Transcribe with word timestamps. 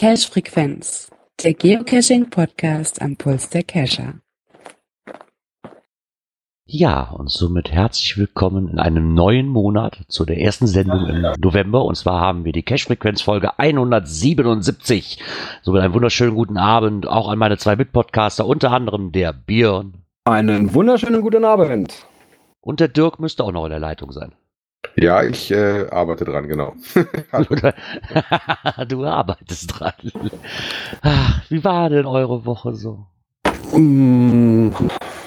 Cache 0.00 0.30
Frequenz, 0.30 1.10
der 1.42 1.52
Geocaching 1.52 2.30
Podcast 2.30 3.02
am 3.02 3.16
Puls 3.16 3.50
der 3.50 3.62
Cacher. 3.62 4.14
Ja, 6.72 7.10
und 7.18 7.28
somit 7.28 7.72
herzlich 7.72 8.16
willkommen 8.16 8.68
in 8.68 8.78
einem 8.78 9.12
neuen 9.12 9.48
Monat 9.48 10.04
zu 10.06 10.24
der 10.24 10.38
ersten 10.38 10.68
Sendung 10.68 11.04
im 11.08 11.26
November. 11.40 11.84
Und 11.84 11.96
zwar 11.96 12.20
haben 12.20 12.44
wir 12.44 12.52
die 12.52 12.62
Cache-Frequenz 12.62 13.22
Folge 13.22 13.58
177. 13.58 15.18
Somit 15.62 15.82
einen 15.82 15.94
wunderschönen 15.94 16.36
guten 16.36 16.58
Abend 16.58 17.08
auch 17.08 17.28
an 17.28 17.40
meine 17.40 17.58
zwei 17.58 17.74
Mitpodcaster, 17.74 18.46
unter 18.46 18.70
anderem 18.70 19.10
der 19.10 19.32
Björn. 19.32 19.94
Einen 20.26 20.72
wunderschönen 20.72 21.22
guten 21.22 21.44
Abend. 21.44 22.06
Und 22.60 22.78
der 22.78 22.86
Dirk 22.86 23.18
müsste 23.18 23.42
auch 23.42 23.50
noch 23.50 23.64
in 23.64 23.70
der 23.70 23.80
Leitung 23.80 24.12
sein. 24.12 24.32
Ja, 24.94 25.24
ich 25.24 25.50
äh, 25.50 25.88
arbeite 25.90 26.24
dran, 26.24 26.46
genau. 26.46 26.74
du 28.88 29.04
arbeitest 29.04 29.80
dran. 29.80 29.92
Ach, 31.02 31.42
Wie 31.48 31.64
war 31.64 31.90
denn 31.90 32.06
eure 32.06 32.46
Woche 32.46 32.76
so? 32.76 33.06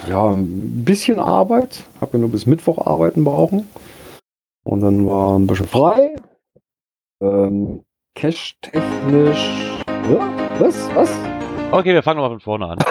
Ja, 0.09 0.31
ein 0.31 0.84
bisschen 0.84 1.20
Arbeit. 1.20 1.84
Hab 2.02 2.11
ja 2.13 2.20
nur 2.20 2.30
bis 2.30 2.45
Mittwoch 2.45 2.85
arbeiten 2.85 3.23
brauchen. 3.23 3.70
Und 4.63 4.81
dann 4.81 5.07
war 5.07 5.38
ein 5.38 5.48
bisschen 5.48 5.67
frei. 5.67 6.16
Ähm, 7.21 7.84
Cash-technisch. 8.16 9.80
Ja, 10.11 10.30
was? 10.59 10.94
Was? 10.95 11.09
Okay, 11.71 11.94
wir 11.94 12.03
fangen 12.03 12.20
mal 12.20 12.30
von 12.30 12.41
vorne 12.41 12.67
an. 12.67 12.77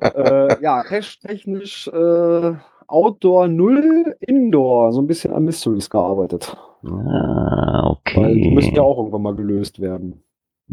äh, 0.00 0.62
ja, 0.62 0.82
Cash-technisch 0.82 1.88
äh, 1.88 2.52
Outdoor 2.86 3.48
0, 3.48 4.16
Indoor. 4.20 4.92
So 4.92 5.00
ein 5.00 5.06
bisschen 5.06 5.32
an 5.32 5.44
Mysteries 5.44 5.88
gearbeitet. 5.88 6.54
Ah, 6.84 7.96
Weil 8.14 8.34
die 8.34 8.50
müssen 8.50 8.68
okay. 8.68 8.76
ja 8.76 8.82
auch 8.82 8.98
irgendwann 8.98 9.22
mal 9.22 9.34
gelöst 9.34 9.80
werden. 9.80 10.22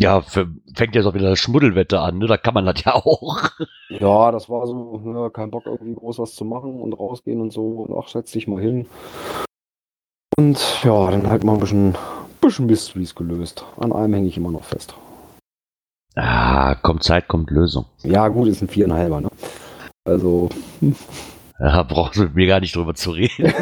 Ja, 0.02 0.22
für, 0.22 0.48
fängt 0.76 0.96
jetzt 0.96 1.06
auch 1.08 1.14
wieder 1.14 1.32
das 1.32 1.40
Schmuddelwetter 1.40 2.02
an, 2.02 2.20
ne? 2.20 2.28
Da 2.28 2.38
kann 2.38 2.54
man 2.54 2.66
das 2.66 2.82
ja 2.86 2.96
auch. 2.96 3.50
Ja, 3.90 4.32
das 4.32 4.48
war 4.48 4.68
so, 4.68 5.00
ne, 5.04 5.32
kein 5.32 5.50
Bock 5.50 5.66
irgendwie 5.66 5.96
groß 5.96 6.20
was 6.20 6.36
zu 6.36 6.46
machen 6.46 6.80
und 6.80 6.94
rausgehen 6.94 7.42
und 7.42 7.52
so. 7.52 7.82
Und 7.82 7.98
ach, 7.98 8.08
setz 8.08 8.32
dich 8.32 8.48
mal 8.48 8.62
hin. 8.62 8.86
Und 10.38 10.84
ja, 10.84 11.10
dann 11.10 11.28
halt 11.28 11.44
mal 11.44 11.54
ein 11.54 11.60
bisschen, 11.60 11.98
bisschen 12.40 12.68
Mysteries 12.68 13.16
gelöst. 13.16 13.66
An 13.78 13.92
einem 13.92 14.14
hänge 14.14 14.28
ich 14.28 14.38
immer 14.38 14.52
noch 14.52 14.64
fest. 14.64 14.94
Ah, 16.16 16.76
kommt 16.76 17.04
Zeit, 17.04 17.28
kommt 17.28 17.50
Lösung. 17.50 17.86
Ja, 18.04 18.28
gut, 18.28 18.48
ist 18.48 18.62
ein 18.62 18.68
viereinhalber, 18.68 19.22
ne? 19.22 19.30
Also, 20.08 20.50
Da 21.58 21.82
brauchst 21.82 22.18
du 22.18 22.24
mit 22.24 22.36
mir 22.36 22.46
gar 22.46 22.60
nicht 22.60 22.76
drüber 22.76 22.94
zu 22.94 23.10
reden. 23.10 23.52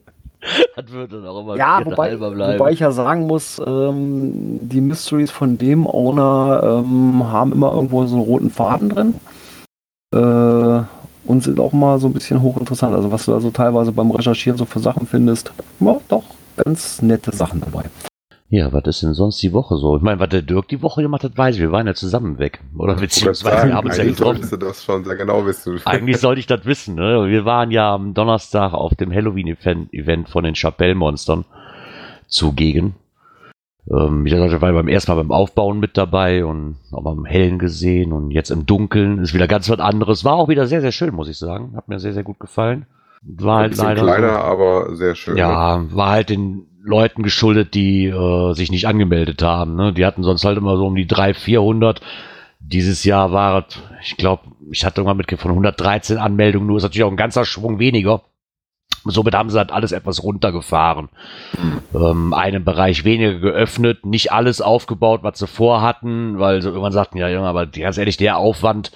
das 0.76 0.90
würde 0.90 1.20
dann 1.20 1.26
auch 1.26 1.40
immer 1.40 1.56
ja, 1.56 1.84
wobei, 1.84 2.18
wobei 2.18 2.72
ich 2.72 2.80
ja 2.80 2.90
sagen 2.90 3.26
muss, 3.26 3.60
ähm, 3.64 4.58
die 4.62 4.80
Mysteries 4.80 5.30
von 5.30 5.58
dem 5.58 5.86
Owner 5.86 6.82
ähm, 6.84 7.24
haben 7.30 7.52
immer 7.52 7.72
irgendwo 7.72 8.04
so 8.06 8.16
einen 8.16 8.24
roten 8.24 8.50
Faden 8.50 8.88
drin. 8.88 9.14
Äh, 10.14 10.82
und 11.26 11.44
sind 11.44 11.60
auch 11.60 11.72
mal 11.72 11.98
so 11.98 12.08
ein 12.08 12.12
bisschen 12.12 12.42
hochinteressant. 12.42 12.94
Also 12.94 13.12
was 13.12 13.26
du 13.26 13.34
also 13.34 13.50
teilweise 13.50 13.92
beim 13.92 14.10
Recherchieren 14.10 14.58
so 14.58 14.64
für 14.64 14.80
Sachen 14.80 15.06
findest, 15.06 15.52
ja, 15.78 15.96
doch 16.08 16.24
ganz 16.56 17.02
nette 17.02 17.34
Sachen 17.34 17.60
dabei. 17.60 17.84
Ja, 18.52 18.72
was 18.72 18.82
ist 18.84 19.02
denn 19.04 19.14
sonst 19.14 19.40
die 19.42 19.52
Woche 19.52 19.76
so? 19.76 19.96
Ich 19.96 20.02
meine, 20.02 20.18
was 20.18 20.28
der 20.28 20.42
Dirk 20.42 20.66
die 20.66 20.82
Woche 20.82 21.02
gemacht 21.02 21.22
hat, 21.22 21.38
weiß 21.38 21.54
ich. 21.54 21.60
Wir 21.60 21.70
waren 21.70 21.86
ja 21.86 21.94
zusammen 21.94 22.40
weg. 22.40 22.60
Oder 22.76 22.96
beziehungsweise 22.96 23.68
wir 23.68 23.74
haben 23.74 23.86
uns 23.86 23.96
ja 23.96 24.02
eigentlich 24.02 24.16
getroffen. 24.16 24.42
solltest 24.42 24.52
du 24.52 24.56
das 24.56 24.84
schon 24.84 25.04
sehr 25.04 25.14
genau 25.14 25.46
wissen. 25.46 25.80
Eigentlich 25.84 26.18
sollte 26.18 26.40
ich 26.40 26.48
das 26.48 26.64
wissen. 26.64 26.96
Ne? 26.96 27.28
Wir 27.28 27.44
waren 27.44 27.70
ja 27.70 27.94
am 27.94 28.12
Donnerstag 28.12 28.72
auf 28.74 28.96
dem 28.96 29.12
Halloween-Event 29.12 30.28
von 30.28 30.42
den 30.42 30.56
Chapelle-Monstern 30.56 31.44
zugegen. 32.26 32.96
Ähm, 33.88 34.26
ich 34.26 34.32
war 34.34 34.72
beim 34.72 34.88
ersten 34.88 35.12
Mal 35.12 35.22
beim 35.22 35.30
Aufbauen 35.30 35.78
mit 35.78 35.96
dabei 35.96 36.44
und 36.44 36.74
auch 36.90 37.04
beim 37.04 37.24
Hellen 37.24 37.60
gesehen 37.60 38.12
und 38.12 38.32
jetzt 38.32 38.50
im 38.50 38.66
Dunkeln 38.66 39.18
ist 39.18 39.32
wieder 39.32 39.46
ganz 39.46 39.70
was 39.70 39.78
anderes. 39.78 40.24
War 40.24 40.34
auch 40.34 40.48
wieder 40.48 40.66
sehr, 40.66 40.80
sehr 40.80 40.92
schön, 40.92 41.14
muss 41.14 41.28
ich 41.28 41.38
sagen. 41.38 41.76
Hat 41.76 41.86
mir 41.86 42.00
sehr, 42.00 42.14
sehr 42.14 42.24
gut 42.24 42.40
gefallen. 42.40 42.86
War 43.22 43.58
halt 43.60 43.76
leider. 43.76 44.02
kleiner, 44.02 44.32
so- 44.34 44.38
aber 44.38 44.96
sehr 44.96 45.14
schön. 45.14 45.34
ne? 45.34 45.40
ja, 45.40 45.84
war 45.94 46.10
halt 46.10 46.30
den 46.30 46.66
Leuten 46.82 47.22
geschuldet, 47.22 47.74
die 47.74 48.06
äh, 48.06 48.52
sich 48.54 48.70
nicht 48.70 48.86
angemeldet 48.86 49.42
haben. 49.42 49.76
Ne? 49.76 49.92
Die 49.92 50.06
hatten 50.06 50.22
sonst 50.22 50.44
halt 50.44 50.56
immer 50.56 50.76
so 50.76 50.86
um 50.86 50.94
die 50.96 51.06
300, 51.06 51.36
400. 51.36 52.00
Dieses 52.58 53.04
Jahr 53.04 53.32
war 53.32 53.66
es, 53.68 53.78
ich 54.02 54.16
glaube, 54.16 54.44
ich 54.70 54.84
hatte 54.84 55.00
irgendwann 55.00 55.16
mitgekriegt 55.18 55.42
von 55.42 55.50
113 55.50 56.18
Anmeldungen, 56.18 56.66
nur 56.66 56.76
ist 56.78 56.82
natürlich 56.82 57.04
auch 57.04 57.10
ein 57.10 57.16
ganzer 57.16 57.44
Schwung 57.44 57.78
weniger. 57.78 58.22
Somit 59.04 59.34
haben 59.34 59.48
sie 59.50 59.56
halt 59.58 59.72
alles 59.72 59.92
etwas 59.92 60.22
runtergefahren. 60.22 61.08
Ähm, 61.94 62.34
einen 62.34 62.64
Bereich 62.64 63.04
weniger 63.04 63.38
geöffnet, 63.38 64.04
nicht 64.04 64.30
alles 64.32 64.60
aufgebaut, 64.60 65.20
was 65.22 65.38
sie 65.38 65.46
vorhatten, 65.46 66.38
weil 66.38 66.60
sie 66.60 66.68
irgendwann 66.68 66.92
sagten, 66.92 67.16
ja, 67.18 67.28
Junge, 67.28 67.48
aber 67.48 67.66
ganz 67.66 67.96
ehrlich, 67.96 68.18
der 68.18 68.36
Aufwand 68.36 68.92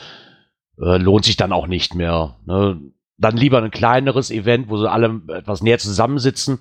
äh, 0.79 0.99
lohnt 0.99 1.25
sich 1.25 1.37
dann 1.37 1.53
auch 1.53 1.67
nicht 1.67 1.95
mehr. 1.95 2.37
Ne? 2.47 2.81
Dann 3.17 3.37
lieber 3.37 3.63
ein 3.63 3.71
kleineres 3.71 4.31
Event, 4.31 4.69
wo 4.69 4.77
sie 4.77 4.91
alle 4.91 5.21
etwas 5.29 5.63
näher 5.63 5.79
zusammensitzen, 5.79 6.61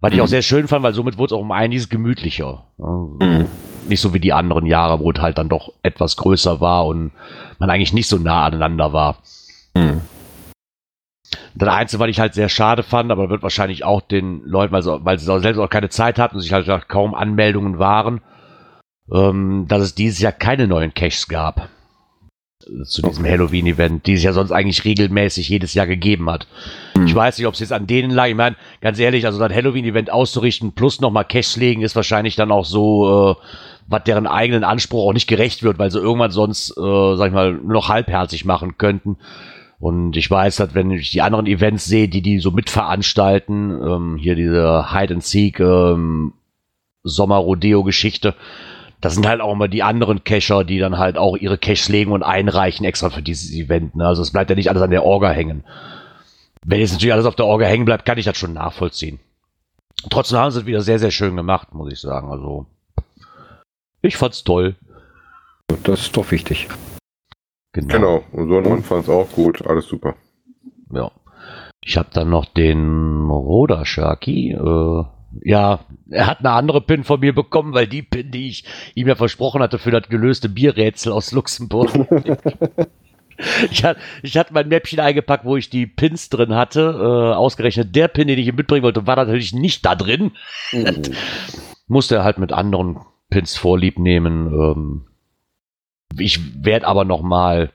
was 0.00 0.12
ich 0.12 0.20
auch 0.20 0.26
sehr 0.26 0.42
schön 0.42 0.66
fand, 0.68 0.82
weil 0.82 0.94
somit 0.94 1.18
wurde 1.18 1.34
es 1.34 1.38
auch 1.38 1.42
um 1.42 1.52
einiges 1.52 1.88
gemütlicher. 1.88 2.66
Ne? 2.78 3.46
Nicht 3.88 4.00
so 4.00 4.14
wie 4.14 4.20
die 4.20 4.32
anderen 4.32 4.66
Jahre, 4.66 5.00
wo 5.00 5.10
es 5.10 5.20
halt 5.20 5.38
dann 5.38 5.48
doch 5.48 5.72
etwas 5.82 6.16
größer 6.16 6.60
war 6.60 6.86
und 6.86 7.12
man 7.58 7.70
eigentlich 7.70 7.92
nicht 7.92 8.08
so 8.08 8.16
nah 8.18 8.44
aneinander 8.44 8.92
war. 8.92 9.18
Das 11.54 11.68
Einzige, 11.68 12.00
was 12.00 12.08
ich 12.08 12.20
halt 12.20 12.34
sehr 12.34 12.48
schade 12.48 12.82
fand, 12.82 13.10
aber 13.10 13.30
wird 13.30 13.42
wahrscheinlich 13.42 13.84
auch 13.84 14.00
den 14.00 14.42
Leuten, 14.44 14.72
weil 14.72 14.82
sie, 14.82 15.04
weil 15.04 15.18
sie 15.18 15.40
selbst 15.40 15.58
auch 15.58 15.70
keine 15.70 15.88
Zeit 15.88 16.18
hatten 16.18 16.36
und 16.36 16.42
sich 16.42 16.52
halt 16.52 16.88
kaum 16.88 17.14
Anmeldungen 17.14 17.78
waren, 17.78 18.20
ähm, 19.12 19.66
dass 19.68 19.82
es 19.82 19.94
dieses 19.94 20.20
Jahr 20.20 20.32
keine 20.32 20.66
neuen 20.66 20.94
Caches 20.94 21.28
gab. 21.28 21.68
Zu 22.84 23.02
diesem 23.02 23.24
Halloween-Event, 23.24 24.06
die 24.06 24.14
es 24.14 24.22
ja 24.22 24.32
sonst 24.32 24.52
eigentlich 24.52 24.84
regelmäßig 24.84 25.48
jedes 25.48 25.74
Jahr 25.74 25.86
gegeben 25.86 26.30
hat. 26.30 26.46
Ich 27.04 27.14
weiß 27.14 27.38
nicht, 27.38 27.46
ob 27.46 27.54
es 27.54 27.60
jetzt 27.60 27.72
an 27.72 27.86
denen 27.86 28.10
lag. 28.10 28.28
Ich 28.28 28.34
meine, 28.34 28.56
ganz 28.80 28.98
ehrlich, 28.98 29.26
also 29.26 29.38
das 29.38 29.52
Halloween-Event 29.52 30.10
auszurichten 30.10 30.72
plus 30.72 31.00
nochmal 31.00 31.24
Caches 31.24 31.56
legen, 31.56 31.82
ist 31.82 31.96
wahrscheinlich 31.96 32.36
dann 32.36 32.52
auch 32.52 32.64
so, 32.64 33.36
äh, 33.38 33.44
was 33.88 34.04
deren 34.04 34.26
eigenen 34.26 34.64
Anspruch 34.64 35.08
auch 35.08 35.12
nicht 35.12 35.26
gerecht 35.26 35.62
wird, 35.62 35.78
weil 35.78 35.90
sie 35.90 35.98
irgendwann 35.98 36.30
sonst, 36.30 36.70
äh, 36.70 37.16
sag 37.16 37.28
ich 37.28 37.34
mal, 37.34 37.52
nur 37.52 37.72
noch 37.72 37.88
halbherzig 37.88 38.44
machen 38.44 38.78
könnten. 38.78 39.16
Und 39.80 40.16
ich 40.16 40.30
weiß, 40.30 40.56
dass 40.56 40.74
wenn 40.74 40.92
ich 40.92 41.10
die 41.10 41.22
anderen 41.22 41.46
Events 41.46 41.86
sehe, 41.86 42.08
die 42.08 42.22
die 42.22 42.38
so 42.38 42.52
mitveranstalten, 42.52 43.82
ähm, 43.82 44.16
hier 44.16 44.36
diese 44.36 44.92
Hide 44.92 45.14
and 45.14 45.24
Seek 45.24 45.58
ähm, 45.58 46.34
Sommer-Rodeo-Geschichte, 47.02 48.36
das 49.02 49.14
sind 49.14 49.26
halt 49.26 49.40
auch 49.40 49.52
immer 49.52 49.66
die 49.66 49.82
anderen 49.82 50.22
Cacher, 50.22 50.62
die 50.62 50.78
dann 50.78 50.96
halt 50.96 51.18
auch 51.18 51.36
ihre 51.36 51.58
Caches 51.58 51.88
legen 51.88 52.12
und 52.12 52.22
einreichen 52.22 52.86
extra 52.86 53.10
für 53.10 53.20
dieses 53.20 53.52
Event. 53.52 53.96
Ne? 53.96 54.06
Also 54.06 54.22
es 54.22 54.30
bleibt 54.30 54.48
ja 54.48 54.54
nicht 54.54 54.70
alles 54.70 54.80
an 54.80 54.92
der 54.92 55.04
Orga 55.04 55.30
hängen. 55.30 55.64
Wenn 56.64 56.78
jetzt 56.78 56.92
natürlich 56.92 57.12
alles 57.12 57.26
auf 57.26 57.34
der 57.34 57.46
Orga 57.46 57.66
hängen 57.66 57.84
bleibt, 57.84 58.04
kann 58.06 58.16
ich 58.16 58.24
das 58.24 58.38
schon 58.38 58.52
nachvollziehen. 58.52 59.18
Trotzdem 60.08 60.38
haben 60.38 60.52
sie 60.52 60.60
es 60.60 60.66
wieder 60.66 60.82
sehr, 60.82 61.00
sehr 61.00 61.10
schön 61.10 61.36
gemacht, 61.36 61.74
muss 61.74 61.92
ich 61.92 62.00
sagen. 62.00 62.30
Also 62.30 62.66
ich 64.02 64.16
fand's 64.16 64.44
toll. 64.44 64.76
Das 65.82 66.02
ist 66.02 66.16
doch 66.16 66.30
wichtig. 66.30 66.68
Genau, 67.72 68.22
und 68.30 68.48
so 68.48 68.60
man 68.60 68.84
fand 68.84 69.04
es 69.04 69.08
auch 69.08 69.28
gut, 69.32 69.66
alles 69.66 69.86
super. 69.86 70.14
Ja. 70.92 71.10
Ich 71.84 71.96
habe 71.96 72.10
dann 72.12 72.30
noch 72.30 72.44
den 72.44 73.28
Roda 73.28 73.84
Sharky. 73.84 74.52
Äh, 74.52 75.04
ja, 75.40 75.80
er 76.10 76.26
hat 76.26 76.40
eine 76.40 76.50
andere 76.50 76.80
Pin 76.80 77.04
von 77.04 77.20
mir 77.20 77.34
bekommen, 77.34 77.72
weil 77.74 77.86
die 77.86 78.02
Pin, 78.02 78.30
die 78.30 78.48
ich 78.48 78.64
ihm 78.94 79.08
ja 79.08 79.14
versprochen 79.14 79.62
hatte 79.62 79.78
für 79.78 79.90
das 79.90 80.08
gelöste 80.08 80.48
Bierrätsel 80.48 81.12
aus 81.12 81.32
Luxemburg. 81.32 81.90
ich, 83.70 83.84
hat, 83.84 83.96
ich 84.22 84.36
hatte 84.36 84.52
mein 84.52 84.68
Mäppchen 84.68 85.00
eingepackt, 85.00 85.44
wo 85.44 85.56
ich 85.56 85.70
die 85.70 85.86
Pins 85.86 86.28
drin 86.28 86.54
hatte. 86.54 86.80
Äh, 86.80 87.34
ausgerechnet 87.34 87.94
der 87.96 88.08
Pin, 88.08 88.28
den 88.28 88.38
ich 88.38 88.48
ihm 88.48 88.56
mitbringen 88.56 88.84
wollte, 88.84 89.06
war 89.06 89.16
natürlich 89.16 89.54
nicht 89.54 89.84
da 89.86 89.94
drin. 89.94 90.32
Musste 91.86 92.16
er 92.16 92.24
halt 92.24 92.38
mit 92.38 92.52
anderen 92.52 93.00
Pins 93.30 93.56
vorlieb 93.56 93.98
nehmen. 93.98 94.46
Ähm, 94.48 95.06
ich 96.18 96.64
werde 96.64 96.86
aber 96.86 97.04
noch 97.04 97.22
mal 97.22 97.70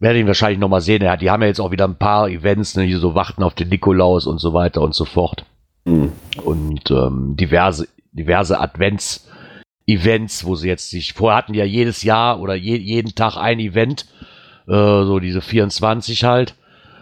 werde 0.00 0.18
ihn 0.18 0.26
wahrscheinlich 0.26 0.58
noch 0.58 0.68
mal 0.68 0.80
sehen. 0.80 1.02
Ja, 1.02 1.16
die 1.16 1.30
haben 1.30 1.42
ja 1.42 1.48
jetzt 1.48 1.60
auch 1.60 1.70
wieder 1.70 1.86
ein 1.86 1.98
paar 1.98 2.28
Events, 2.28 2.76
ne, 2.76 2.86
die 2.86 2.92
so 2.94 3.14
warten 3.14 3.42
auf 3.42 3.54
den 3.54 3.68
Nikolaus 3.68 4.26
und 4.26 4.38
so 4.38 4.52
weiter 4.52 4.82
und 4.82 4.94
so 4.94 5.04
fort. 5.04 5.46
Mhm. 5.84 6.12
Und 6.42 6.90
ähm, 6.90 7.36
diverse, 7.36 7.88
diverse 8.12 8.58
Advents-Events, 8.60 10.44
wo 10.44 10.54
sie 10.54 10.68
jetzt 10.68 10.90
sich, 10.90 11.12
vorher 11.12 11.38
hatten 11.38 11.54
ja 11.54 11.64
jedes 11.64 12.02
Jahr 12.02 12.40
oder 12.40 12.54
je, 12.54 12.76
jeden 12.76 13.14
Tag 13.14 13.36
ein 13.36 13.60
Event, 13.60 14.06
äh, 14.66 15.04
so 15.04 15.18
diese 15.18 15.40
24 15.40 16.24
halt. 16.24 16.54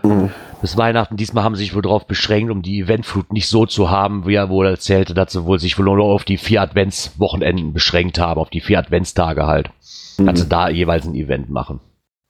Mhm. 0.05 0.31
bis 0.61 0.77
Weihnachten. 0.77 1.17
Diesmal 1.17 1.45
haben 1.45 1.55
sie 1.55 1.63
sich 1.63 1.75
wohl 1.75 1.83
darauf 1.83 2.07
beschränkt, 2.07 2.51
um 2.51 2.63
die 2.63 2.81
Eventflut 2.81 3.33
nicht 3.33 3.49
so 3.49 3.67
zu 3.67 3.91
haben, 3.91 4.27
wie 4.27 4.35
er 4.35 4.49
wohl 4.49 4.67
erzählte, 4.67 5.15
dass 5.15 5.33
sie 5.33 5.45
wohl 5.45 5.61
sich 5.61 5.79
wohl 5.79 5.85
nur 5.85 6.05
auf 6.05 6.25
die 6.25 6.39
vier 6.39 6.61
Adventswochenenden 6.63 7.73
beschränkt 7.73 8.19
haben, 8.19 8.41
auf 8.41 8.51
die 8.51 8.61
vier 8.61 8.81
Adventstage 8.81 9.47
halt. 9.47 9.71
Mhm. 10.19 10.27
Dass 10.27 10.41
sie 10.41 10.49
da 10.49 10.69
jeweils 10.69 11.07
ein 11.07 11.15
Event 11.15 11.51
machen. 11.51 11.81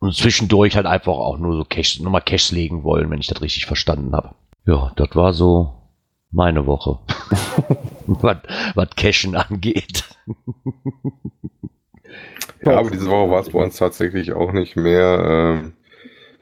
Und 0.00 0.14
zwischendurch 0.14 0.76
halt 0.76 0.86
einfach 0.86 1.12
auch 1.12 1.38
nur 1.38 1.56
so 1.56 1.64
Cash, 1.64 2.00
nochmal 2.00 2.22
Cash 2.22 2.50
legen 2.50 2.82
wollen, 2.82 3.08
wenn 3.10 3.20
ich 3.20 3.28
das 3.28 3.40
richtig 3.40 3.66
verstanden 3.66 4.14
habe. 4.14 4.34
Ja, 4.66 4.92
das 4.96 5.14
war 5.14 5.32
so 5.32 5.81
meine 6.32 6.66
Woche. 6.66 6.98
was, 8.06 8.38
was 8.74 8.90
Cashen 8.96 9.36
angeht. 9.36 10.04
ja, 12.64 12.78
aber 12.78 12.90
diese 12.90 13.08
Woche 13.08 13.30
war 13.30 13.40
es 13.40 13.50
bei 13.50 13.62
uns 13.62 13.76
tatsächlich 13.76 14.32
auch 14.32 14.52
nicht 14.52 14.76
mehr. 14.76 15.22
Ähm, 15.24 15.72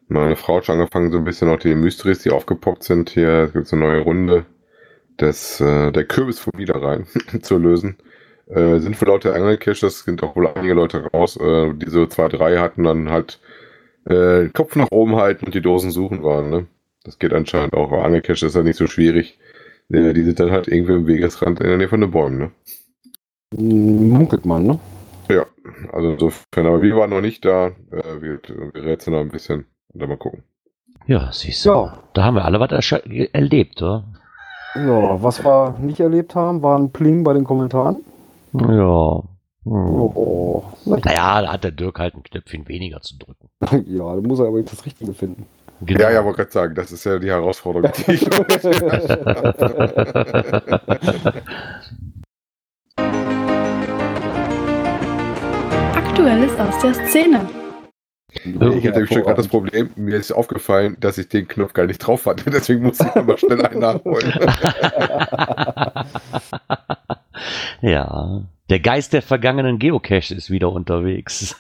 meine 0.09 0.37
Frau 0.37 0.57
hat 0.57 0.67
schon 0.67 0.81
angefangen, 0.81 1.13
so 1.13 1.19
ein 1.19 1.25
bisschen 1.25 1.49
auch 1.49 1.59
die 1.59 1.75
Mysteries, 1.75 2.23
die 2.23 2.31
aufgepoppt 2.31 2.83
sind. 2.83 3.11
Hier 3.11 3.49
gibt 3.53 3.67
es 3.67 3.73
eine 3.73 3.83
neue 3.83 4.01
Runde 4.01 4.47
des, 5.21 5.61
äh, 5.61 5.93
der 5.93 6.05
Kürbis 6.05 6.41
vom 6.41 6.55
Wiederrhein 6.57 7.07
zu 7.43 7.59
lösen. 7.59 7.97
Äh, 8.49 8.81
sind 8.81 8.97
für 8.97 9.05
Leute 9.05 9.33
Angelcaches, 9.35 10.01
sind 10.01 10.23
auch 10.23 10.35
wohl 10.35 10.49
einige 10.49 10.75
Leute 10.75 11.05
raus. 11.13 11.37
Äh, 11.37 11.75
diese 11.75 12.09
zwei, 12.09 12.29
drei 12.29 12.59
hatten 12.59 12.83
dann 12.83 13.11
halt 13.11 13.39
äh, 14.07 14.49
Kopf 14.49 14.75
nach 14.75 14.89
oben 14.91 15.17
halten 15.17 15.47
und 15.47 15.55
die 15.55 15.63
Dosen 15.63 15.91
suchen 15.93 16.25
waren. 16.25 16.51
Ne? 16.51 16.67
Das 17.05 17.19
geht 17.19 17.33
anscheinend 17.33 17.75
auch. 17.75 17.93
Angelcache 17.93 18.47
ist 18.47 18.57
halt 18.57 18.65
nicht 18.65 18.79
so 18.79 18.89
schwierig. 18.89 19.39
Ja, 19.91 20.13
die 20.13 20.23
sind 20.23 20.39
dann 20.39 20.53
halt 20.53 20.69
irgendwie 20.69 20.95
im 20.95 21.07
Wegesrand 21.07 21.61
in 21.61 21.67
der 21.67 21.77
Nähe 21.77 21.89
von 21.89 22.01
den 22.01 22.13
Bäumen, 22.13 22.39
ne? 22.39 22.51
Munkelt 23.57 24.47
man, 24.47 24.65
ne? 24.65 24.79
Ja, 25.29 25.47
also 25.93 26.13
insofern, 26.13 26.67
aber 26.67 26.83
wir 26.83 26.97
waren 26.97 27.11
noch 27.11 27.21
nicht 27.21 27.45
da. 27.45 27.69
Äh, 27.91 28.21
wir, 28.21 28.41
wir 28.73 28.85
rätseln 28.85 29.17
noch 29.17 29.21
ein 29.21 29.31
bisschen 29.31 29.67
und 29.93 30.01
dann 30.01 30.09
mal 30.09 30.17
gucken. 30.17 30.45
Ja, 31.07 31.31
siehst 31.33 31.67
du. 31.67 31.71
Ja. 31.71 31.99
Da 32.13 32.25
haben 32.25 32.37
wir 32.37 32.45
alle 32.45 32.61
was 32.61 32.93
erlebt, 33.33 33.83
oder? 33.83 34.05
Ja, 34.77 35.21
was 35.21 35.43
wir 35.45 35.77
nicht 35.81 35.99
erlebt 35.99 36.37
haben, 36.37 36.63
war 36.63 36.79
ein 36.79 36.93
Pling 36.93 37.25
bei 37.25 37.33
den 37.33 37.45
Kommentaren. 37.45 38.05
Ja. 38.53 39.23
Hm. 39.65 40.01
Oh, 40.01 40.65
naja, 40.87 41.43
da 41.43 41.53
hat 41.53 41.65
der 41.65 41.73
Dirk 41.73 41.99
halt 41.99 42.15
ein 42.15 42.23
Knöpfchen 42.23 42.67
weniger 42.69 43.01
zu 43.01 43.19
drücken. 43.19 43.49
ja, 43.87 44.15
da 44.15 44.21
muss 44.21 44.39
er 44.39 44.47
aber 44.47 44.59
nicht 44.59 44.73
das 44.73 44.87
Richtige 44.87 45.13
finden. 45.13 45.47
Genau. 45.83 46.01
Ja, 46.01 46.11
ja, 46.11 46.25
wollte 46.25 46.39
gerade 46.39 46.53
sagen, 46.53 46.75
das 46.75 46.91
ist 46.93 47.05
ja 47.05 47.19
die 47.19 47.31
Herausforderung, 47.31 47.91
die 48.07 48.13
ich 48.13 48.27
Aktuelles 55.95 56.59
aus 56.59 56.79
der 56.83 56.95
Szene. 57.07 57.49
Ich 58.33 58.87
hatte 58.87 59.07
schon 59.07 59.23
gerade 59.23 59.37
das 59.37 59.49
Problem, 59.49 59.91
mir 59.97 60.17
ist 60.17 60.33
aufgefallen, 60.33 60.97
dass 61.01 61.19
ich 61.19 61.29
den 61.29 61.49
Knopf 61.49 61.73
gar 61.73 61.87
nicht 61.87 61.99
drauf 61.99 62.27
hatte, 62.27 62.51
deswegen 62.51 62.83
musste 62.83 63.09
ich 63.09 63.15
mal 63.23 63.39
schnell 63.39 63.65
einen 63.65 63.81
nachholen. 63.81 64.33
ja, 67.81 68.43
der 68.69 68.81
Geist 68.81 69.15
der 69.15 69.23
vergangenen 69.23 69.79
Geocache 69.79 70.35
ist 70.35 70.51
wieder 70.51 70.71
unterwegs. 70.71 71.57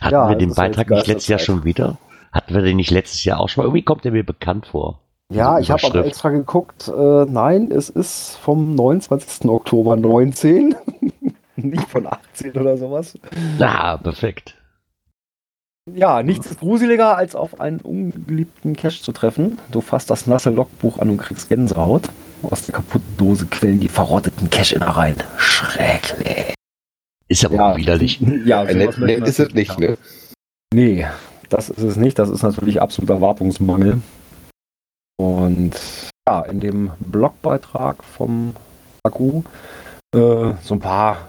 Hatten 0.00 0.14
ja, 0.14 0.28
wir 0.28 0.36
den 0.36 0.54
Beitrag 0.54 0.90
nicht 0.90 1.08
letztes 1.08 1.28
Jahr 1.28 1.38
schon 1.38 1.64
wieder? 1.64 1.98
Hatten 2.32 2.54
wir 2.54 2.62
den 2.62 2.76
nicht 2.76 2.90
letztes 2.90 3.24
Jahr 3.24 3.40
auch 3.40 3.48
schon 3.48 3.62
mal? 3.62 3.68
Irgendwie 3.68 3.82
kommt 3.82 4.04
der 4.04 4.12
mir 4.12 4.24
bekannt 4.24 4.66
vor. 4.66 5.00
Ja, 5.32 5.58
ich 5.58 5.70
habe 5.70 5.86
aber 5.86 6.04
extra 6.04 6.30
geguckt. 6.30 6.88
Äh, 6.88 7.24
nein, 7.26 7.70
es 7.70 7.88
ist 7.88 8.36
vom 8.36 8.74
29. 8.74 9.48
Oktober 9.48 9.96
19. 9.96 10.74
nicht 11.56 11.88
von 11.88 12.06
18 12.06 12.52
oder 12.52 12.76
sowas. 12.76 13.18
Ah, 13.58 13.96
perfekt. 13.96 14.56
Ja, 15.92 16.22
nichts 16.22 16.46
ist 16.46 16.60
gruseliger, 16.60 17.16
als 17.16 17.34
auf 17.34 17.60
einen 17.60 17.80
ungeliebten 17.80 18.76
Cache 18.76 19.02
zu 19.02 19.12
treffen. 19.12 19.58
Du 19.70 19.80
fasst 19.80 20.10
das 20.10 20.26
nasse 20.26 20.50
Logbuch 20.50 20.98
an 20.98 21.10
und 21.10 21.16
kriegst 21.16 21.48
Gänsehaut. 21.48 22.08
Aus 22.42 22.66
der 22.66 22.76
kaputten 22.76 23.16
Dose 23.16 23.46
quellen 23.46 23.80
die 23.80 23.88
verrotteten 23.88 24.48
Cache-Innereien. 24.48 25.16
Schrecklich. 25.36 26.54
Ist 27.28 27.44
aber 27.44 27.54
ja, 27.54 27.76
widerlich. 27.76 28.20
Ja, 28.44 28.64
äh, 28.64 28.74
ne, 28.74 29.14
ist 29.14 29.40
es 29.40 29.54
nicht, 29.54 29.78
ne? 29.78 29.96
Nee, 30.72 31.06
das 31.52 31.68
ist 31.68 31.82
es 31.82 31.96
nicht. 31.96 32.18
Das 32.18 32.30
ist 32.30 32.42
natürlich 32.42 32.80
absoluter 32.80 33.20
Wartungsmangel. 33.20 34.00
Und 35.20 35.74
ja, 36.26 36.42
in 36.42 36.60
dem 36.60 36.90
Blogbeitrag 36.98 38.02
vom 38.02 38.54
Akku 39.04 39.42
äh, 40.14 40.54
so 40.62 40.74
ein 40.74 40.80
paar 40.80 41.28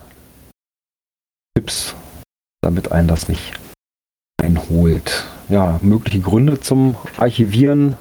Tipps, 1.56 1.96
damit 2.62 2.92
einen 2.92 3.08
das 3.08 3.28
nicht 3.28 3.54
einholt. 4.42 5.26
Ja, 5.50 5.80
mögliche 5.82 6.22
Gründe 6.22 6.60
zum 6.60 6.96
Archivieren 7.18 7.98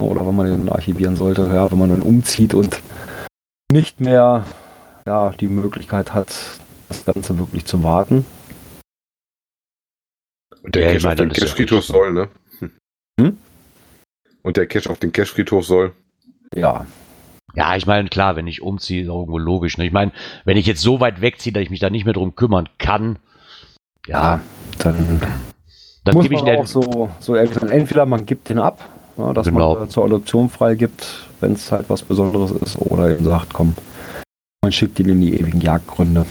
oder 0.00 0.26
wenn 0.26 0.36
man 0.36 0.46
den 0.46 0.68
archivieren 0.68 1.16
sollte, 1.16 1.50
ja, 1.52 1.70
wenn 1.70 1.78
man 1.78 1.90
dann 1.90 2.02
umzieht 2.02 2.54
und 2.54 2.80
nicht 3.70 4.00
mehr 4.00 4.44
ja, 5.06 5.30
die 5.30 5.48
Möglichkeit 5.48 6.14
hat, 6.14 6.28
das 6.88 7.04
Ganze 7.04 7.38
wirklich 7.38 7.66
zu 7.66 7.82
warten. 7.82 8.24
Und 10.68 10.74
der 10.74 10.82
ja, 10.82 10.98
Cache 10.98 11.08
auf 11.08 11.14
den 11.14 11.32
Cache-Friedhof 11.32 11.82
soll, 11.82 12.12
ne? 12.12 12.28
Hm? 13.18 13.38
Und 14.42 14.58
der 14.58 14.66
Cache 14.66 14.90
auf 14.90 14.98
den 14.98 15.12
Cache-Friedhof 15.12 15.64
soll. 15.64 15.92
Ja. 16.54 16.84
Ja, 17.54 17.74
ich 17.74 17.86
meine, 17.86 18.10
klar, 18.10 18.36
wenn 18.36 18.46
ich 18.46 18.60
umziehe, 18.60 19.04
ist 19.04 19.08
auch 19.08 19.20
irgendwo 19.20 19.38
logisch. 19.38 19.78
Ne? 19.78 19.86
Ich 19.86 19.92
meine, 19.92 20.12
wenn 20.44 20.58
ich 20.58 20.66
jetzt 20.66 20.82
so 20.82 21.00
weit 21.00 21.22
wegziehe, 21.22 21.54
dass 21.54 21.62
ich 21.62 21.70
mich 21.70 21.80
da 21.80 21.88
nicht 21.88 22.04
mehr 22.04 22.12
drum 22.12 22.36
kümmern 22.36 22.68
kann, 22.76 23.18
ja, 24.06 24.42
dann, 24.76 25.22
dann 26.04 26.14
muss 26.14 26.28
man 26.28 26.46
ich 26.46 26.58
auch 26.58 26.66
so, 26.66 27.08
so 27.18 27.34
entweder 27.34 28.04
man 28.04 28.26
gibt 28.26 28.50
den 28.50 28.58
ab, 28.58 28.86
ja, 29.16 29.32
dass 29.32 29.46
genau. 29.46 29.74
man 29.74 29.88
zur 29.88 30.04
Adoption 30.04 30.50
freigibt, 30.50 31.28
wenn 31.40 31.52
es 31.52 31.72
halt 31.72 31.88
was 31.88 32.02
Besonderes 32.02 32.50
ist, 32.50 32.76
oder 32.76 33.08
eben 33.08 33.24
sagt, 33.24 33.54
komm, 33.54 33.74
man 34.62 34.72
schickt 34.72 35.00
ihn 35.00 35.08
in 35.08 35.22
die 35.22 35.40
ewigen 35.40 35.62
Jagdgründe. 35.62 36.26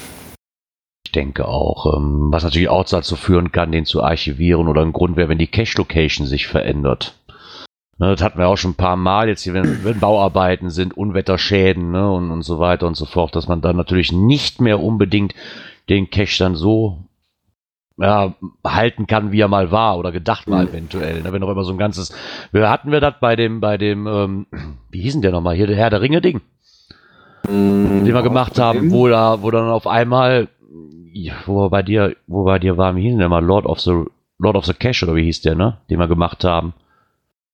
Ich 1.08 1.14
denke 1.14 1.48
auch, 1.48 1.96
ähm, 1.96 2.34
was 2.34 2.44
natürlich 2.44 2.68
auch 2.68 2.84
dazu 2.84 3.16
führen 3.16 3.54
kann, 3.54 3.72
den 3.72 3.86
zu 3.86 4.04
archivieren 4.04 4.68
oder 4.68 4.82
ein 4.82 4.92
Grund 4.92 5.16
wäre, 5.16 5.30
wenn 5.30 5.38
die 5.38 5.48
Cache-Location 5.48 6.28
sich 6.28 6.48
verändert. 6.48 7.16
Ne, 7.98 8.10
das 8.14 8.22
hatten 8.22 8.38
wir 8.38 8.50
auch 8.50 8.58
schon 8.58 8.72
ein 8.72 8.76
paar 8.76 8.98
Mal 8.98 9.30
jetzt 9.30 9.44
hier, 9.44 9.54
wenn, 9.54 9.86
wenn 9.86 10.02
Bauarbeiten 10.02 10.70
sind, 10.70 10.98
Unwetterschäden 10.98 11.92
ne, 11.92 12.12
und, 12.12 12.30
und 12.30 12.42
so 12.42 12.60
weiter 12.60 12.88
und 12.88 12.98
so 12.98 13.06
fort, 13.06 13.38
dass 13.38 13.48
man 13.48 13.62
dann 13.62 13.78
natürlich 13.78 14.12
nicht 14.12 14.60
mehr 14.60 14.84
unbedingt 14.84 15.34
den 15.88 16.10
Cache 16.10 16.40
dann 16.40 16.56
so 16.56 17.06
ja, 17.98 18.34
halten 18.66 19.08
kann, 19.08 19.32
wie 19.32 19.40
er 19.40 19.48
mal 19.48 19.72
war 19.72 19.98
oder 19.98 20.12
gedacht 20.12 20.52
war 20.52 20.62
eventuell. 20.62 21.22
Ne, 21.22 21.32
wenn 21.32 21.42
auch 21.42 21.50
immer 21.50 21.64
so 21.64 21.72
ein 21.72 21.78
ganzes, 21.78 22.14
wir 22.52 22.70
hatten 22.70 22.92
wir 22.92 23.00
das 23.00 23.14
bei 23.22 23.38
dem, 23.38 23.62
bei 23.62 23.78
dem, 23.78 24.08
ähm, 24.08 24.48
wie 24.92 25.04
hieß 25.04 25.14
denn 25.14 25.22
der 25.22 25.32
nochmal 25.32 25.56
hier, 25.56 25.68
der 25.68 25.78
Herr 25.78 25.90
der 25.90 26.02
Ringe 26.02 26.20
Ding, 26.20 26.42
mhm, 27.48 28.04
den 28.04 28.14
wir 28.14 28.24
gemacht 28.24 28.60
haben, 28.60 28.92
wo 28.92 29.08
da, 29.08 29.42
wo 29.42 29.52
dann 29.52 29.70
auf 29.70 29.88
einmal 29.88 30.50
wo 31.46 31.70
bei 31.70 31.84
dir, 31.84 32.16
wo 32.28 32.44
bei 32.44 32.60
dir 32.60 32.78
waren, 32.78 32.96
wie 32.96 33.10
hieß 33.10 33.18
der 33.18 33.30
mal? 33.30 33.44
Lord 33.44 33.66
of 33.66 33.80
the 33.80 34.06
Lord 34.40 34.56
of 34.56 34.66
the 34.66 34.74
Cash 34.74 35.04
oder 35.04 35.16
wie 35.16 35.24
hieß 35.24 35.42
der, 35.42 35.56
ne? 35.56 35.78
Den 35.90 36.00
wir 36.00 36.08
gemacht 36.08 36.44
haben. 36.44 36.74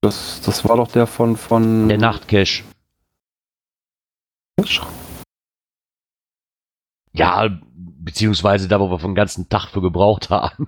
Das, 0.01 0.41
das 0.46 0.67
war 0.67 0.77
doch 0.77 0.91
der 0.91 1.08
von, 1.08 1.38
von. 1.38 1.88
Der 1.88 1.98
Nachtcash. 1.98 2.63
Ja, 7.13 7.48
beziehungsweise 7.75 8.67
da, 8.67 8.79
wo 8.79 8.89
wir 8.89 8.98
den 8.98 9.15
ganzen 9.15 9.48
Tag 9.48 9.67
für 9.67 9.82
gebraucht 9.82 10.29
haben. 10.29 10.67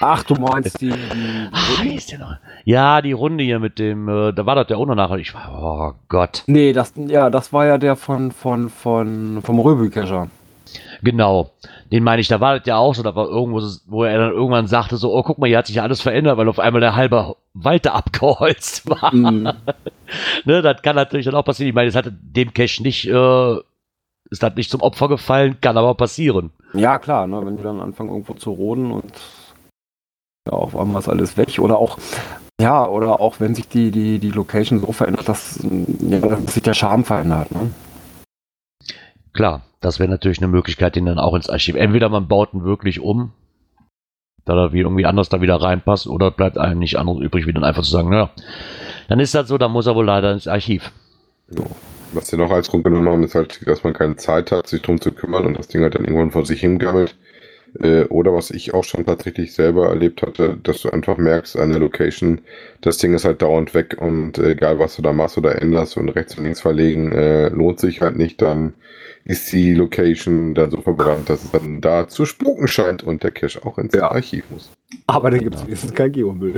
Ach, 0.00 0.22
du 0.22 0.34
meinst 0.34 0.80
die. 0.80 0.90
die 0.90 1.48
ah, 1.52 1.82
wie 1.82 1.94
ist 1.94 2.12
der 2.12 2.18
noch? 2.20 2.36
Ja, 2.64 3.02
die 3.02 3.12
Runde 3.12 3.42
hier 3.42 3.58
mit 3.58 3.78
dem, 3.78 4.08
äh, 4.08 4.32
da 4.32 4.46
war 4.46 4.54
das 4.54 4.68
der 4.68 4.78
auch 4.78 4.86
noch 4.86 4.94
nachher. 4.94 5.16
Ich 5.16 5.34
war, 5.34 5.50
oh 5.52 5.94
Gott. 6.08 6.44
Nee, 6.46 6.72
das, 6.72 6.92
ja, 6.96 7.30
das 7.30 7.52
war 7.52 7.66
ja 7.66 7.78
der 7.78 7.96
von, 7.96 8.30
von, 8.30 8.68
von, 8.68 9.42
vom 9.42 9.58
Röbelkescher. 9.58 10.28
Genau. 11.02 11.50
Den 11.92 12.04
meine 12.04 12.20
ich, 12.20 12.28
da 12.28 12.40
war 12.40 12.58
das 12.58 12.66
ja 12.66 12.76
auch 12.76 12.94
so, 12.94 13.02
da 13.02 13.14
war 13.14 13.28
irgendwo, 13.28 13.60
wo 13.86 14.04
er 14.04 14.18
dann 14.18 14.32
irgendwann 14.32 14.66
sagte 14.66 14.96
so, 14.96 15.14
oh, 15.14 15.22
guck 15.22 15.38
mal, 15.38 15.46
hier 15.46 15.58
hat 15.58 15.66
sich 15.66 15.76
ja 15.76 15.82
alles 15.82 16.02
verändert, 16.02 16.36
weil 16.36 16.48
auf 16.48 16.58
einmal 16.58 16.80
der 16.80 16.96
halbe 16.96 17.36
Wald 17.54 17.86
da 17.86 17.92
abgeholzt 17.94 18.88
war. 18.88 19.14
Mm. 19.14 19.44
ne, 20.44 20.62
das 20.62 20.82
kann 20.82 20.96
natürlich 20.96 21.26
dann 21.26 21.34
auch 21.34 21.44
passieren. 21.44 21.68
Ich 21.68 21.74
meine, 21.74 21.88
es 21.88 21.96
hat 21.96 22.10
dem 22.10 22.52
Cash 22.52 22.80
nicht, 22.80 23.06
äh, 23.08 23.56
ist 24.30 24.42
das 24.42 24.54
nicht 24.56 24.70
zum 24.70 24.80
Opfer 24.80 25.08
gefallen, 25.08 25.58
kann 25.60 25.76
aber 25.76 25.94
passieren. 25.94 26.50
Ja, 26.74 26.98
klar, 26.98 27.26
ne, 27.26 27.44
wenn 27.44 27.56
die 27.56 27.62
dann 27.62 27.80
anfangen 27.80 28.10
irgendwo 28.10 28.34
zu 28.34 28.50
roden 28.50 28.90
und 28.90 29.12
ja, 30.46 30.52
auf 30.52 30.76
einmal 30.76 31.00
ist 31.00 31.08
alles 31.08 31.36
weg 31.36 31.58
oder 31.58 31.78
auch, 31.78 31.98
ja, 32.60 32.86
oder 32.86 33.20
auch 33.20 33.40
wenn 33.40 33.54
sich 33.54 33.68
die, 33.68 33.90
die, 33.90 34.18
die 34.18 34.30
Location 34.30 34.80
so 34.80 34.92
verändert, 34.92 35.28
dass, 35.28 35.60
ja, 36.00 36.20
dass 36.20 36.54
sich 36.54 36.62
der 36.62 36.74
Charme 36.74 37.04
verändert, 37.04 37.50
ne? 37.52 37.70
Klar, 39.36 39.62
das 39.80 40.00
wäre 40.00 40.08
natürlich 40.08 40.38
eine 40.38 40.48
Möglichkeit, 40.48 40.96
den 40.96 41.06
dann 41.06 41.18
auch 41.18 41.34
ins 41.34 41.50
Archiv. 41.50 41.76
Entweder 41.76 42.08
man 42.08 42.26
baut 42.26 42.54
ihn 42.54 42.64
wirklich 42.64 43.00
um, 43.00 43.32
da 44.46 44.54
er 44.54 44.72
wie 44.72 44.80
irgendwie 44.80 45.04
anders 45.04 45.28
da 45.28 45.42
wieder 45.42 45.56
reinpasst, 45.56 46.06
oder 46.06 46.30
bleibt 46.30 46.56
einem 46.56 46.78
nicht 46.78 46.98
anderes 46.98 47.20
übrig, 47.20 47.46
wie 47.46 47.52
dann 47.52 47.64
einfach 47.64 47.82
zu 47.82 47.90
sagen, 47.90 48.08
naja, 48.08 48.30
dann 49.08 49.20
ist 49.20 49.34
das 49.34 49.48
so, 49.48 49.58
dann 49.58 49.72
muss 49.72 49.86
er 49.86 49.94
wohl 49.94 50.06
leider 50.06 50.32
ins 50.32 50.48
Archiv. 50.48 50.90
So. 51.48 51.66
Was 52.12 52.28
sie 52.28 52.38
noch 52.38 52.50
als 52.50 52.70
Grund 52.70 52.84
genommen 52.84 53.08
haben, 53.08 53.24
ist 53.24 53.34
halt, 53.34 53.66
dass 53.66 53.84
man 53.84 53.92
keine 53.92 54.16
Zeit 54.16 54.52
hat, 54.52 54.68
sich 54.68 54.80
drum 54.80 55.00
zu 55.00 55.12
kümmern 55.12 55.44
und 55.44 55.58
das 55.58 55.68
Ding 55.68 55.82
halt 55.82 55.96
dann 55.96 56.04
irgendwann 56.04 56.30
vor 56.30 56.46
sich 56.46 56.60
hingammelt. 56.60 57.14
Äh, 57.80 58.04
oder 58.04 58.32
was 58.32 58.50
ich 58.50 58.72
auch 58.72 58.84
schon 58.84 59.04
tatsächlich 59.04 59.52
selber 59.52 59.88
erlebt 59.88 60.22
hatte, 60.22 60.56
dass 60.62 60.80
du 60.80 60.90
einfach 60.90 61.18
merkst, 61.18 61.58
eine 61.58 61.78
Location, 61.78 62.40
das 62.80 62.98
Ding 62.98 63.12
ist 63.12 63.24
halt 63.24 63.42
dauernd 63.42 63.74
weg 63.74 63.96
und 64.00 64.38
äh, 64.38 64.52
egal 64.52 64.78
was 64.78 64.96
du 64.96 65.02
da 65.02 65.12
machst 65.12 65.36
oder 65.36 65.60
änderst 65.60 65.96
und 65.96 66.08
rechts 66.08 66.38
und 66.38 66.44
links 66.44 66.60
verlegen, 66.60 67.12
äh, 67.12 67.48
lohnt 67.48 67.80
sich 67.80 68.00
halt 68.00 68.16
nicht, 68.16 68.40
dann 68.40 68.74
ist 69.26 69.52
die 69.52 69.74
Location 69.74 70.54
dann 70.54 70.70
so 70.70 70.80
verbrannt, 70.80 71.28
dass 71.28 71.44
es 71.44 71.50
dann 71.50 71.80
da 71.80 72.08
zu 72.08 72.24
spuken 72.26 72.68
scheint 72.68 73.02
und 73.02 73.22
der 73.24 73.32
Cache 73.32 73.64
auch 73.66 73.76
ins 73.76 73.92
Ja. 73.94 74.10
Archiv 74.10 74.44
muss. 74.50 74.70
Aber 75.08 75.30
dann 75.30 75.40
gibt 75.40 75.56
es 75.56 75.66
wenigstens 75.66 75.94
kein 75.94 76.12
Geomüll. 76.12 76.54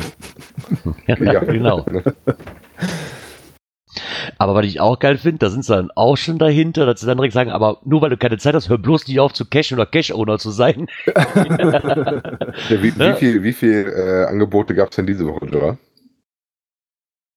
Ja, 1.06 1.16
Ja. 1.32 1.40
genau. 1.44 1.84
Aber 4.36 4.54
was 4.54 4.66
ich 4.66 4.80
auch 4.80 4.98
geil 4.98 5.16
finde, 5.16 5.38
da 5.38 5.50
sind 5.50 5.64
sie 5.64 5.74
dann 5.74 5.90
auch 5.96 6.16
schon 6.16 6.38
dahinter, 6.38 6.84
dass 6.86 7.00
sie 7.00 7.06
dann 7.06 7.16
direkt 7.16 7.34
sagen, 7.34 7.50
aber 7.50 7.80
nur 7.84 8.00
weil 8.02 8.10
du 8.10 8.16
keine 8.16 8.38
Zeit 8.38 8.54
hast, 8.54 8.68
hör 8.68 8.78
bloß 8.78 9.08
nicht 9.08 9.18
auf 9.18 9.32
zu 9.32 9.44
Cash 9.46 9.72
oder 9.72 9.86
Cash-Owner 9.86 10.38
zu 10.38 10.50
sein. 10.50 10.86
Ja, 11.06 12.82
wie, 12.82 12.88
Ja. 12.90 12.96
wie 13.16 13.18
viel, 13.18 13.42
wie 13.42 13.52
viel 13.52 13.92
äh, 13.96 14.26
Angebote 14.26 14.74
gab 14.74 14.90
es 14.90 14.96
denn 14.96 15.06
diese 15.06 15.26
Woche, 15.26 15.46
Jura? 15.46 15.78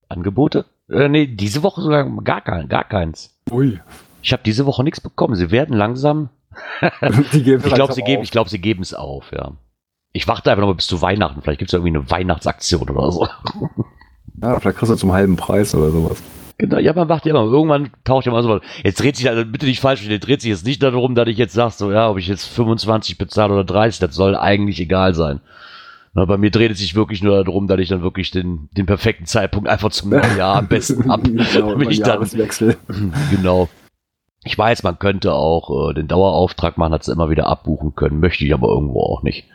Angebote? 0.10 0.66
Äh, 0.90 1.08
nee, 1.10 1.26
diese 1.26 1.64
Woche 1.64 1.82
sogar 1.82 2.04
gar, 2.24 2.42
kein, 2.42 2.68
gar 2.68 2.84
keins. 2.88 3.34
Ui. 3.50 3.80
Ich 4.22 4.34
habe 4.34 4.44
diese 4.46 4.66
Woche 4.66 4.84
nichts 4.84 5.01
bekommen. 5.01 5.36
Sie 5.36 5.51
werden 5.51 5.75
langsam. 5.75 6.30
Die 7.34 7.44
geben 7.44 7.63
Ich 7.66 7.74
glaube, 7.74 7.94
sie 7.94 8.01
geben, 8.04 8.20
auf. 8.20 8.24
ich 8.24 8.32
glaube, 8.32 8.50
sie 8.50 8.60
geben 8.60 8.82
es 8.82 8.94
auf, 8.94 9.32
ja. 9.32 9.54
Ich 10.13 10.28
warte 10.28 10.51
einfach 10.51 10.62
noch 10.62 10.68
mal 10.68 10.75
bis 10.75 10.88
zu 10.88 11.01
Weihnachten. 11.01 11.42
Vielleicht 11.42 11.60
gibt 11.60 11.70
es 11.70 11.74
irgendwie 11.74 11.96
eine 11.98 12.10
Weihnachtsaktion 12.12 12.90
oder 12.90 13.12
so. 13.12 13.28
Ja, 14.42 14.60
vielleicht 14.60 14.78
kriegst 14.78 14.92
du 14.92 14.96
zum 14.96 15.13
halben 15.13 15.38
Preis 15.38 15.74
oder 15.74 15.90
sowas. 15.92 16.22
Genau, 16.58 16.78
ja, 16.78 16.94
man 16.94 17.08
macht 17.08 17.25
ja 17.25 17.32
immer, 17.32 17.44
irgendwann 17.44 17.90
taucht 18.04 18.25
ja 18.28 18.32
mal 18.32 18.44
so, 18.44 18.60
jetzt 18.84 19.00
dreht 19.01 19.16
sich, 19.16 19.28
also 19.28 19.44
bitte 19.46 19.66
nicht 19.66 19.80
falsch 19.80 20.01
verstehen, 20.01 20.20
dreht 20.20 20.42
sich 20.42 20.51
jetzt 20.51 20.66
nicht 20.66 20.84
darum, 20.84 21.16
dass 21.16 21.28
ich 21.28 21.38
jetzt 21.38 21.54
sage, 21.54 21.74
so, 21.75 21.92
ja, 21.92 22.08
ob 22.10 22.20
ich 22.20 22.28
jetzt 22.28 22.46
25 22.46 23.18
bezahle 23.18 23.54
oder 23.54 23.63
30, 23.63 24.00
das 24.00 24.13
soll 24.13 24.36
eigentlich 24.36 24.80
egal 24.80 25.16
sein. 25.16 25.42
Na, 26.13 26.25
bei 26.25 26.38
mir 26.38 26.51
dreht 26.51 26.70
es 26.72 26.78
sich 26.80 26.94
wirklich 26.94 27.24
nur 27.24 27.44
darum, 27.44 27.68
dass 27.68 27.80
ich 27.80 27.90
dann 27.90 28.04
wirklich 28.04 28.30
den, 28.30 28.70
den 28.78 28.86
perfekten 28.86 29.25
Zeitpunkt 29.25 29.70
einfach 29.70 29.90
zum 29.92 30.10
neuen 30.12 30.38
Jahr 30.38 30.58
am 30.58 30.68
besten 30.68 31.10
habe. 31.12 31.32
genau, 31.32 31.80
Wenn 31.80 31.90
ich 31.90 32.00
dann- 32.01 32.10
Jahreswechsel. 32.10 32.78
genau. 33.32 33.70
Ich 34.43 34.57
weiß, 34.57 34.83
man 34.83 34.98
könnte 34.98 35.33
auch 35.33 35.89
äh, 35.89 35.93
den 35.93 36.07
Dauerauftrag 36.07 36.77
machen, 36.77 36.93
hat 36.93 37.03
es 37.03 37.07
immer 37.07 37.29
wieder 37.29 37.48
abbuchen 37.48 37.95
können, 37.95 38.19
möchte 38.19 38.43
ich 38.43 38.53
aber 38.53 38.69
irgendwo 38.69 39.01
auch 39.01 39.24
nicht. 39.24 39.48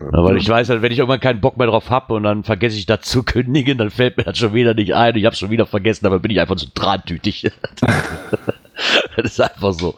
Na, 0.00 0.22
weil 0.22 0.36
ich 0.36 0.48
weiß 0.48 0.68
halt, 0.68 0.82
wenn 0.82 0.92
ich 0.92 0.98
irgendwann 0.98 1.20
keinen 1.20 1.40
Bock 1.40 1.56
mehr 1.56 1.66
drauf 1.66 1.90
habe 1.90 2.14
und 2.14 2.22
dann 2.22 2.44
vergesse 2.44 2.76
ich 2.76 2.86
das 2.86 3.00
zu 3.02 3.22
kündigen, 3.24 3.78
dann 3.78 3.90
fällt 3.90 4.16
mir 4.16 4.24
das 4.24 4.38
schon 4.38 4.54
wieder 4.54 4.74
nicht 4.74 4.94
ein. 4.94 5.16
Ich 5.16 5.24
habe 5.24 5.34
schon 5.34 5.50
wieder 5.50 5.66
vergessen, 5.66 6.06
aber 6.06 6.20
bin 6.20 6.30
ich 6.30 6.40
einfach 6.40 6.56
zu 6.56 6.68
drahttütig. 6.72 7.50
das 9.16 9.24
ist 9.24 9.40
einfach 9.40 9.72
so. 9.72 9.94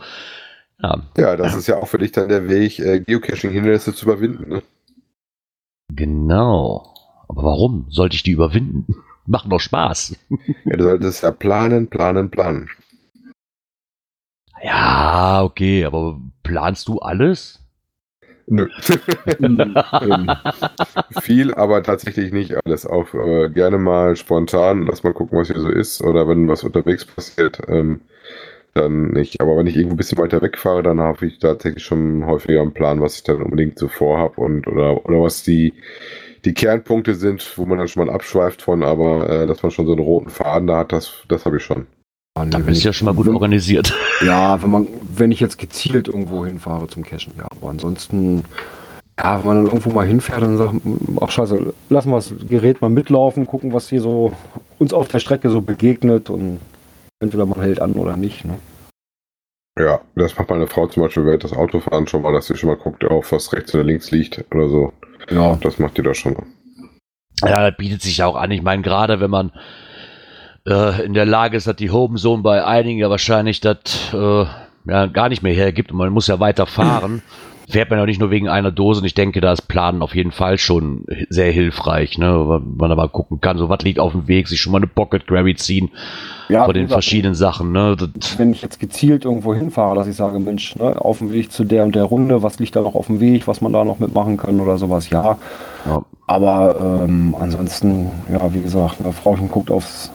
Ja, 0.82 1.02
Ja, 1.18 1.37
das 1.37 1.54
ist 1.54 1.66
ja 1.66 1.76
auch 1.76 1.88
für 1.88 1.99
dich 1.99 2.12
dann 2.12 2.28
der 2.28 2.49
Weg, 2.49 2.78
äh, 2.78 3.00
Geocaching-Hindernisse 3.00 3.94
zu 3.94 4.06
überwinden. 4.06 4.49
Ne? 4.49 4.62
genau. 5.92 6.94
Aber 7.28 7.42
warum 7.42 7.87
sollte 7.90 8.16
ich 8.16 8.22
die 8.22 8.32
überwinden? 8.32 8.87
Macht 9.26 9.52
doch 9.52 9.60
Spaß. 9.60 10.16
Ja, 10.64 10.76
du 10.76 10.84
solltest 10.84 11.22
ja 11.22 11.30
planen, 11.30 11.88
planen, 11.88 12.30
planen. 12.30 12.68
Ja, 14.62 15.43
okay, 15.43 15.85
aber 15.85 16.21
planst 16.43 16.88
du 16.88 16.99
alles? 16.99 17.61
Nö. 18.47 18.69
Ähm, 20.00 20.40
Viel, 21.23 21.55
aber 21.55 21.83
tatsächlich 21.83 22.33
nicht 22.33 22.55
alles. 22.64 22.87
Auch 22.87 23.14
äh, 23.14 23.49
gerne 23.50 23.79
mal 23.79 24.17
spontan, 24.17 24.87
lass 24.87 25.02
mal 25.02 25.12
gucken, 25.12 25.38
was 25.38 25.49
hier 25.49 25.61
so 25.61 25.69
ist. 25.69 26.02
Oder 26.02 26.29
wenn 26.29 26.49
was 26.49 26.64
unterwegs 26.64 27.05
passiert, 27.05 27.61
ähm, 27.69 28.00
dann 28.75 29.09
nicht. 29.12 29.40
Aber 29.40 29.57
wenn 29.57 29.67
ich 29.67 29.76
irgendwo 29.76 29.95
ein 29.95 29.99
bisschen 29.99 30.19
weiter 30.19 30.43
wegfahre, 30.43 30.83
dann 30.83 31.00
habe 31.00 31.26
ich 31.26 31.38
tatsächlich 31.40 31.85
schon 31.85 32.26
häufiger 32.26 32.62
einen 32.62 32.75
Plan, 32.75 33.00
was 33.00 33.17
ich 33.17 33.25
dann 33.25 33.43
unbedingt 33.43 33.79
so 33.79 33.88
vorhab 33.88 34.38
und 34.38 34.67
oder, 34.69 35.05
oder 35.07 35.23
was 35.23 35.43
die, 35.45 35.75
die 36.45 36.55
Kernpunkte 36.55 37.14
sind, 37.14 37.59
wo 37.59 37.67
man 37.67 37.79
dann 37.79 37.88
schon 37.88 38.07
mal 38.07 38.12
abschweift 38.14 38.62
von, 38.62 38.83
aber 38.85 39.29
äh, 39.31 39.47
dass 39.47 39.62
man 39.62 39.73
schon 39.73 39.87
so 39.87 39.93
einen 39.93 40.02
roten 40.05 40.31
Faden 40.31 40.69
da 40.69 40.79
hat, 40.81 40.93
das, 40.93 41.25
das 41.29 41.47
habe 41.47 41.59
ich 41.59 41.64
schon. 41.64 41.87
Ah, 42.40 42.44
nee, 42.44 42.50
Dann 42.50 42.64
bist 42.66 42.82
du 42.82 42.88
ja 42.88 42.92
schon 42.92 43.06
mal 43.06 43.14
gut 43.14 43.26
wenn- 43.26 43.35
organisiert. 43.35 43.92
Ja, 44.25 44.62
wenn 44.62 44.70
man, 44.70 44.87
wenn 45.14 45.32
ich 45.32 45.40
jetzt 45.40 45.59
gezielt 45.59 46.09
irgendwo 46.09 46.44
hinfahre 46.47 46.87
zum 46.88 47.04
Cashen, 47.04 47.32
ja. 47.38 47.47
Aber 47.50 47.70
ansonsten, 47.70 48.44
ja, 49.18 49.38
wenn 49.40 49.47
man 49.47 49.56
dann 49.59 49.66
irgendwo 49.66 49.90
mal 49.90 50.06
hinfährt 50.06 50.42
und 50.42 50.56
sagt, 50.59 50.75
ach 51.20 51.30
scheiße, 51.30 51.73
lassen 51.88 52.11
wir 52.11 52.16
das 52.16 52.32
Gerät 52.49 52.80
mal 52.80 52.90
mitlaufen, 52.90 53.47
gucken, 53.47 53.73
was 53.73 53.88
hier 53.88 54.00
so 54.00 54.32
uns 54.78 54.92
auf 54.92 55.09
der 55.09 55.18
Strecke 55.20 55.50
so 55.50 55.61
begegnet 55.61 56.30
und 56.30 56.61
entweder 57.23 57.47
man 57.47 57.61
hält 57.61 57.80
an 57.80 57.92
oder 57.92 58.16
nicht. 58.16 58.44
Ne? 58.44 58.54
Ja, 59.78 60.00
das 60.14 60.37
macht 60.37 60.50
meine 60.50 60.66
Frau 60.66 60.87
zum 60.88 61.02
Beispiel 61.04 61.25
während 61.25 61.44
das 61.44 61.52
Autofahren 61.52 62.06
schon 62.06 62.23
mal, 62.23 62.32
dass 62.32 62.47
sie 62.47 62.56
schon 62.56 62.68
mal 62.68 62.76
guckt, 62.76 63.04
auf 63.04 63.32
was 63.32 63.52
rechts 63.52 63.75
oder 63.75 63.85
links 63.85 64.11
liegt 64.11 64.44
oder 64.54 64.68
so. 64.68 64.92
Ja, 65.30 65.56
Das 65.62 65.78
macht 65.78 65.97
die 65.97 66.02
da 66.02 66.12
schon 66.14 66.35
mal. 66.35 66.42
Ja, 67.49 67.68
das 67.70 67.76
bietet 67.78 68.02
sich 68.02 68.18
ja 68.18 68.26
auch 68.26 68.37
an. 68.37 68.50
Ich 68.50 68.62
meine, 68.62 68.82
gerade 68.82 69.20
wenn 69.20 69.30
man 69.30 69.52
äh, 70.67 71.05
in 71.05 71.14
der 71.14 71.26
Lage 71.26 71.57
ist, 71.57 71.67
dass 71.67 71.76
die 71.76 71.88
Zone 71.88 72.43
bei 72.43 72.64
einigen 72.64 72.99
ja 72.99 73.11
wahrscheinlich 73.11 73.61
das 73.61 73.79
äh, 74.12 74.45
ja, 74.87 75.07
gar 75.07 75.29
nicht 75.29 75.43
mehr 75.43 75.55
hergibt 75.55 75.93
und 75.93 75.99
man 75.99 76.12
muss 76.12 76.26
ja 76.26 76.40
weiter 76.40 76.67
fahren, 76.67 77.23
fährt 77.69 77.90
man 77.90 77.99
ja 77.99 78.07
nicht 78.07 78.21
nur 78.21 78.31
wegen 78.31 78.49
einer 78.49 78.71
Dose. 78.71 79.00
Und 79.00 79.07
ich 79.07 79.14
denke, 79.14 79.40
da 79.40 79.52
ist 79.52 79.69
Planen 79.69 80.02
auf 80.02 80.14
jeden 80.14 80.33
Fall 80.33 80.59
schon 80.59 81.05
sehr 81.29 81.52
hilfreich, 81.52 82.19
ne? 82.19 82.49
weil 82.49 82.61
man 82.61 82.90
da 82.90 82.97
mal 82.97 83.09
gucken 83.09 83.40
kann, 83.40 83.59
so 83.59 83.69
was 83.69 83.83
liegt 83.83 83.99
auf 83.99 84.12
dem 84.12 84.29
Weg, 84.29 84.49
sich 84.49 84.61
schon 84.61 84.73
mal 84.73 84.79
eine 84.79 84.87
Pocket 84.87 85.26
Gravity 85.26 85.57
ziehen 85.57 85.90
ja 86.49 86.64
von 86.64 86.75
den 86.75 86.85
gesagt, 86.85 87.05
verschiedenen 87.05 87.35
Sachen. 87.35 87.73
Ne? 87.73 87.97
Das, 87.97 88.38
wenn 88.38 88.52
ich 88.52 88.62
jetzt 88.62 88.81
gezielt 88.81 89.25
irgendwo 89.25 89.55
hinfahre, 89.55 89.95
dass 89.95 90.07
ich 90.07 90.17
sage, 90.17 90.38
Mensch, 90.40 90.76
ne, 90.76 91.00
auf 91.00 91.19
dem 91.19 91.33
Weg 91.33 91.52
zu 91.52 91.64
der 91.64 91.85
und 91.85 91.95
der 91.95 92.05
Runde, 92.05 92.43
was 92.43 92.59
liegt 92.59 92.76
da 92.76 92.81
noch 92.81 92.95
auf 92.95 93.07
dem 93.07 93.21
Weg, 93.21 93.47
was 93.47 93.61
man 93.61 93.73
da 93.73 93.85
noch 93.85 93.99
mitmachen 93.99 94.37
kann 94.37 94.61
oder 94.61 94.76
sowas, 94.76 95.11
ja. 95.11 95.38
ja. 95.87 96.02
Aber 96.26 97.02
ähm, 97.05 97.35
ansonsten, 97.38 98.11
ja, 98.33 98.52
wie 98.52 98.62
gesagt, 98.62 98.97
eine 99.00 99.12
Frauchen 99.12 99.49
guckt 99.49 99.71
aufs, 99.71 100.12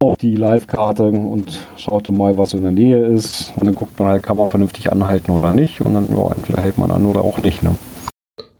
auf 0.00 0.16
die 0.16 0.36
Live-Karte 0.36 1.04
und 1.04 1.58
schaut 1.76 2.08
mal, 2.10 2.38
was 2.38 2.54
in 2.54 2.62
der 2.62 2.70
Nähe 2.70 3.04
ist. 3.06 3.52
Und 3.56 3.66
dann 3.66 3.74
guckt 3.74 3.98
man 3.98 4.08
halt, 4.08 4.22
kann 4.22 4.36
man 4.36 4.50
vernünftig 4.50 4.92
anhalten 4.92 5.32
oder 5.32 5.52
nicht. 5.52 5.80
Und 5.80 5.94
dann, 5.94 6.08
ja, 6.16 6.30
entweder 6.32 6.62
hält 6.62 6.78
man 6.78 6.90
an 6.92 7.04
oder 7.04 7.22
auch 7.22 7.38
nicht. 7.42 7.62
Ne? 7.64 7.76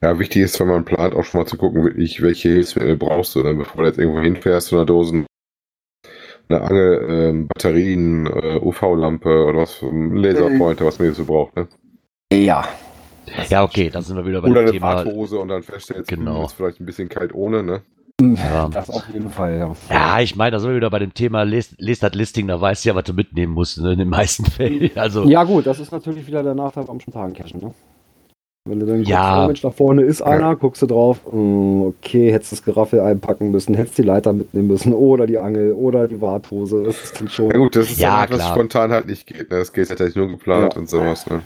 Ja, 0.03 0.19
wichtig 0.19 0.43
ist, 0.43 0.59
wenn 0.59 0.67
man 0.69 0.85
plant, 0.85 1.15
auch 1.15 1.25
schon 1.25 1.41
mal 1.41 1.47
zu 1.47 1.57
gucken, 1.57 1.85
wirklich, 1.85 2.23
welche 2.23 2.49
Hilfsmittel 2.49 2.97
brauchst 2.97 3.35
du, 3.37 3.43
dann, 3.43 3.59
bevor 3.59 3.83
du 3.83 3.89
jetzt 3.89 3.99
irgendwo 3.99 4.21
hinfährst 4.21 4.69
zu 4.69 4.77
einer 4.77 4.87
Dosen. 4.87 5.27
Eine 6.49 6.63
Angel, 6.63 7.07
ähm, 7.09 7.49
Batterien, 7.49 8.27
äh, 8.27 8.59
UV-Lampe 8.61 9.45
oder 9.45 9.59
was, 9.61 9.83
ein 9.83 10.17
Laserpointer, 10.17 10.87
was 10.87 10.99
man 10.99 11.07
hier 11.09 11.15
so 11.15 11.25
braucht. 11.27 11.55
Ne? 11.57 11.69
Ja. 12.33 12.67
ja, 13.49 13.63
okay, 13.63 13.91
da 13.91 14.01
sind 14.03 14.17
wir 14.17 14.27
wieder 14.27 14.41
bei 14.41 14.49
Oder 14.49 14.61
dem 14.63 14.69
eine 14.69 14.73
Thema. 14.73 14.95
Badhose 15.05 15.39
und 15.39 15.49
dann 15.49 15.63
feststellst, 15.63 16.09
Genau. 16.09 16.47
ist 16.47 16.55
vielleicht 16.55 16.81
ein 16.81 16.87
bisschen 16.87 17.09
kalt 17.09 17.35
ohne. 17.35 17.63
Ne? 17.63 17.83
Ja. 18.21 18.69
Das 18.73 18.91
auf 18.91 19.05
jeden 19.13 19.31
Fall, 19.31 19.59
ja. 19.59 19.73
Ja, 19.91 20.21
ich 20.21 20.35
meine, 20.35 20.51
da 20.53 20.59
sind 20.59 20.71
wir 20.71 20.77
wieder 20.77 20.91
bei 20.91 20.99
dem 20.99 21.15
Thema 21.15 21.45
List, 21.45 21.75
List 21.79 22.03
das 22.03 22.15
Listing, 22.15 22.49
da 22.49 22.61
weißt 22.61 22.85
du 22.85 22.89
ja, 22.89 22.95
was 22.97 23.05
du 23.05 23.13
mitnehmen 23.13 23.53
musst, 23.53 23.81
ne, 23.81 23.93
in 23.93 23.99
den 24.01 24.09
meisten 24.09 24.45
Fällen. 24.51 24.91
Also, 24.97 25.25
Ja, 25.25 25.45
gut, 25.45 25.67
das 25.67 25.79
ist 25.79 25.93
natürlich 25.93 26.27
wieder 26.27 26.43
der 26.43 26.55
Nachteil 26.57 26.85
beim 26.85 26.99
Spontancashen. 26.99 27.61
Ne? 27.61 27.73
Wenn 28.69 28.81
du 28.81 28.87
dann 28.87 28.97
guckst, 28.97 29.09
Ja. 29.11 29.45
oh 29.45 29.47
Mensch, 29.47 29.61
da 29.61 29.71
vorne 29.71 30.03
ist 30.03 30.21
einer, 30.21 30.57
guckst 30.57 30.83
du 30.83 30.87
drauf, 30.87 31.21
hm, 31.31 31.83
okay, 31.83 32.33
hättest 32.33 32.51
das 32.53 32.65
Geraffel 32.65 33.01
einpacken 33.01 33.53
müssen, 33.53 33.75
hättest 33.77 33.99
die 33.99 34.03
Leiter 34.03 34.33
mitnehmen 34.33 34.67
müssen 34.67 34.93
oder 34.93 35.27
die 35.29 35.39
Angel 35.39 35.73
oder 35.73 36.09
die 36.09 36.21
Warthose. 36.21 36.83
Das 36.83 37.01
ist 37.05 37.21
dann 37.21 37.29
schon. 37.29 37.51
Ja 37.53 37.57
gut, 37.57 37.77
das 37.77 37.89
ist 37.89 38.01
Ja, 38.01 38.25
ja, 38.25 38.31
was 38.31 38.49
spontan 38.49 38.91
halt 38.91 39.07
nicht 39.07 39.29
geht. 39.29 39.49
Ne? 39.51 39.59
Das 39.59 39.73
geht 39.73 39.89
tatsächlich 39.89 40.17
nur 40.17 40.27
geplant 40.27 40.75
Ja. 40.75 40.81
und 40.81 40.91
sowas. 40.91 41.25
Ne? 41.31 41.41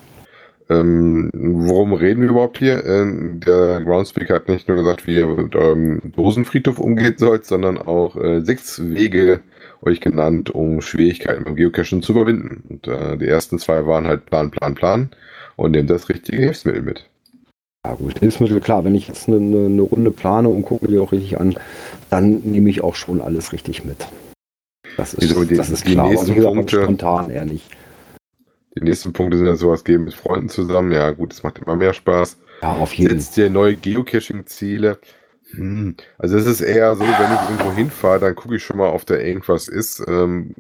Ähm, 0.80 1.30
worum 1.34 1.92
reden 1.92 2.22
wir 2.22 2.30
überhaupt 2.30 2.58
hier? 2.58 2.84
Ähm, 2.84 3.40
der 3.44 3.80
Groundspeaker 3.80 4.34
hat 4.34 4.48
nicht 4.48 4.68
nur 4.68 4.76
gesagt, 4.76 5.06
wie 5.06 5.16
ihr 5.16 5.26
mit 5.26 5.54
eurem 5.56 6.00
Dosenfriedhof 6.16 6.78
umgehen 6.78 7.14
sollt, 7.18 7.44
sondern 7.44 7.78
auch 7.78 8.16
äh, 8.16 8.40
sechs 8.42 8.80
Wege 8.82 9.40
euch 9.82 10.00
genannt, 10.00 10.50
um 10.50 10.80
Schwierigkeiten 10.80 11.44
beim 11.44 11.56
Geocachen 11.56 12.02
zu 12.02 12.12
überwinden. 12.12 12.62
Und 12.68 12.86
äh, 12.88 13.16
die 13.18 13.26
ersten 13.26 13.58
zwei 13.58 13.86
waren 13.86 14.06
halt 14.06 14.26
Plan, 14.26 14.50
Plan, 14.50 14.74
Plan 14.74 15.10
und 15.56 15.72
nehmt 15.72 15.90
das 15.90 16.08
richtige 16.08 16.38
Hilfsmittel 16.42 16.82
mit. 16.82 17.08
Ja 17.84 17.94
gut, 17.94 18.20
Hilfsmittel, 18.20 18.60
klar, 18.60 18.84
wenn 18.84 18.94
ich 18.94 19.08
jetzt 19.08 19.28
eine, 19.28 19.38
eine, 19.38 19.82
Runde 19.82 20.12
plane 20.12 20.48
und 20.48 20.62
gucke 20.62 20.86
die 20.86 20.98
auch 21.00 21.10
richtig 21.10 21.40
an, 21.40 21.56
dann 22.10 22.40
nehme 22.44 22.70
ich 22.70 22.84
auch 22.84 22.94
schon 22.94 23.20
alles 23.20 23.52
richtig 23.52 23.84
mit. 23.84 24.06
Das 24.96 25.14
ist, 25.14 25.22
Wieso, 25.30 25.44
die- 25.44 25.56
das 25.56 25.70
ist 25.70 25.88
die 25.88 25.94
klar. 25.94 26.08
nächsten 26.08 26.28
wie 26.30 26.34
gesagt, 26.36 26.54
Punkte- 26.54 26.82
spontan 26.84 27.30
eher 27.30 27.44
nicht. 27.44 27.64
Die 28.76 28.82
nächsten 28.82 29.12
Punkte 29.12 29.36
sind 29.36 29.46
ja 29.46 29.56
sowas 29.56 29.84
gehen 29.84 30.04
mit 30.04 30.14
Freunden 30.14 30.48
zusammen. 30.48 30.92
Ja 30.92 31.10
gut, 31.10 31.32
das 31.32 31.42
macht 31.42 31.58
immer 31.58 31.76
mehr 31.76 31.92
Spaß. 31.92 32.38
Ja, 32.62 32.72
auf 32.72 32.94
jeden 32.94 33.10
Fall. 33.10 33.20
Setzt 33.20 33.36
dir 33.36 33.50
neue 33.50 33.76
Geocaching-Ziele. 33.76 34.98
Hm, 35.50 35.96
Also 36.16 36.38
es 36.38 36.46
ist 36.46 36.62
eher 36.62 36.94
so, 36.96 37.02
wenn 37.04 37.32
ich 37.34 37.42
irgendwo 37.42 37.72
hinfahre, 37.72 38.20
dann 38.20 38.34
gucke 38.34 38.56
ich 38.56 38.64
schon 38.64 38.78
mal, 38.78 38.88
ob 38.90 39.04
da 39.04 39.16
irgendwas 39.16 39.68
ist. 39.68 40.02
Ähm, 40.08 40.54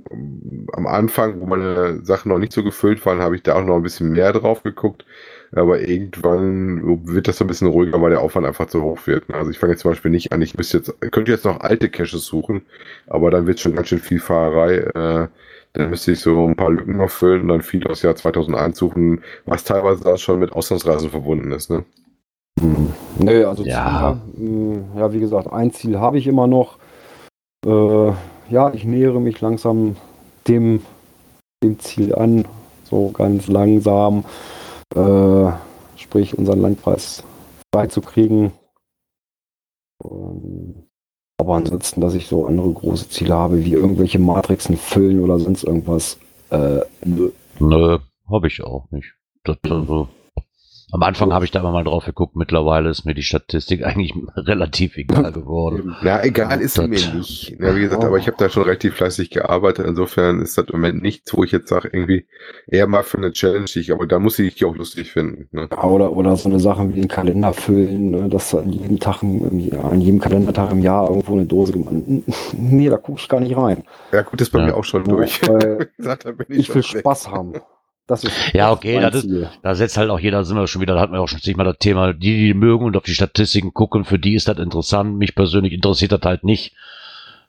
am 0.72 0.86
Anfang, 0.86 1.40
wo 1.40 1.46
meine 1.46 2.04
Sachen 2.04 2.28
noch 2.28 2.38
nicht 2.38 2.52
so 2.52 2.62
gefüllt 2.62 3.04
waren, 3.06 3.20
habe 3.20 3.36
ich 3.36 3.42
da 3.42 3.54
auch 3.54 3.64
noch 3.64 3.76
ein 3.76 3.82
bisschen 3.82 4.10
mehr 4.12 4.32
drauf 4.34 4.62
geguckt. 4.62 5.06
Aber 5.54 5.80
irgendwann 5.80 7.06
wird 7.06 7.28
das 7.28 7.36
so 7.36 7.44
ein 7.44 7.48
bisschen 7.48 7.68
ruhiger, 7.68 8.00
weil 8.00 8.10
der 8.10 8.22
Aufwand 8.22 8.46
einfach 8.46 8.66
zu 8.66 8.82
hoch 8.82 9.06
wird. 9.06 9.28
ne? 9.28 9.34
Also 9.34 9.50
ich 9.50 9.58
fange 9.58 9.72
jetzt 9.74 9.82
zum 9.82 9.90
Beispiel 9.90 10.10
nicht 10.10 10.32
an, 10.32 10.40
ich 10.40 10.56
müsste 10.56 10.78
jetzt, 10.78 11.00
könnte 11.12 11.30
jetzt 11.30 11.44
noch 11.44 11.60
alte 11.60 11.90
Caches 11.90 12.24
suchen, 12.24 12.62
aber 13.06 13.30
dann 13.30 13.46
wird 13.46 13.60
schon 13.60 13.74
ganz 13.74 13.88
schön 13.88 13.98
viel 13.98 14.18
Fahrerei. 14.20 14.76
Äh, 14.78 15.28
dann 15.74 15.90
müsste 15.90 16.12
ich 16.12 16.20
so 16.20 16.46
ein 16.46 16.56
paar 16.56 16.70
Lücken 16.70 16.96
noch 16.96 17.10
füllen 17.10 17.42
und 17.42 17.48
dann 17.48 17.62
viel 17.62 17.86
aus 17.86 18.02
Jahr 18.02 18.16
2001 18.16 18.78
suchen, 18.78 19.22
was 19.46 19.64
teilweise 19.64 20.06
auch 20.06 20.18
schon 20.18 20.38
mit 20.38 20.52
Auslandsreisen 20.52 21.10
verbunden 21.10 21.52
ist. 21.52 21.70
Ne? 21.70 21.84
Hm. 22.60 22.92
Nee, 23.18 23.44
also 23.44 23.64
Ja. 23.64 24.18
Ziele, 24.34 24.50
mh, 24.50 25.00
ja, 25.00 25.12
wie 25.12 25.20
gesagt, 25.20 25.52
ein 25.52 25.72
Ziel 25.72 25.98
habe 25.98 26.18
ich 26.18 26.26
immer 26.26 26.46
noch. 26.46 26.78
Äh, 27.66 28.12
ja, 28.50 28.72
ich 28.72 28.84
nähere 28.84 29.20
mich 29.20 29.40
langsam 29.40 29.96
dem, 30.48 30.82
dem 31.62 31.78
Ziel 31.78 32.14
an, 32.14 32.44
so 32.84 33.10
ganz 33.10 33.46
langsam. 33.48 34.24
Äh, 34.94 35.52
sprich, 35.96 36.36
unseren 36.36 36.60
Landpreis 36.60 37.24
freizukriegen. 37.74 38.52
Ähm, 40.04 40.88
aber 41.38 41.56
ansonsten, 41.56 42.00
dass 42.00 42.14
ich 42.14 42.26
so 42.28 42.46
andere 42.46 42.72
große 42.72 43.08
Ziele 43.08 43.34
habe, 43.34 43.64
wie 43.64 43.72
irgendwelche 43.72 44.18
Matrixen 44.18 44.76
füllen 44.76 45.20
oder 45.20 45.38
sonst 45.38 45.64
irgendwas. 45.64 46.18
Äh, 46.50 46.80
nö. 47.04 47.30
Nö, 47.58 47.98
habe 48.30 48.46
ich 48.46 48.62
auch 48.62 48.90
nicht. 48.90 49.14
Das, 49.44 49.56
also, 49.68 50.08
am 50.92 51.02
Anfang 51.02 51.32
habe 51.32 51.44
ich 51.44 51.50
da 51.50 51.60
immer 51.60 51.72
mal 51.72 51.82
drauf 51.84 52.04
geguckt, 52.04 52.36
mittlerweile 52.36 52.90
ist 52.90 53.04
mir 53.04 53.14
die 53.14 53.22
Statistik 53.22 53.82
eigentlich 53.84 54.12
relativ 54.36 54.96
egal 54.96 55.32
geworden. 55.32 55.96
Na, 56.02 56.22
egal 56.22 56.60
ist 56.60 56.74
sie 56.74 56.86
mir 56.86 57.00
Das- 57.00 57.14
nicht. 57.14 57.56
Ja, 57.58 57.74
wie 57.74 57.80
gesagt, 57.80 58.04
aber 58.04 58.18
ich 58.18 58.26
habe 58.26 58.36
da 58.38 58.48
schon 58.48 58.62
relativ 58.64 58.94
fleißig 58.94 59.30
gearbeitet. 59.30 59.86
Insofern 59.86 60.40
ist 60.40 60.56
das 60.58 60.66
im 60.68 60.72
Moment 60.80 61.02
nichts, 61.02 61.34
wo 61.36 61.42
ich 61.44 61.50
jetzt 61.52 61.68
sage, 61.68 61.88
irgendwie 61.92 62.26
eher 62.66 62.86
mal 62.86 63.02
für 63.02 63.16
eine 63.18 63.32
Challenge, 63.32 63.64
ich, 63.74 63.90
aber 63.92 64.06
da 64.06 64.18
muss 64.18 64.38
ich 64.38 64.54
die 64.56 64.64
auch 64.66 64.76
lustig 64.76 65.10
finden. 65.10 65.48
Ne? 65.52 65.68
Ja, 65.70 65.82
Oder, 65.84 66.12
oder 66.16 66.36
so 66.36 66.48
eine 66.48 66.60
Sache 66.60 66.88
wie 66.90 67.00
den 67.00 67.08
Kalender 67.08 67.52
füllen, 67.52 68.10
ne, 68.10 68.28
dass 68.28 68.50
du 68.50 68.58
an 68.58 68.70
jedem 68.70 68.98
Tag, 69.00 69.22
im, 69.22 69.48
im 69.50 69.58
Jahr- 69.58 69.90
an 69.90 70.00
jedem 70.00 70.20
Kalendertag 70.20 70.70
im 70.72 70.80
Jahr 70.80 71.08
irgendwo 71.08 71.32
eine 71.32 71.46
Dose 71.46 71.72
gemacht 71.72 71.92
Nee, 72.52 72.88
da 72.90 72.98
gucke 72.98 73.18
ich 73.20 73.28
gar 73.28 73.40
nicht 73.40 73.56
rein. 73.56 73.84
Ja, 74.12 74.22
gut, 74.22 74.40
ist 74.40 74.50
bei 74.50 74.58
Ja. 74.60 74.66
mir 74.66 74.76
auch 74.76 74.84
schon 74.84 75.04
durch. 75.04 75.40
Weil 75.48 75.88
Wie 75.96 76.02
gesagt, 76.02 76.26
da 76.26 76.32
bin 76.32 76.46
ich 76.50 76.74
will. 76.74 76.82
Spaß 76.82 77.30
haben. 77.30 77.54
Das 78.06 78.24
ist 78.24 78.32
Ja, 78.52 78.72
okay, 78.72 79.00
das 79.00 79.24
ist-. 79.24 79.48
Da 79.62 79.74
setzt 79.74 79.96
halt 79.96 80.10
auch 80.10 80.18
jeder, 80.18 80.44
sind 80.44 80.56
wir 80.56 80.66
schon 80.66 80.82
wieder, 80.82 80.94
da 80.94 81.00
hatten 81.00 81.12
wir 81.12 81.20
auch 81.20 81.28
schon 81.28 81.40
mal 81.56 81.64
das 81.64 81.78
Thema, 81.78 82.12
die, 82.12 82.46
die 82.46 82.54
mögen 82.54 82.84
und 82.84 82.96
auf 82.96 83.04
die 83.04 83.14
Statistiken 83.14 83.72
gucken, 83.72 84.04
für 84.04 84.18
die 84.18 84.34
ist 84.34 84.48
das 84.48 84.58
interessant. 84.58 85.16
Mich 85.16 85.34
persönlich 85.34 85.72
interessiert 85.72 86.12
das 86.12 86.22
halt 86.22 86.44
nicht. 86.44 86.74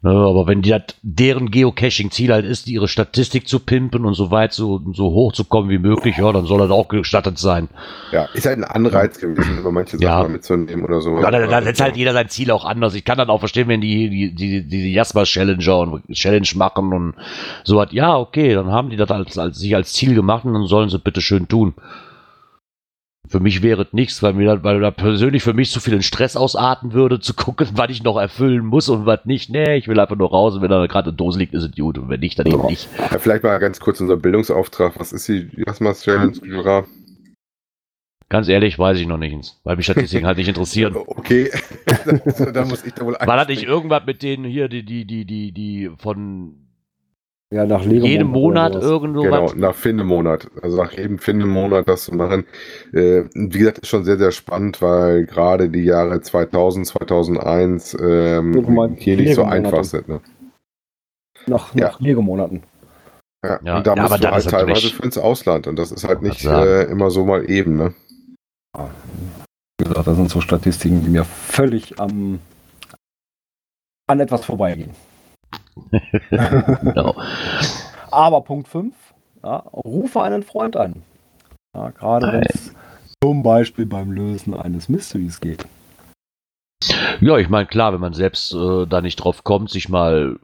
Ne, 0.06 0.12
aber 0.12 0.48
wenn 0.48 0.62
die 0.62 0.70
das, 0.72 0.82
deren 1.02 1.50
Geocaching-Ziel 1.50 2.34
halt 2.34 2.44
ist, 2.44 2.68
ihre 2.68 2.90
Statistik 2.90 3.48
zu 3.48 3.62
pimpen 3.62 4.04
und 4.04 4.16
so 4.16 4.32
weit 4.32 4.52
so, 4.52 4.82
so 4.92 5.06
hoch 5.12 5.32
zu 5.32 5.46
kommen 5.46 5.70
wie 5.70 5.78
möglich, 5.78 6.18
ja, 6.18 6.30
dann 6.34 6.46
soll 6.46 6.60
das 6.60 6.72
auch 6.72 6.90
gestattet 6.90 7.40
sein. 7.40 7.70
Ja, 8.12 8.26
ist 8.34 8.46
halt 8.46 8.58
ein 8.58 8.66
Anreiz 8.66 9.18
gewesen, 9.18 9.60
über 9.60 9.72
manche 9.72 9.98
Sachen 9.98 10.04
Ja. 10.04 10.28
mitzunehmen 10.28 10.84
oder 10.84 11.00
so. 11.00 11.18
Ja, 11.22 11.32
da, 11.32 11.48
da 11.48 11.62
setzt 11.62 11.80
halt 11.80 11.96
jeder 11.96 12.12
sein 12.12 12.28
Ziel 12.28 12.52
auch 12.52 12.66
anders. 12.66 12.96
Ich 12.96 13.06
kann 13.06 13.18
dann 13.18 13.30
auch 13.30 13.40
verstehen, 13.40 13.70
wenn 13.70 13.80
die, 13.80 14.10
die, 14.10 14.36
die, 14.36 14.68
die 14.68 14.92
Jasper 14.94 15.24
Challenger 15.24 15.80
und 15.80 16.12
Challenge 16.12 16.50
machen 16.56 16.92
und 16.92 17.14
so 17.64 17.80
hat, 17.80 17.94
ja, 17.94 18.18
okay, 18.18 18.54
dann 18.56 18.74
haben 18.74 18.90
die 18.90 18.98
das 18.98 19.10
als, 19.10 19.38
als, 19.38 19.58
sich 19.58 19.74
als 19.74 19.94
Ziel 19.94 20.16
gemacht 20.16 20.44
und 20.44 20.54
dann 20.54 20.68
sollen 20.68 20.90
sie 20.90 21.00
bitte 21.00 21.22
schön 21.22 21.48
tun. 21.48 21.76
Für 23.34 23.40
mich 23.40 23.64
wäre 23.64 23.82
es 23.82 23.94
nichts, 23.94 24.22
weil 24.22 24.34
mir 24.34 24.46
da, 24.46 24.64
weil 24.64 24.80
da 24.80 24.92
persönlich 24.92 25.42
für 25.42 25.56
mich 25.56 25.72
zu 25.72 25.80
viel 25.80 25.96
in 25.96 26.04
Stress 26.04 26.36
ausarten 26.36 26.94
würde, 26.94 27.20
zu 27.20 27.34
gucken, 27.34 27.68
was 27.74 27.90
ich 27.90 28.04
noch 28.04 28.16
erfüllen 28.16 28.64
muss 28.64 28.90
und 28.90 29.08
was 29.08 29.26
nicht. 29.26 29.50
Nee, 29.50 29.76
ich 29.76 29.88
will 29.88 30.00
einfach 30.00 30.16
nur 30.16 30.30
raus 30.30 30.54
und 30.56 30.62
wenn 30.62 30.70
da 30.70 30.86
gerade 30.86 31.08
eine 31.08 31.18
Dose 31.18 31.40
liegt, 31.40 31.56
ist 31.56 31.64
es 31.64 31.72
gut 31.76 31.98
und 31.98 32.10
wenn 32.10 32.20
nicht, 32.20 32.38
dann 32.38 32.46
eben 32.46 32.60
Ja. 32.60 32.70
nicht. 32.70 32.88
Ja, 33.00 33.18
vielleicht 33.18 33.42
mal 33.42 33.58
ganz 33.58 33.80
kurz 33.80 34.00
unser 34.00 34.18
Bildungsauftrag. 34.18 35.00
Was 35.00 35.14
ist 35.14 35.28
die 35.28 35.50
Jasmas 35.66 36.04
Challenge, 36.04 36.38
Jura? 36.44 36.86
Ganz 38.30 38.50
ehrlich, 38.50 38.78
weiß 38.78 39.00
ich 39.00 39.08
noch 39.08 39.18
nicht, 39.18 39.56
weil 39.64 39.78
mich 39.78 39.86
Statistiken 39.88 40.28
halt 40.28 40.38
nicht 40.38 40.50
interessieren. 40.50 40.96
Okay, 41.08 41.50
da 42.54 42.66
muss 42.66 42.86
ich 42.86 42.94
da 42.94 43.04
wohl 43.04 43.16
War 43.20 43.38
das 43.38 43.48
nicht 43.48 43.64
irgendwas 43.64 44.06
mit 44.06 44.22
denen 44.22 44.46
hier, 44.46 44.68
die, 44.68 44.86
die, 44.86 45.06
die, 45.06 45.26
die, 45.26 45.52
die 45.52 45.90
von 45.98 46.63
Ja, 47.54 47.66
nach 47.68 47.86
Lego 47.86 48.08
jedem 48.08 48.28
Monat 48.30 48.74
sowas. 48.74 48.86
irgendwo 48.86 49.22
Genau, 49.22 49.44
was? 49.44 49.56
nach 49.56 49.76
Findemonat. 49.76 50.48
Also 50.64 50.78
nach 50.82 50.92
jedem 50.92 51.20
Findemonat 51.20 51.88
das 51.88 52.06
zu 52.06 52.16
machen. 52.16 52.46
Äh, 52.94 53.26
wie 53.36 53.60
gesagt, 53.60 53.78
ist 53.80 53.90
schon 53.90 54.04
sehr, 54.06 54.18
sehr 54.18 54.32
spannend, 54.32 54.82
weil 54.82 55.26
gerade 55.28 55.70
die 55.70 55.84
Jahre 55.84 56.20
2000, 56.20 56.88
2001 56.88 57.96
ähm, 58.02 58.96
hier 58.98 59.18
nicht 59.18 59.36
so 59.36 59.44
einfach 59.44 59.84
sind. 59.84 60.08
Ne? 60.08 60.20
Nach, 61.46 61.76
Ja. 61.76 61.90
nach 61.90 62.00
Lego-Monaten. 62.00 62.64
Ja, 63.46 63.60
Ja, 63.64 63.78
und 63.78 63.86
da 63.88 63.94
ja, 63.96 64.02
musst 64.02 64.14
aber 64.14 64.22
du 64.24 64.32
halt 64.32 64.50
teilweise 64.50 64.90
für 64.90 65.04
ins 65.04 65.18
Ausland 65.20 65.68
und 65.68 65.78
das 65.78 65.92
ist 65.92 66.08
halt 66.08 66.22
nicht 66.24 66.44
äh, 66.46 66.84
immer 66.86 67.12
so 67.12 67.24
mal 67.24 67.48
eben. 67.50 67.76
Ne? 67.78 67.94
Wie 69.78 69.84
gesagt, 69.88 70.08
das 70.08 70.16
sind 70.16 70.30
so 70.32 70.42
Statistiken, 70.42 71.04
die 71.04 71.10
mir 71.10 71.24
völlig 71.26 72.00
am 72.00 72.40
an 74.08 74.20
etwas 74.20 74.44
vorbeigehen. 74.44 74.92
Genau. 76.30 77.16
Aber 78.12 78.42
Punkt 78.42 78.68
5, 78.68 78.94
ja, 79.44 79.58
rufe 79.74 80.22
einen 80.22 80.44
Freund 80.44 80.78
an. 80.78 81.04
Ja, 81.76 81.90
gerade 81.90 82.32
wenn 82.32 82.44
es 82.44 82.74
zum 83.24 83.42
Beispiel 83.44 83.86
beim 83.86 84.12
Lösen 84.12 84.54
eines 84.54 84.90
Mysteries 84.90 85.40
geht. 85.40 85.66
Ja, 87.22 87.38
ich 87.38 87.50
meine, 87.50 87.66
klar, 87.66 87.94
wenn 87.94 88.02
man 88.02 88.14
selbst 88.14 88.54
äh, 88.54 88.86
da 88.86 89.02
nicht 89.02 89.16
drauf 89.16 89.44
kommt, 89.44 89.70
sich 89.70 89.90
mal 89.90 90.38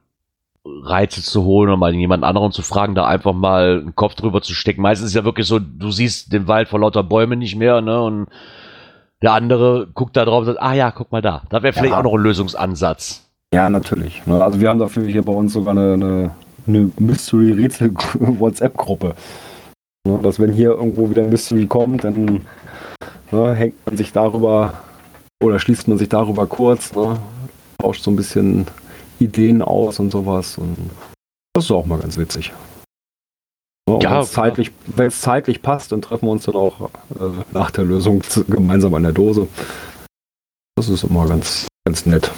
Reize 0.65 1.21
zu 1.21 1.43
holen 1.43 1.69
und 1.71 1.79
mal 1.79 1.93
jemand 1.93 2.23
anderen 2.23 2.51
zu 2.51 2.61
fragen, 2.61 2.95
da 2.95 3.05
einfach 3.05 3.33
mal 3.33 3.79
einen 3.81 3.95
Kopf 3.95 4.15
drüber 4.15 4.41
zu 4.41 4.53
stecken. 4.53 4.81
Meistens 4.81 5.09
ist 5.09 5.15
ja 5.15 5.25
wirklich 5.25 5.47
so, 5.47 5.59
du 5.59 5.91
siehst 5.91 6.31
den 6.33 6.47
Wald 6.47 6.67
vor 6.69 6.79
lauter 6.79 7.03
Bäumen 7.03 7.39
nicht 7.39 7.55
mehr, 7.55 7.81
ne? 7.81 8.01
Und 8.01 8.27
der 9.21 9.33
andere 9.33 9.87
guckt 9.93 10.15
da 10.15 10.25
drauf 10.25 10.39
und 10.39 10.45
sagt, 10.45 10.61
ah 10.61 10.73
ja, 10.73 10.91
guck 10.91 11.11
mal 11.11 11.21
da. 11.21 11.43
Da 11.49 11.61
wäre 11.63 11.73
vielleicht 11.73 11.91
Ja. 11.91 11.99
auch 11.99 12.03
noch 12.03 12.13
ein 12.13 12.21
Lösungsansatz. 12.23 13.28
Ja, 13.53 13.69
natürlich. 13.69 14.25
ne. 14.25 14.43
Also 14.43 14.59
wir 14.59 14.69
haben 14.69 14.79
dafür 14.79 15.05
hier 15.05 15.23
bei 15.23 15.31
uns 15.33 15.53
sogar 15.53 15.71
eine, 15.71 15.93
eine, 15.93 16.31
eine 16.67 16.91
Mystery-Rätsel-WhatsApp-Gruppe. 16.99 19.15
Ne, 20.07 20.19
Dass 20.21 20.39
wenn 20.39 20.53
hier 20.53 20.71
irgendwo 20.71 21.09
wieder 21.09 21.23
ein 21.23 21.29
Mystery 21.29 21.65
kommt, 21.65 22.03
dann 22.03 22.45
ne, 23.31 23.55
hängt 23.55 23.85
man 23.85 23.97
sich 23.97 24.12
darüber 24.12 24.73
oder 25.43 25.59
schließt 25.59 25.88
man 25.88 25.97
sich 25.97 26.09
darüber 26.09 26.45
kurz, 26.47 26.93
ne, 26.93 27.17
tauscht 27.79 28.03
so 28.03 28.12
ein 28.12 28.15
bisschen 28.15 28.67
Ideen 29.19 29.62
aus 29.62 29.99
und 29.99 30.12
sowas. 30.12 30.57
Und 30.57 30.77
das 31.53 31.65
ist 31.65 31.71
auch 31.71 31.85
mal 31.85 31.99
ganz 31.99 32.17
witzig. 32.17 32.53
Ne, 33.88 33.95
und 33.95 34.03
Ja, 34.03 34.12
wenn 34.12 34.19
es 34.21 34.31
zeitlich, 34.31 34.71
wenn 34.85 35.07
es 35.07 35.21
zeitlich 35.21 35.62
passt, 35.63 35.91
dann 35.91 36.01
treffen 36.03 36.27
wir 36.27 36.31
uns 36.31 36.45
dann 36.45 36.55
auch 36.55 36.89
äh, 37.19 37.31
nach 37.51 37.71
der 37.71 37.85
Lösung 37.85 38.21
gemeinsam 38.47 38.93
an 38.93 39.03
der 39.03 39.13
Dose. 39.13 39.47
Das 40.77 40.88
ist 40.88 41.03
immer 41.03 41.27
ganz, 41.27 41.67
ganz 41.85 42.05
nett. 42.05 42.31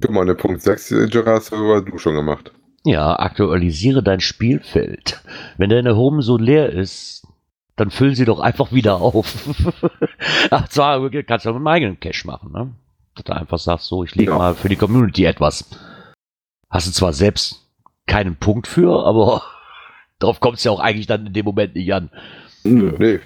Guck 0.00 0.10
mal, 0.10 0.22
eine 0.22 0.34
Punkt 0.34 0.60
6, 0.62 0.88
Gerard, 1.10 1.50
hast 1.50 1.52
du 1.52 1.98
schon 1.98 2.14
gemacht. 2.16 2.52
Ja, 2.84 3.16
aktualisiere 3.18 4.02
dein 4.02 4.20
Spielfeld. 4.20 5.22
Wenn 5.56 5.70
deine 5.70 5.96
Home 5.96 6.20
so 6.22 6.36
leer 6.36 6.68
ist, 6.70 7.26
dann 7.76 7.90
füll 7.90 8.14
sie 8.14 8.24
doch 8.24 8.40
einfach 8.40 8.72
wieder 8.72 8.96
auf. 9.00 9.34
Ach, 10.50 10.68
zwar 10.68 11.08
kannst 11.22 11.46
du 11.46 11.50
mit 11.50 11.60
dem 11.60 11.66
eigenen 11.66 12.00
Cache 12.00 12.26
machen, 12.26 12.52
ne? 12.52 12.74
Dass 13.14 13.24
du 13.24 13.32
einfach 13.34 13.58
sagst, 13.58 13.86
so, 13.86 14.02
ich 14.04 14.14
lege 14.14 14.32
Ja. 14.32 14.38
mal 14.38 14.54
für 14.54 14.68
die 14.68 14.76
Community 14.76 15.24
etwas. 15.24 15.64
Hast 16.68 16.88
du 16.88 16.92
zwar 16.92 17.12
selbst 17.12 17.70
keinen 18.06 18.36
Punkt 18.36 18.66
für, 18.66 19.06
aber 19.06 19.42
darauf 20.18 20.40
kommt 20.40 20.58
es 20.58 20.64
ja 20.64 20.72
auch 20.72 20.80
eigentlich 20.80 21.06
dann 21.06 21.26
in 21.28 21.32
dem 21.32 21.44
Moment 21.44 21.74
nicht 21.76 21.94
an. 21.94 22.10
Nö. 22.64 22.92
Nee. 22.98 23.20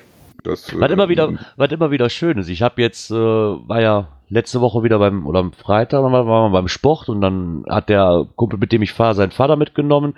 Das, 0.48 0.74
Was 0.78 0.88
äh, 0.90 0.92
immer 0.94 1.08
wieder, 1.10 1.30
was 1.56 1.70
immer 1.70 1.90
wieder 1.90 2.08
schön 2.08 2.38
ist. 2.38 2.48
Ich 2.48 2.62
habe 2.62 2.80
jetzt, 2.80 3.10
äh, 3.10 3.14
war 3.14 3.80
ja 3.82 4.08
letzte 4.30 4.60
Woche 4.62 4.82
wieder 4.82 4.98
beim, 4.98 5.26
oder 5.26 5.40
am 5.40 5.52
Freitag 5.52 6.02
waren 6.02 6.12
wir 6.26 6.50
beim 6.50 6.68
Sport 6.68 7.08
und 7.10 7.20
dann 7.20 7.64
hat 7.68 7.88
der 7.90 8.26
Kumpel, 8.34 8.58
mit 8.58 8.72
dem 8.72 8.80
ich 8.82 8.92
fahre, 8.92 9.14
seinen 9.14 9.30
Vater 9.30 9.56
mitgenommen. 9.56 10.14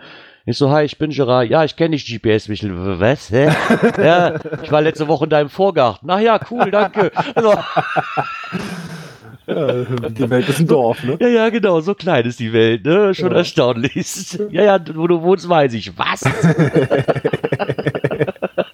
Ich 0.47 0.57
so, 0.57 0.71
hi, 0.71 0.85
ich 0.85 0.99
bin 0.99 1.11
Gerard. 1.11 1.51
Ja, 1.51 1.65
ich 1.65 1.77
kenne 1.77 1.97
dich 1.97 2.07
GPS. 2.07 2.49
Ich, 2.49 2.63
was? 2.65 3.31
Hä? 3.31 3.51
ja, 4.03 4.35
ich 4.63 4.71
war 4.73 4.81
letzte 4.83 5.07
Woche 5.09 5.25
in 5.25 5.31
deinem 5.31 5.49
Vorgarten. 5.51 6.09
Ach 6.11 6.21
ja, 6.21 6.39
cool, 6.51 6.71
danke. 6.71 7.11
Also, 7.35 7.55
Ja, 9.47 9.85
die 10.11 10.31
Welt 10.31 10.49
ist 10.49 10.61
ein 10.61 10.69
Dorf, 10.69 11.03
ne? 11.03 11.17
ja, 11.21 11.27
ja, 11.27 11.49
genau, 11.51 11.81
so 11.81 11.95
klein 11.95 12.25
ist 12.25 12.39
die 12.39 12.53
Welt, 12.53 12.85
ne? 12.85 13.13
Schon 13.15 13.33
Ja. 13.33 13.39
erstaunlich. 13.39 14.39
Ja, 14.51 14.63
ja, 14.63 14.79
wo 14.95 15.09
du 15.09 15.21
wohnst, 15.23 15.49
weiß 15.49 15.75
ich. 15.75 15.99
Was? 15.99 16.23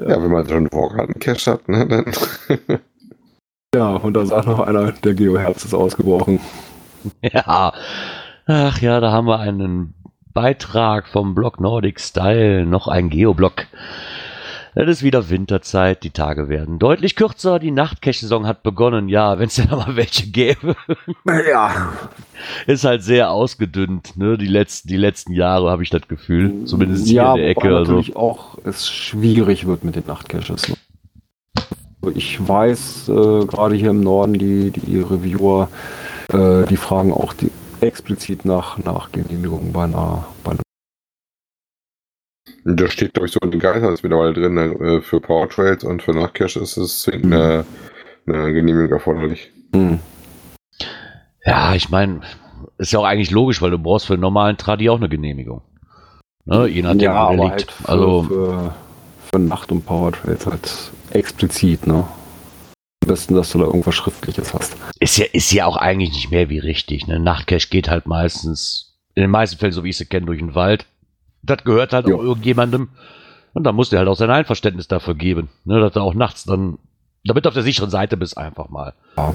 Ja, 0.00 0.22
wenn 0.22 0.30
man 0.30 0.46
so 0.46 0.54
einen 0.54 0.70
Vorgarten-Cache 0.70 1.52
hat, 1.52 1.68
ne, 1.68 1.86
dann. 1.86 2.04
Ja, 3.72 3.94
und 3.94 4.14
da 4.14 4.26
sagt 4.26 4.48
noch 4.48 4.58
einer, 4.58 4.90
der 4.90 5.14
Geoherz 5.14 5.64
ist 5.64 5.74
ausgebrochen. 5.74 6.40
Ja. 7.22 7.72
Ach 8.46 8.80
ja, 8.80 8.98
da 8.98 9.12
haben 9.12 9.28
wir 9.28 9.38
einen 9.38 9.94
Beitrag 10.34 11.06
vom 11.08 11.36
Blog 11.36 11.60
Nordic 11.60 12.00
Style, 12.00 12.66
noch 12.66 12.88
ein 12.88 13.10
Geoblog. 13.10 13.66
Es 14.74 14.88
ist 14.88 15.02
wieder 15.02 15.28
Winterzeit, 15.28 16.04
die 16.04 16.10
Tage 16.10 16.48
werden 16.48 16.78
deutlich 16.78 17.16
kürzer, 17.16 17.58
die 17.58 17.72
Nachtcache-Saison 17.72 18.46
hat 18.46 18.62
begonnen. 18.62 19.08
Ja, 19.08 19.38
wenn 19.38 19.48
es 19.48 19.56
denn 19.56 19.68
mal 19.70 19.96
welche 19.96 20.28
gäbe. 20.28 20.76
Ja. 21.26 21.92
Ist 22.66 22.84
halt 22.84 23.02
sehr 23.02 23.30
ausgedünnt, 23.30 24.16
ne? 24.16 24.38
Die 24.38 24.46
letzten, 24.46 24.88
die 24.88 24.96
letzten 24.96 25.32
Jahre 25.32 25.70
habe 25.70 25.82
ich 25.82 25.90
das 25.90 26.06
Gefühl. 26.06 26.64
Zumindest 26.66 27.06
hier 27.06 27.16
ja, 27.16 27.34
in 27.34 27.40
der 27.40 27.48
Ecke. 27.50 27.62
wobei 27.62 27.76
Also. 27.78 27.92
natürlich 27.92 28.16
auch 28.16 28.58
es 28.64 28.88
schwierig 28.88 29.66
wird 29.66 29.82
mit 29.82 29.96
den 29.96 30.04
Nachtcaches. 30.06 30.68
Ne? 30.68 30.76
Also 32.02 32.16
Ich 32.16 32.46
weiß, 32.46 33.08
äh, 33.08 33.46
gerade 33.46 33.74
hier 33.74 33.90
im 33.90 34.00
Norden, 34.00 34.34
die, 34.34 34.70
die 34.70 35.00
Reviewer, 35.00 35.68
äh, 36.32 36.64
die 36.66 36.76
fragen 36.76 37.12
auch 37.12 37.32
die 37.32 37.50
explizit 37.80 38.44
nach, 38.44 38.78
nach 38.78 39.10
Genehmigungen 39.10 39.72
bei 39.72 39.84
einer, 39.84 40.26
bei 40.44 40.52
einer 40.52 40.60
Da 42.64 42.88
steht, 42.88 43.14
glaube 43.14 43.26
ich, 43.26 43.32
so 43.32 43.40
in 43.40 43.50
den 43.50 43.60
Geistern 43.60 43.92
ist 43.94 44.02
mittlerweile 44.02 44.32
drin, 44.34 44.56
äh, 44.58 45.00
für 45.00 45.20
Powertrails 45.20 45.82
und 45.84 46.02
für 46.02 46.12
Nachtcache 46.12 46.58
ist 46.60 46.76
es 46.76 47.02
zwingend 47.02 47.26
Mhm. 47.26 47.32
eine, 47.32 47.64
eine 48.26 48.52
Genehmigung 48.52 48.90
erforderlich. 48.92 49.50
hm. 49.74 49.98
Ja, 51.44 51.74
ich 51.74 51.88
meine, 51.88 52.20
ist 52.78 52.92
ja 52.92 52.98
auch 52.98 53.04
eigentlich 53.04 53.30
logisch, 53.30 53.62
weil 53.62 53.70
du 53.70 53.78
brauchst 53.78 54.06
für 54.06 54.12
einen 54.14 54.20
normalen 54.22 54.56
Tradi 54.58 54.90
auch 54.90 54.98
eine 54.98 55.08
Genehmigung. 55.08 55.62
Ne? 56.44 56.66
Je 56.66 56.82
nachdem, 56.82 57.00
ja, 57.00 57.12
wo 57.12 57.14
der 57.14 57.22
aber 57.22 57.34
liegt. 57.44 57.50
halt 57.52 57.72
für, 57.72 57.88
also, 57.88 58.22
für, 58.24 58.74
für 59.32 59.38
Nacht- 59.38 59.72
und 59.72 59.86
Powertrails 59.86 60.46
halt 60.46 60.90
explizit, 61.10 61.86
ne? 61.86 62.04
Am 63.02 63.08
besten, 63.08 63.34
dass 63.34 63.50
du 63.52 63.58
da 63.58 63.64
irgendwas 63.64 63.94
Schriftliches 63.94 64.52
hast. 64.52 64.76
ist 65.00 65.16
ja, 65.16 65.24
ist 65.32 65.50
ja 65.52 65.64
auch 65.64 65.76
eigentlich 65.78 66.10
nicht 66.12 66.30
mehr 66.30 66.50
wie 66.50 66.58
richtig. 66.58 67.06
Ne? 67.06 67.18
Nachtcache 67.18 67.68
geht 67.70 67.88
halt 67.88 68.06
meistens, 68.06 68.98
in 69.14 69.22
den 69.22 69.30
meisten 69.30 69.56
Fällen, 69.58 69.72
so 69.72 69.82
wie 69.84 69.88
ich 69.90 69.96
sie 69.96 70.04
kenne, 70.04 70.26
durch 70.26 70.38
den 70.40 70.54
Wald. 70.54 70.84
Das 71.42 71.64
gehört 71.64 71.92
halt 71.92 72.06
Ja. 72.08 72.14
auch 72.14 72.22
irgendjemandem. 72.22 72.88
Und 73.52 73.64
dann 73.64 73.74
musst 73.74 73.92
du 73.92 73.98
halt 73.98 74.08
auch 74.08 74.14
sein 74.16 74.30
Einverständnis 74.30 74.86
dafür 74.88 75.14
geben. 75.14 75.48
Ne? 75.64 75.80
Dass 75.80 75.94
du 75.94 76.00
auch 76.00 76.14
nachts 76.14 76.44
dann, 76.44 76.78
damit 77.24 77.44
du 77.44 77.48
auf 77.48 77.54
der 77.54 77.62
sicheren 77.64 77.90
Seite 77.90 78.16
bist, 78.16 78.36
einfach 78.38 78.68
mal. 78.68 78.94
Ja. 79.16 79.34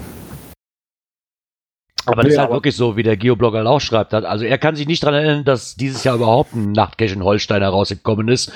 Aber 2.07 2.17
das 2.17 2.25
Nee, 2.25 2.31
ist 2.33 2.37
halt 2.39 2.51
wirklich 2.51 2.75
so, 2.75 2.95
wie 2.97 3.03
der 3.03 3.17
Geoblogger 3.17 3.65
auch 3.67 3.81
schreibt. 3.81 4.13
hat. 4.13 4.25
Also 4.25 4.45
er 4.45 4.57
kann 4.59 4.75
sich 4.75 4.87
nicht 4.87 5.01
daran 5.03 5.15
erinnern, 5.15 5.43
dass 5.43 5.75
dieses 5.75 6.03
Jahr 6.03 6.15
überhaupt 6.17 6.53
ein 6.53 6.71
Nachtcache 6.71 7.13
in 7.13 7.23
Holstein 7.23 7.61
herausgekommen 7.63 8.27
ist. 8.27 8.51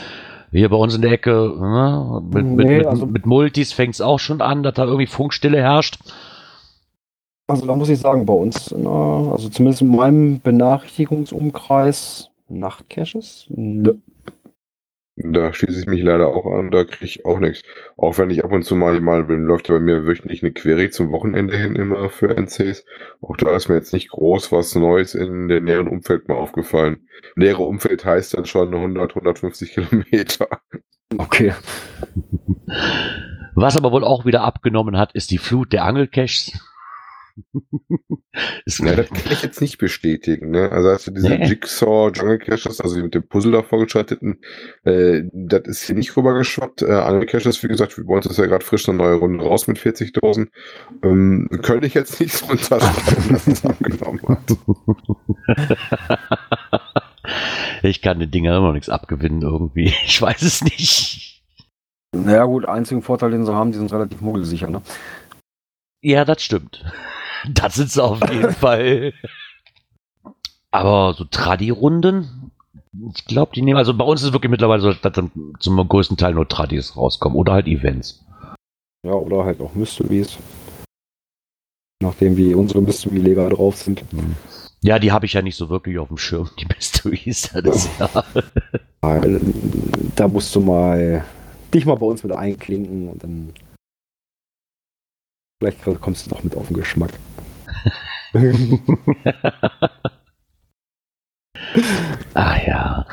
Hier 0.52 0.70
bei 0.70 0.76
uns 0.78 0.96
in 0.96 1.02
der 1.02 1.12
Ecke, 1.12 1.32
ne? 1.60 2.22
mit, 2.32 2.46
mit, 2.46 2.68
Nee, 2.68 2.78
mit, 2.78 2.86
also- 2.88 3.06
mit 3.08 3.26
Multis 3.26 3.74
fängt 3.74 3.96
es 3.96 4.02
auch 4.02 4.20
schon 4.20 4.42
an, 4.42 4.62
dass 4.64 4.76
da 4.76 4.84
irgendwie 4.86 5.08
Funkstille 5.08 5.58
herrscht. 5.60 5.98
Also 7.48 7.66
da 7.66 7.76
muss 7.76 7.90
ich 7.90 8.00
sagen, 8.00 8.26
bei 8.28 8.34
uns, 8.34 8.74
na, 8.78 9.32
also 9.32 9.50
zumindest 9.50 9.82
in 9.82 9.96
meinem 9.96 10.40
Benachrichtigungsumkreis 10.42 12.30
Nachtcaches? 12.50 13.48
Nö. 13.50 13.96
Da 15.22 15.54
schließe 15.54 15.82
ich 15.82 15.86
mich 15.86 16.02
leider 16.02 16.30
auch 16.30 16.46
an, 16.46 16.72
da 16.72 16.86
kriege 16.86 17.04
ich 17.04 17.26
auch 17.26 17.40
nichts. 17.40 17.64
Auch 17.98 18.18
wenn 18.18 18.30
ich 18.30 18.46
ab 18.46 18.54
und 18.54 18.64
zu 18.64 18.78
mal, 18.78 19.02
mal 19.02 19.26
bin, 19.26 19.44
läuft 19.44 19.68
ja 19.68 19.76
bei 19.76 19.82
mir 19.82 20.06
wöchentlich 20.06 20.42
eine 20.42 20.54
Query 20.54 20.92
zum 20.92 21.12
Wochenende 21.12 21.58
hin 21.58 21.76
immer 21.76 22.10
für 22.10 22.38
NCs. 22.38 22.86
Auch 23.22 23.36
da 23.36 23.54
ist 23.54 23.68
mir 23.68 23.76
jetzt 23.76 23.92
nicht 23.92 24.10
groß 24.10 24.54
was 24.54 24.76
Neues 24.76 25.16
in 25.16 25.50
der 25.50 25.60
näheren 25.60 25.90
Umfeld 25.90 26.30
mal 26.30 26.36
aufgefallen. 26.36 27.06
Nähere 27.36 27.64
Umfeld 27.64 28.06
heißt 28.06 28.36
dann 28.36 28.46
schon 28.46 28.74
100, 28.74 29.12
150 29.12 29.74
Kilometer. 29.74 30.48
Okay. 31.18 31.54
Was 33.56 33.76
aber 33.76 33.92
wohl 33.92 34.06
auch 34.06 34.26
wieder 34.26 34.44
abgenommen 34.44 34.98
hat, 34.98 35.14
ist 35.14 35.32
die 35.32 35.38
Flut 35.38 35.74
der 35.74 35.84
Angelcaches. 35.84 36.58
Ist, 38.66 38.80
Ja, 38.80 38.96
das 38.96 39.10
kann 39.10 39.32
ich 39.32 39.44
jetzt 39.44 39.62
nicht 39.62 39.78
bestätigen. 39.78 40.52
Ne? 40.52 40.72
Also 40.72 40.90
hast 40.90 41.08
du 41.08 41.12
diese 41.12 41.30
Nee. 41.30 41.46
Jigsaw 41.46 42.12
Jungle 42.14 42.40
Caches, 42.40 42.82
also 42.82 42.96
die 42.96 43.04
mit 43.04 43.14
dem 43.16 43.28
Puzzle 43.28 43.52
davor 43.52 43.84
geschalteten, 43.84 44.40
äh, 44.84 45.24
das 45.34 45.62
ist 45.66 45.84
hier 45.84 45.96
nicht 45.96 46.16
rübergeschwappt. 46.16 46.82
Äh, 46.82 46.92
Angle 46.92 47.26
Caches, 47.26 47.62
wie 47.64 47.68
gesagt, 47.68 47.96
bei 48.06 48.14
uns 48.14 48.26
ist 48.26 48.38
ja 48.38 48.46
gerade 48.46 48.66
frisch 48.66 48.88
eine 48.88 48.98
neue 48.98 49.16
Runde 49.16 49.44
raus 49.44 49.68
mit 49.68 49.80
40 49.80 50.14
Dosen. 50.14 50.50
Ähm, 51.04 51.50
könnte 51.62 51.88
ich 51.88 51.94
jetzt 51.94 52.20
nicht 52.20 52.34
so 52.34 52.48
unterschreiben, 52.52 53.30
dass 53.34 53.48
es 53.48 53.66
abgenommen 53.66 54.22
hat. 54.28 54.40
ich 57.84 58.02
kann 58.02 58.20
den 58.20 58.32
Dinger 58.32 58.56
immer 58.58 58.68
noch 58.68 58.74
nichts 58.74 58.90
abgewinnen 58.90 59.42
irgendwie. 59.42 59.94
Ich 60.06 60.22
weiß 60.22 60.42
es 60.42 60.64
nicht. 60.64 61.44
Naja 62.12 62.46
gut, 62.46 62.66
einzigen 62.66 63.02
Vorteil, 63.04 63.32
den 63.32 63.46
sie 63.46 63.54
haben, 63.54 63.72
die 63.72 63.78
sind 63.78 63.94
relativ 63.94 64.22
muggelsicher, 64.22 64.70
ne? 64.70 64.82
Ja, 66.02 66.26
das 66.26 66.42
stimmt. 66.42 66.84
Das 67.48 67.76
sind 67.76 67.92
sie 67.92 68.04
auf 68.04 68.20
jeden 68.32 68.54
Fall. 68.54 69.14
Aber 70.72 71.14
so 71.14 71.26
Tradi-Runden, 71.26 72.52
ich 73.16 73.26
glaube, 73.26 73.52
die 73.56 73.62
nehmen, 73.62 73.78
also 73.78 73.94
bei 73.94 74.04
uns 74.04 74.22
ist 74.22 74.28
es 74.28 74.34
wirklich 74.34 74.52
mittlerweile 74.52 74.82
so, 74.82 74.94
dass 74.94 75.14
dann 75.14 75.32
zum 75.60 75.88
größten 75.88 76.18
Teil 76.18 76.34
nur 76.34 76.48
Tradis 76.48 76.96
rauskommen 76.96 77.38
oder 77.38 77.54
halt 77.54 77.68
Events. 77.68 78.26
Ja, 79.06 79.14
oder 79.14 79.46
halt 79.46 79.62
auch 79.62 79.74
Mysteries. 79.76 80.38
Nachdem 82.02 82.38
wie 82.38 82.54
unsere 82.54 82.82
Mystery-Leger 82.82 83.50
drauf 83.50 83.78
sind. 83.78 84.04
Ja, 84.82 85.00
die 85.00 85.12
habe 85.12 85.26
ich 85.26 85.34
ja 85.34 85.42
nicht 85.42 85.58
so 85.58 85.70
wirklich 85.70 86.00
auf 86.00 86.08
dem 86.08 86.18
Schirm, 86.18 86.50
die 86.60 86.66
Mysteries. 86.76 87.50
Das 87.64 87.90
ja. 88.00 88.24
Da 90.16 90.28
musst 90.28 90.56
du 90.56 90.62
mal 90.62 91.26
dich 91.74 91.86
mal 91.86 91.96
bei 91.96 92.06
uns 92.06 92.24
mit 92.24 92.32
einklinken 92.32 93.10
und 93.10 93.24
dann 93.24 93.54
vielleicht 95.60 95.84
kommst 96.02 96.26
du 96.26 96.32
noch 96.32 96.44
mit 96.44 96.56
auf 96.56 96.68
den 96.68 96.78
Geschmack. 96.78 97.12
ah 102.34 102.58
ja. 102.66 103.06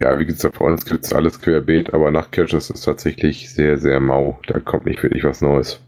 Ja, 0.00 0.18
wie 0.18 0.26
gesagt, 0.26 0.58
bei 0.58 0.64
uns 0.64 0.84
gibt 0.84 1.04
es 1.04 1.12
alles 1.12 1.40
querbeet, 1.40 1.94
aber 1.94 2.10
nach 2.10 2.30
Caches 2.30 2.68
ist 2.68 2.82
tatsächlich 2.82 3.50
sehr, 3.52 3.78
sehr 3.78 4.00
mau. 4.00 4.38
Da 4.46 4.58
kommt 4.60 4.86
nicht 4.86 5.02
wirklich 5.02 5.24
was 5.24 5.40
Neues. 5.40 5.80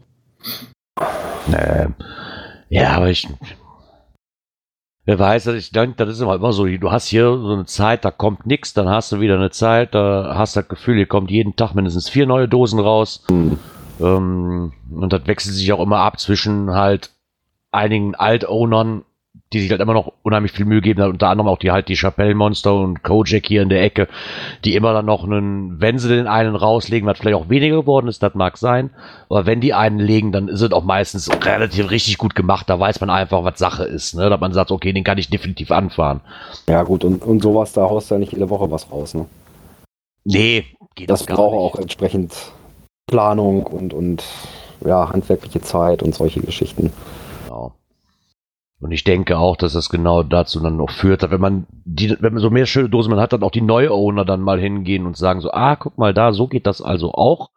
Ähm, 1.53 1.93
ja, 2.69 2.91
aber 2.91 3.09
ich. 3.09 3.27
Wer 5.05 5.19
weiß, 5.19 5.45
dass 5.45 5.55
ich 5.55 5.71
denke, 5.71 5.95
das 5.97 6.09
ist 6.09 6.19
immer, 6.19 6.35
immer 6.35 6.51
so, 6.51 6.65
du 6.65 6.91
hast 6.91 7.07
hier 7.07 7.25
so 7.37 7.53
eine 7.53 7.65
Zeit, 7.65 8.03
da 8.03 8.11
kommt 8.11 8.45
nichts, 8.45 8.73
dann 8.73 8.89
hast 8.89 9.11
du 9.11 9.21
wieder 9.21 9.35
eine 9.35 9.51
Zeit, 9.51 9.95
da 9.95 10.33
hast 10.35 10.55
du 10.55 10.61
das 10.61 10.69
Gefühl, 10.69 10.95
hier 10.95 11.05
kommt 11.05 11.31
jeden 11.31 11.55
Tag 11.55 11.75
mindestens 11.75 12.09
vier 12.09 12.25
neue 12.25 12.49
Dosen 12.49 12.79
raus. 12.79 13.23
Hm. 13.29 13.57
Ähm, 13.99 14.73
und 14.91 15.13
das 15.13 15.27
wechselt 15.27 15.55
sich 15.55 15.71
auch 15.73 15.81
immer 15.81 15.99
ab 15.99 16.19
zwischen 16.19 16.71
halt 16.71 17.11
einigen 17.71 18.15
Alt-Ownern, 18.15 19.03
die 19.53 19.61
sich 19.61 19.71
halt 19.71 19.81
immer 19.81 19.93
noch 19.93 20.11
unheimlich 20.23 20.51
viel 20.51 20.65
Mühe 20.65 20.81
geben, 20.81 21.01
unter 21.03 21.29
anderem 21.29 21.47
auch 21.47 21.57
die 21.57 21.71
halt 21.71 21.87
die 21.87 21.95
Chapelle-Monster 21.95 22.73
und 22.73 23.03
Kojak 23.03 23.45
hier 23.45 23.61
in 23.61 23.69
der 23.69 23.81
Ecke, 23.81 24.07
die 24.65 24.75
immer 24.75 24.93
dann 24.93 25.05
noch 25.05 25.23
einen, 25.23 25.79
wenn 25.79 25.99
sie 25.99 26.09
den 26.09 26.27
einen 26.27 26.55
rauslegen, 26.55 27.07
was 27.07 27.17
vielleicht 27.17 27.37
auch 27.37 27.49
weniger 27.49 27.77
geworden 27.77 28.07
ist, 28.07 28.21
das 28.21 28.35
mag 28.35 28.57
sein, 28.57 28.89
aber 29.29 29.45
wenn 29.45 29.61
die 29.61 29.73
einen 29.73 29.99
legen, 29.99 30.31
dann 30.31 30.49
ist 30.49 30.61
es 30.61 30.71
auch 30.71 30.83
meistens 30.83 31.29
relativ 31.45 31.89
richtig 31.91 32.17
gut 32.17 32.35
gemacht, 32.35 32.69
da 32.69 32.79
weiß 32.79 32.99
man 32.99 33.09
einfach, 33.09 33.43
was 33.43 33.57
Sache 33.57 33.85
ist, 33.85 34.15
ne? 34.15 34.29
dass 34.29 34.39
man 34.39 34.53
sagt, 34.53 34.71
okay, 34.71 34.91
den 34.91 35.03
kann 35.03 35.17
ich 35.17 35.29
definitiv 35.29 35.71
anfahren. 35.71 36.21
Ja 36.67 36.83
gut, 36.83 37.05
und, 37.05 37.23
und 37.23 37.41
sowas, 37.41 37.71
da 37.71 37.83
haust 37.83 38.11
du 38.11 38.15
ja 38.15 38.19
nicht 38.19 38.33
jede 38.33 38.49
Woche 38.49 38.69
was 38.69 38.91
raus, 38.91 39.13
ne? 39.13 39.27
Nee, 40.25 40.65
geht 40.95 41.09
Das 41.09 41.25
gar 41.25 41.37
braucht 41.37 41.53
auch 41.53 41.79
entsprechend 41.79 42.33
Planung 43.07 43.65
und, 43.65 43.93
und 43.93 44.23
ja, 44.85 45.09
handwerkliche 45.09 45.61
Zeit 45.61 46.03
und 46.03 46.13
solche 46.13 46.41
Geschichten. 46.41 46.91
Genau. 47.45 47.73
Und 48.79 48.91
ich 48.91 49.03
denke 49.03 49.39
auch, 49.39 49.55
dass 49.55 49.73
das 49.73 49.89
genau 49.89 50.21
dazu 50.21 50.59
dann 50.59 50.77
noch 50.77 50.91
führt, 50.91 51.23
dass 51.23 51.31
wenn 51.31 51.41
man 51.41 51.65
die, 51.85 52.15
wenn 52.19 52.33
man 52.33 52.41
so 52.41 52.51
mehr 52.51 52.67
schöne 52.67 52.89
Dosen 52.89 53.09
man 53.09 53.19
hat, 53.19 53.33
dann 53.33 53.41
auch 53.41 53.51
die 53.51 53.61
Neu-Owner 53.61 54.23
dann 54.23 54.41
mal 54.41 54.59
hingehen 54.59 55.07
und 55.07 55.17
sagen 55.17 55.41
so, 55.41 55.51
ah, 55.51 55.75
guck 55.77 55.97
mal 55.97 56.13
da, 56.13 56.33
so 56.33 56.47
geht 56.47 56.67
das 56.67 56.81
also 56.81 57.13
auch. 57.13 57.49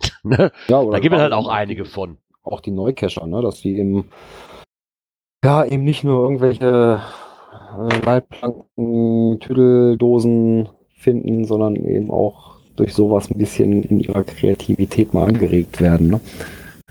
Ne? 0.22 0.52
Ja, 0.68 0.82
da 0.84 0.98
gibt 0.98 1.14
es 1.14 1.20
halt 1.20 1.32
auch 1.32 1.48
einige 1.48 1.84
von. 1.84 2.16
Auch 2.42 2.60
die 2.60 2.70
Neucacher, 2.70 3.26
ne? 3.26 3.42
Dass 3.42 3.60
die 3.60 3.78
eben 3.78 4.10
ja 5.44 5.64
eben 5.64 5.84
nicht 5.84 6.02
nur 6.04 6.22
irgendwelche 6.22 7.00
äh, 7.78 8.04
Leitplanken, 8.04 9.38
Tüdeldosen 9.40 10.68
finden, 10.96 11.44
sondern 11.44 11.76
eben 11.76 12.10
auch 12.10 12.53
durch 12.76 12.94
sowas 12.94 13.30
ein 13.30 13.38
bisschen 13.38 13.82
in 13.82 14.00
ihrer 14.00 14.24
Kreativität 14.24 15.14
mal 15.14 15.26
angeregt 15.28 15.80
werden. 15.80 16.08
Ne? 16.08 16.20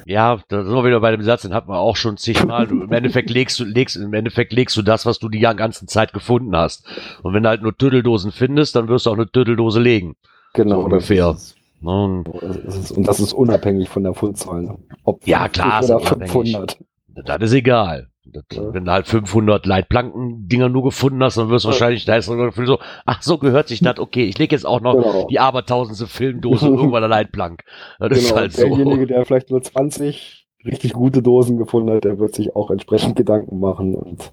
Ja, 0.05 0.39
da 0.49 0.63
sind 0.63 0.73
wir 0.73 0.83
wieder 0.83 0.99
bei 0.99 1.11
dem 1.11 1.21
Satz, 1.21 1.43
den 1.43 1.53
hat 1.53 1.67
man 1.67 1.77
auch 1.77 1.95
schon 1.95 2.17
zigmal. 2.17 2.67
Du, 2.67 2.81
Im 2.81 2.91
Endeffekt 2.91 3.29
legst 3.29 3.59
du, 3.59 3.63
legst, 3.63 3.95
im 3.95 4.13
Endeffekt 4.13 4.51
legst 4.51 4.75
du 4.75 4.81
das, 4.81 5.05
was 5.05 5.19
du 5.19 5.29
die 5.29 5.39
ganze 5.39 5.85
Zeit 5.85 6.13
gefunden 6.13 6.55
hast. 6.55 6.85
Und 7.21 7.33
wenn 7.33 7.43
du 7.43 7.49
halt 7.49 7.61
nur 7.61 7.77
Tüdeldosen 7.77 8.31
findest, 8.31 8.75
dann 8.75 8.87
wirst 8.87 9.05
du 9.05 9.11
auch 9.11 9.15
eine 9.15 9.31
Tüdeldose 9.31 9.79
legen. 9.79 10.15
Genau, 10.53 10.81
So 10.81 10.85
ungefähr. 10.85 11.37
Ne? 11.81 12.03
Und 12.03 12.25
das 12.65 12.77
ist, 12.77 12.91
und 12.91 13.07
das 13.07 13.19
ist 13.19 13.33
unabhängig 13.33 13.89
von 13.89 14.03
der 14.03 14.13
Fundzahl. 14.13 14.77
Ob 15.03 15.25
Ja, 15.27 15.47
klar, 15.47 15.83
50 15.83 15.95
oder 15.95 16.03
ist 16.03 16.11
unabhängig. 16.11 16.31
500. 16.31 16.77
Das 17.25 17.41
ist 17.41 17.53
egal. 17.53 18.09
Das, 18.25 18.43
Ja. 18.53 18.73
Wenn 18.73 18.85
du 18.85 18.91
halt 18.91 19.07
500 19.07 19.65
Leitplanken-Dinger 19.65 20.69
nur 20.69 20.83
gefunden 20.83 21.21
hast, 21.23 21.37
dann 21.37 21.49
wirst 21.49 21.65
du 21.65 21.69
wahrscheinlich, 21.69 22.05
da 22.05 22.15
ist 22.15 22.29
das 22.29 22.35
Gefühl 22.37 22.67
so, 22.67 22.79
ach, 23.05 23.21
so 23.21 23.37
gehört 23.37 23.67
sich 23.67 23.81
das, 23.81 23.99
okay, 23.99 24.23
ich 24.25 24.37
lege 24.37 24.55
jetzt 24.55 24.65
auch 24.65 24.79
noch 24.81 24.93
Genau. 24.93 25.27
die 25.29 25.39
abertausendste 25.39 26.07
Filmdose 26.07 26.67
irgendwo 26.67 26.95
an 26.95 27.01
der 27.01 27.09
Leitplank. 27.09 27.63
Das 27.99 28.17
ist 28.17 28.27
Genau, 28.29 28.39
halt 28.39 28.53
so. 28.53 28.63
derjenige, 28.67 29.07
der 29.07 29.25
vielleicht 29.25 29.51
nur 29.51 29.61
20 29.61 30.47
richtig 30.65 30.93
gute 30.93 31.21
Dosen 31.21 31.57
gefunden 31.57 31.91
hat, 31.91 32.05
der 32.05 32.17
wird 32.19 32.33
sich 32.33 32.55
auch 32.55 32.71
entsprechend 32.71 33.17
Gedanken 33.17 33.59
machen 33.59 33.95
und 33.95 34.31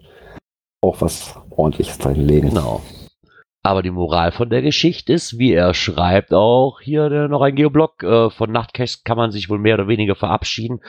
auch 0.81 1.01
was 1.01 1.35
ordentliches 1.51 1.99
dahin 1.99 2.23
legen. 2.27 2.51
Genau. 2.51 2.83
Aber 3.63 3.83
die 3.83 3.91
Moral 3.91 4.33
von 4.33 4.49
der 4.49 4.63
Geschichte 4.63 5.13
ist, 5.13 5.37
wie 5.39 5.53
er 5.53 5.75
schreibt, 5.75 6.33
auch 6.33 6.81
hier 6.81 7.11
der, 7.11 7.29
noch 7.29 7.43
ein 7.43 7.57
Geoblog, 7.57 8.03
äh, 8.03 8.31
von 8.31 8.51
Nachtcaches 8.53 9.05
kann 9.05 9.19
man 9.19 9.33
sich 9.33 9.51
wohl 9.51 9.59
mehr 9.59 9.75
oder 9.75 9.89
weniger 9.89 10.15
verabschieden. 10.15 10.81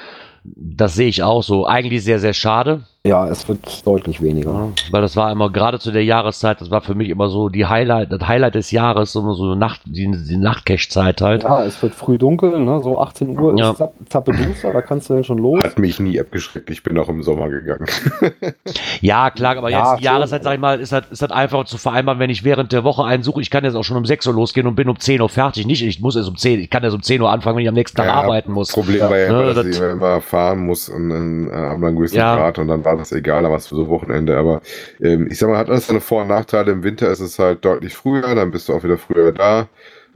Das 0.46 0.94
sehe 0.96 1.10
ich 1.10 1.22
auch 1.24 1.42
so. 1.44 1.66
Eigentlich 1.66 2.04
sehr, 2.06 2.20
sehr 2.20 2.34
schade. 2.34 2.86
Ja, 3.04 3.28
es 3.28 3.48
wird 3.50 3.88
deutlich 3.88 4.22
weniger. 4.22 4.52
Ja, 4.52 4.68
weil 4.92 5.02
das 5.02 5.16
war 5.16 5.32
immer 5.32 5.50
gerade 5.50 5.80
zu 5.80 5.92
der 5.92 6.04
Jahreszeit, 6.04 6.62
das 6.62 6.70
war 6.70 6.82
für 6.82 6.94
mich 6.94 7.10
immer 7.10 7.30
so 7.30 7.50
die 7.50 7.66
Highlight, 7.66 8.12
das 8.12 8.28
Highlight 8.28 8.54
des 8.54 8.70
Jahres, 8.70 9.16
immer 9.16 9.34
so 9.34 9.56
Nacht, 9.56 9.82
die, 9.86 10.06
die 10.12 10.38
Nachtcache-Zeit 10.38 11.20
halt. 11.20 11.42
Ja, 11.42 11.64
es 11.66 11.82
wird 11.82 11.96
früh 11.96 12.20
dunkel, 12.20 12.60
ne? 12.60 12.80
so 12.84 13.00
18 13.00 13.40
Uhr 13.40 13.58
Ja. 13.58 13.72
ist 13.72 13.78
Zapp- 13.80 13.94
Zappeduster, 14.08 14.72
da 14.72 14.84
kannst 14.84 15.10
du 15.10 15.16
dann 15.16 15.24
schon 15.24 15.40
los. 15.40 15.64
Hat 15.64 15.80
mich 15.80 16.00
nie 16.00 16.20
abgeschreckt. 16.20 16.70
Ich 16.70 16.84
bin 16.84 16.96
auch 17.00 17.10
im 17.10 17.24
Sommer 17.24 17.50
gegangen. 17.50 17.88
Ja, 19.02 19.32
klar, 19.32 19.58
aber 19.58 19.70
Ja, 19.72 19.92
jetzt 19.94 20.02
die. 20.02 20.06
Jahreszeit, 20.06 20.44
sag 20.44 20.54
ich 20.54 20.60
mal, 20.60 20.80
ist 20.80 20.92
halt, 20.92 21.06
ist 21.10 21.22
halt 21.24 21.32
einfach 21.32 21.66
zu 21.66 21.78
vereinbaren, 21.80 22.20
wenn 22.20 22.30
ich 22.30 22.44
während 22.44 22.72
der 22.72 22.84
Woche 22.84 23.04
einen 23.04 23.24
suche. 23.24 23.42
Ich 23.42 23.50
kann 23.50 23.64
jetzt 23.64 23.74
auch 23.76 23.84
schon 23.84 23.98
um 23.98 24.06
6 24.06 24.28
Uhr 24.28 24.34
losgehen 24.34 24.68
und 24.68 24.76
bin 24.76 24.88
um 24.90 25.00
10 25.00 25.22
Uhr 25.22 25.30
fertig. 25.30 25.66
Nicht, 25.66 25.82
ich 25.84 26.00
muss 26.02 26.16
erst 26.16 26.30
um 26.30 26.38
10, 26.38 26.60
ich 26.60 26.70
kann 26.70 26.84
erst 26.84 26.96
um 26.96 27.02
10 27.02 27.20
Uhr 27.20 27.32
anfangen, 27.32 27.56
wenn 27.58 27.64
ich 27.64 27.70
am 27.70 27.74
nächsten 27.74 27.98
Tag 27.98 28.06
Ja, 28.08 28.14
arbeiten 28.14 28.52
muss. 28.52 28.72
Problem 28.72 29.00
Ja. 29.00 29.10
war 29.10 29.18
ja 29.18 29.28
immer, 29.30 29.40
Ne, 29.42 29.46
dass 29.54 29.56
das- 29.56 29.66
ich 29.66 29.82
immer 29.82 30.22
fahren 30.22 30.60
muss 30.66 30.88
und 30.90 31.10
dann 31.10 31.50
äh, 31.50 31.54
ab 31.54 31.78
einem 31.78 31.96
gewissen 31.96 32.18
Ja. 32.18 32.36
Grad 32.36 32.60
und 32.60 32.68
dann 32.68 32.86
war 32.86 32.91
das 33.00 33.12
egal, 33.12 33.46
aber 33.46 33.56
was 33.56 33.68
für 33.68 33.76
so 33.76 33.88
Wochenende. 33.88 34.38
Aber 34.38 34.62
ähm, 35.00 35.28
ich 35.30 35.38
sag 35.38 35.50
mal, 35.50 35.58
hat 35.58 35.70
alles 35.70 35.88
seine 35.88 36.02
Vor- 36.02 36.24
und 36.24 36.28
Nachteile. 36.28 36.72
Im 36.72 36.84
Winter 36.84 37.10
ist 37.10 37.20
es 37.20 37.40
halt 37.40 37.66
deutlich 37.66 37.96
früher, 37.96 38.36
dann 38.36 38.52
bist 38.52 38.70
du 38.70 38.74
auch 38.74 38.84
wieder 38.84 38.98
früher 38.98 39.32
da. 39.32 39.70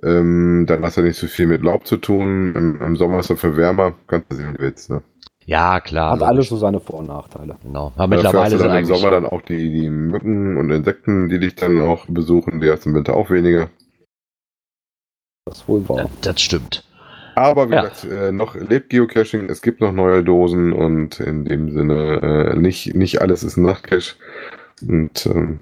Ähm, 0.04 0.66
dann 0.68 0.84
hast 0.84 0.98
du 0.98 1.02
nicht 1.02 1.18
so 1.18 1.28
viel 1.28 1.48
mit 1.48 1.64
Laub 1.64 1.88
zu 1.88 1.98
tun. 1.98 2.54
Im, 2.56 2.82
im 2.82 2.96
Sommer 2.96 3.20
ist 3.20 3.30
es 3.30 3.40
für 3.40 3.58
wärmer. 3.58 3.94
Kannst 4.08 4.32
du 4.32 4.36
sehen, 4.36 4.54
wie 4.54 4.58
du 4.58 4.64
willst. 4.64 4.90
Ne? 4.90 5.02
Ja, 5.46 5.80
klar. 5.80 6.12
Hat 6.12 6.24
alles 6.24 6.50
so 6.50 6.58
seine 6.58 6.80
Vor- 6.80 7.00
und 7.00 7.08
Nachteile. 7.08 7.58
Genau. 7.64 7.94
Aber 7.96 8.08
mittlerweile 8.08 8.58
sind 8.58 8.72
im. 8.72 8.86
Sommer 8.86 9.12
dann 9.12 9.26
auch 9.26 9.42
die, 9.42 9.70
die 9.70 9.90
Mücken 9.90 10.58
und 10.58 10.72
Insekten, 10.72 11.30
die 11.30 11.40
dich 11.40 11.56
dann 11.56 11.82
auch 11.82 12.06
besuchen. 12.08 12.62
Die 12.62 12.70
hast 12.70 12.86
du 12.86 12.90
im 12.90 12.96
Winter 12.96 13.16
auch 13.16 13.30
weniger. 13.30 13.70
Das 15.46 15.68
wohl 15.68 15.88
wahr. 15.88 16.10
Das 16.22 16.42
stimmt. 16.42 16.85
Aber 17.36 17.70
wie 17.70 17.74
Ja. 17.74 17.82
gesagt, 17.82 18.06
äh, 18.06 18.32
noch 18.32 18.56
lebt 18.56 18.90
Geocaching, 18.90 19.50
es 19.50 19.62
gibt 19.62 19.82
noch 19.82 19.92
neue 19.92 20.24
Dosen 20.24 20.74
und 20.74 21.20
in 21.20 21.46
dem 21.46 21.72
Sinne, 21.72 22.54
äh, 22.54 22.58
nicht, 22.58 22.96
nicht 22.96 23.22
alles 23.22 23.44
ist 23.44 23.58
ein 23.58 23.64
Nachtcache. 23.66 24.16
Und 24.88 25.26
ähm, 25.28 25.60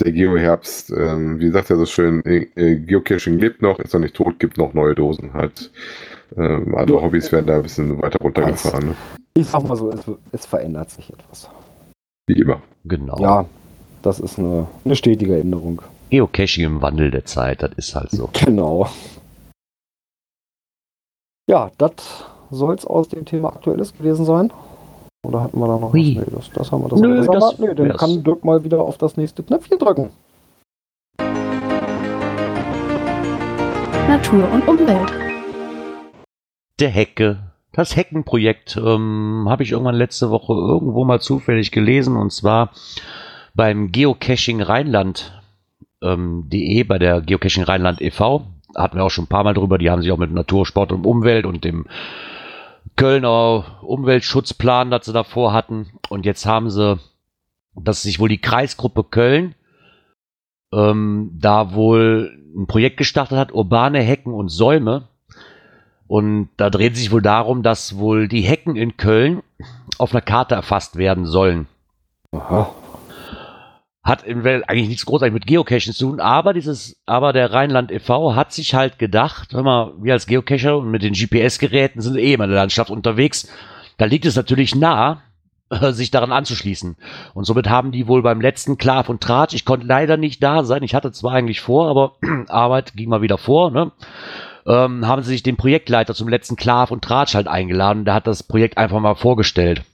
der 0.00 0.12
Geo-Herbst, 0.12 0.90
ähm, 0.96 1.38
wie 1.40 1.50
sagt 1.50 1.70
er 1.70 1.76
so 1.76 1.86
schön, 1.86 2.24
äh, 2.24 2.46
äh, 2.56 2.76
Geocaching 2.76 3.38
lebt 3.38 3.62
noch, 3.62 3.78
ist 3.80 3.92
noch 3.94 4.00
nicht 4.00 4.14
tot, 4.14 4.38
gibt 4.38 4.56
noch 4.58 4.72
neue 4.74 4.94
Dosen 4.94 5.32
halt. 5.34 5.70
Ähm, 6.36 6.74
andere 6.74 7.02
Hobbys 7.02 7.30
werden 7.32 7.46
da 7.46 7.56
ein 7.56 7.62
bisschen 7.62 8.00
weiter 8.02 8.18
runtergefahren, 8.20 8.88
ne? 8.88 8.94
Ich 9.34 9.46
sag 9.48 9.62
mal 9.68 9.76
so, 9.76 9.90
es, 9.90 10.00
es 10.32 10.46
verändert 10.46 10.90
sich 10.90 11.10
etwas. 11.12 11.48
wie 12.26 12.40
immer. 12.40 12.60
Genau. 12.84 13.16
Ja, 13.20 13.44
das 14.02 14.18
ist 14.20 14.38
eine, 14.38 14.66
eine 14.84 14.96
stetige 14.96 15.38
Änderung. 15.38 15.82
Geocaching 16.10 16.64
im 16.64 16.82
Wandel 16.82 17.10
der 17.10 17.24
Zeit, 17.24 17.62
das 17.62 17.72
ist 17.76 17.94
halt 17.94 18.10
so. 18.10 18.28
Genau. 18.44 18.88
Ja, 21.48 21.70
das 21.78 22.24
soll 22.50 22.74
es 22.74 22.84
aus 22.84 23.08
dem 23.08 23.24
Thema 23.24 23.50
Aktuelles 23.50 23.96
gewesen 23.96 24.24
sein. 24.24 24.52
Oder 25.24 25.44
hatten 25.44 25.58
wir 25.60 25.68
da 25.68 25.78
noch 25.78 25.92
Hui. 25.92 26.16
was? 26.16 26.26
Nee, 26.26 26.32
das, 26.34 26.50
das 26.50 26.72
haben 26.72 26.82
wir. 26.82 26.88
Das 26.88 27.00
Nö, 27.00 27.18
haben 27.18 27.26
wir. 27.26 27.32
das 27.40 27.58
Nö, 27.58 27.74
dann 27.74 27.88
wär's. 27.88 27.98
kann 27.98 28.24
Dirk 28.24 28.44
mal 28.44 28.64
wieder 28.64 28.80
auf 28.80 28.98
das 28.98 29.16
nächste 29.16 29.44
Knöpfchen 29.44 29.78
drücken. 29.78 30.10
Natur 34.08 34.50
und 34.52 34.66
Umwelt. 34.66 35.12
Der 36.80 36.90
Hecke. 36.90 37.38
Das 37.72 37.94
Heckenprojekt 37.94 38.76
ähm, 38.76 39.46
habe 39.48 39.62
ich 39.62 39.72
irgendwann 39.72 39.94
letzte 39.94 40.30
Woche 40.30 40.52
irgendwo 40.52 41.04
mal 41.04 41.20
zufällig 41.20 41.70
gelesen 41.70 42.16
und 42.16 42.32
zwar 42.32 42.70
beim 43.54 43.92
Geocaching 43.92 44.62
Rheinland 44.62 45.40
ähm, 46.02 46.48
.de 46.48 46.82
bei 46.84 46.98
der 46.98 47.20
Geocaching 47.20 47.64
Rheinland 47.64 48.00
e.V. 48.00 48.42
Hatten 48.74 48.96
wir 48.96 49.04
auch 49.04 49.10
schon 49.10 49.24
ein 49.24 49.28
paar 49.28 49.44
Mal 49.44 49.54
drüber. 49.54 49.78
Die 49.78 49.90
haben 49.90 50.02
sich 50.02 50.12
auch 50.12 50.18
mit 50.18 50.32
Natur, 50.32 50.66
Sport 50.66 50.92
und 50.92 51.04
Umwelt 51.04 51.46
und 51.46 51.64
dem 51.64 51.86
Kölner 52.96 53.82
Umweltschutzplan, 53.82 54.90
das 54.90 55.06
sie 55.06 55.12
davor 55.12 55.52
hatten. 55.52 55.88
Und 56.08 56.24
jetzt 56.24 56.46
haben 56.46 56.70
sie, 56.70 56.98
dass 57.74 58.02
sich 58.02 58.18
wohl 58.18 58.28
die 58.28 58.40
Kreisgruppe 58.40 59.04
Köln 59.04 59.54
ähm, 60.72 61.30
da 61.38 61.74
wohl 61.74 62.38
ein 62.56 62.66
Projekt 62.66 62.96
gestartet 62.96 63.38
hat, 63.38 63.52
urbane 63.52 64.00
Hecken 64.00 64.32
und 64.32 64.48
Säume. 64.48 65.08
Und 66.06 66.50
da 66.56 66.70
dreht 66.70 66.96
sich 66.96 67.10
wohl 67.10 67.22
darum, 67.22 67.62
dass 67.62 67.98
wohl 67.98 68.28
die 68.28 68.42
Hecken 68.42 68.76
in 68.76 68.96
Köln 68.96 69.42
auf 69.98 70.12
einer 70.12 70.22
Karte 70.22 70.54
erfasst 70.54 70.96
werden 70.96 71.26
sollen. 71.26 71.66
Aha. 72.32 72.72
Hat 74.06 74.22
in 74.22 74.44
Welt 74.44 74.68
eigentlich 74.68 74.88
nichts 74.88 75.04
großartig 75.04 75.34
mit 75.34 75.46
Geocaching 75.46 75.92
zu 75.92 76.06
tun, 76.06 76.20
aber 76.20 76.54
dieses, 76.54 76.96
aber 77.06 77.32
der 77.32 77.52
Rheinland 77.52 77.90
e.V. 77.90 78.36
hat 78.36 78.52
sich 78.52 78.74
halt 78.74 78.98
gedacht, 78.98 79.52
hör 79.52 79.62
mal, 79.62 79.92
wir 80.00 80.12
als 80.12 80.26
Geocacher 80.26 80.80
mit 80.80 81.02
den 81.02 81.12
GPS-Geräten 81.12 82.00
sind 82.00 82.16
eh 82.16 82.34
immer 82.34 82.44
in 82.44 82.50
der 82.50 82.60
Landschaft 82.60 82.90
unterwegs. 82.90 83.48
Da 83.98 84.04
liegt 84.04 84.24
es 84.24 84.36
natürlich 84.36 84.74
nah, 84.74 85.22
sich 85.90 86.10
daran 86.10 86.32
anzuschließen. 86.32 86.96
Und 87.34 87.44
somit 87.44 87.68
haben 87.68 87.92
die 87.92 88.06
wohl 88.06 88.22
beim 88.22 88.40
letzten 88.40 88.78
Klav 88.78 89.08
und 89.08 89.20
Tratsch, 89.20 89.54
ich 89.54 89.64
konnte 89.64 89.86
leider 89.86 90.16
nicht 90.16 90.42
da 90.42 90.64
sein, 90.64 90.82
ich 90.82 90.94
hatte 90.94 91.12
zwar 91.12 91.32
eigentlich 91.32 91.60
vor, 91.60 91.88
aber 91.88 92.14
Arbeit 92.48 92.94
ging 92.94 93.08
mal 93.08 93.22
wieder 93.22 93.38
vor, 93.38 93.70
ne? 93.70 93.92
Ähm, 94.66 95.06
haben 95.06 95.22
sie 95.22 95.30
sich 95.30 95.44
den 95.44 95.56
Projektleiter 95.56 96.12
zum 96.12 96.28
letzten 96.28 96.56
Klav 96.56 96.90
und 96.90 97.02
Tratsch 97.02 97.36
halt 97.36 97.46
eingeladen. 97.46 98.04
Der 98.04 98.14
hat 98.14 98.26
das 98.26 98.42
Projekt 98.42 98.78
einfach 98.78 98.98
mal 98.98 99.14
vorgestellt. 99.14 99.84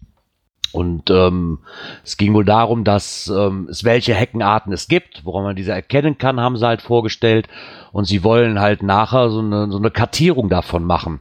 Und 0.73 1.11
ähm, 1.11 1.59
es 2.03 2.17
ging 2.17 2.33
wohl 2.33 2.45
darum, 2.45 2.85
dass 2.85 3.29
ähm, 3.29 3.69
es 3.71 3.85
welche 3.85 4.15
Heckenarten 4.15 4.73
es 4.73 4.89
gibt, 4.89 5.25
woran 5.25 5.45
man 5.45 5.57
diese 5.57 5.73
erkennen 5.73 6.17
kann, 6.19 6.41
haben 6.41 6.57
sie 6.57 6.67
halt 6.67 6.83
vorgestellt. 6.83 7.47
Und 7.93 8.07
sie 8.07 8.25
wollen 8.25 8.59
halt 8.59 8.83
nachher 8.83 9.31
so 9.31 9.41
eine, 9.41 9.71
so 9.71 9.79
eine 9.79 9.91
Kartierung 9.91 10.49
davon 10.49 10.85
machen, 10.85 11.21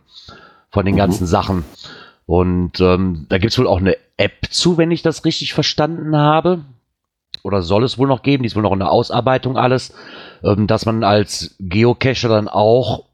von 0.69 0.85
den 0.85 0.95
ganzen 0.95 1.27
Sachen. 1.27 1.65
Und 2.25 2.79
ähm, 2.79 3.25
da 3.27 3.37
gibt's 3.39 3.59
wohl 3.59 3.67
auch 3.67 3.79
eine 3.79 3.97
App 4.15 4.47
zu, 4.49 4.77
wenn 4.77 4.91
ich 4.91 5.01
das 5.01 5.25
richtig 5.25 5.53
verstanden 5.53 6.15
habe. 6.15 6.61
Oder 7.43 7.61
soll 7.61 7.83
es 7.83 7.97
wohl 7.97 8.07
noch 8.07 8.23
geben, 8.23 8.43
die 8.43 8.47
ist 8.47 8.55
wohl 8.55 8.61
noch 8.61 8.71
in 8.71 8.79
der 8.79 8.91
Ausarbeitung 8.91 9.57
alles, 9.57 9.93
ähm, 10.43 10.67
dass 10.67 10.85
man 10.85 11.03
als 11.03 11.55
Geocacher 11.59 12.29
dann 12.29 12.47
auch 12.47 13.05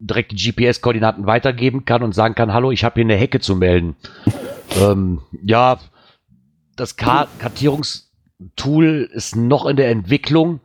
direkt 0.00 0.32
die 0.32 0.36
GPS-Koordinaten 0.36 1.26
weitergeben 1.26 1.84
kann 1.84 2.02
und 2.02 2.14
sagen 2.14 2.34
kann, 2.34 2.52
hallo, 2.52 2.70
ich 2.72 2.84
habe 2.84 2.94
hier 2.94 3.04
eine 3.04 3.16
Hecke 3.16 3.38
zu 3.38 3.54
melden. 3.54 3.96
ähm, 4.80 5.20
ja, 5.44 5.78
das 6.74 6.96
Ka 6.96 7.28
Kartierungstool 7.38 9.08
ist 9.12 9.36
noch 9.36 9.66
in 9.66 9.76
der 9.76 9.90
Entwicklung, 9.90 10.60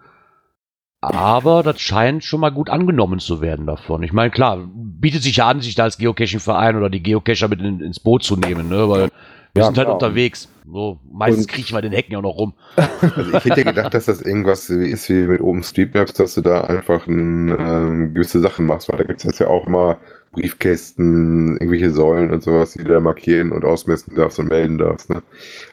aber 1.02 1.62
das 1.62 1.82
scheint 1.82 2.24
schon 2.24 2.40
mal 2.40 2.52
gut 2.52 2.70
angenommen 2.70 3.20
zu 3.20 3.42
werden 3.42 3.68
davon. 3.68 4.02
Ich 4.02 4.14
meine, 4.14 4.32
klar, 4.32 4.66
bietet 4.74 5.22
sich 5.22 5.36
ja 5.36 5.48
an, 5.48 5.62
sich 5.62 5.76
da 5.76 5.84
als 5.84 5.98
Geocaching-Verein 5.98 6.78
oder 6.78 6.90
die 6.90 7.04
Geocacher 7.04 7.50
mit 7.50 7.60
in, 7.60 7.82
ins 7.82 8.00
Boot 8.00 8.24
zu 8.24 8.38
nehmen, 8.38 8.70
ne? 8.70 8.90
weil 8.90 9.12
wir 9.56 9.62
Ja, 9.62 9.66
sind 9.68 9.78
halt 9.78 9.86
klar. 9.88 9.94
unterwegs. 9.96 10.50
So, 10.72 11.00
meistens 11.12 11.46
Und- 11.46 11.52
kriechen 11.52 11.76
wir 11.76 11.82
den 11.82 11.92
Hecken 11.94 12.12
ja 12.12 12.18
auch 12.20 12.24
noch 12.24 12.38
rum. 12.38 12.54
Also 13.16 13.34
ich 13.38 13.46
hätte 13.46 13.64
gedacht, 13.64 13.94
dass 13.94 14.06
das 14.06 14.22
irgendwas 14.22 14.70
wie- 14.70 14.90
ist 14.90 15.08
wie 15.10 15.14
mit 15.28 15.40
OpenStreetMaps, 15.42 16.14
dass 16.14 16.34
du 16.36 16.42
da 16.42 16.62
einfach 16.62 17.08
ein, 17.08 17.50
ähm, 17.58 18.14
gewisse 18.14 18.40
Sachen 18.42 18.66
machst, 18.66 18.90
weil 18.90 18.98
da 18.98 19.04
gibt 19.06 19.20
es 19.20 19.24
jetzt 19.26 19.40
ja 19.40 19.48
auch 19.48 19.68
mal 19.68 19.98
Briefkästen, 20.34 21.54
irgendwelche 21.58 21.92
Säulen 21.92 22.32
und 22.32 22.44
sowas, 22.44 22.74
die 22.74 22.80
du 22.84 22.92
da 22.92 23.00
markieren 23.00 23.52
und 23.52 23.64
ausmessen 23.64 24.16
darfst 24.16 24.38
und 24.40 24.50
melden 24.50 24.78
darfst. 24.78 25.10
Ne? 25.10 25.22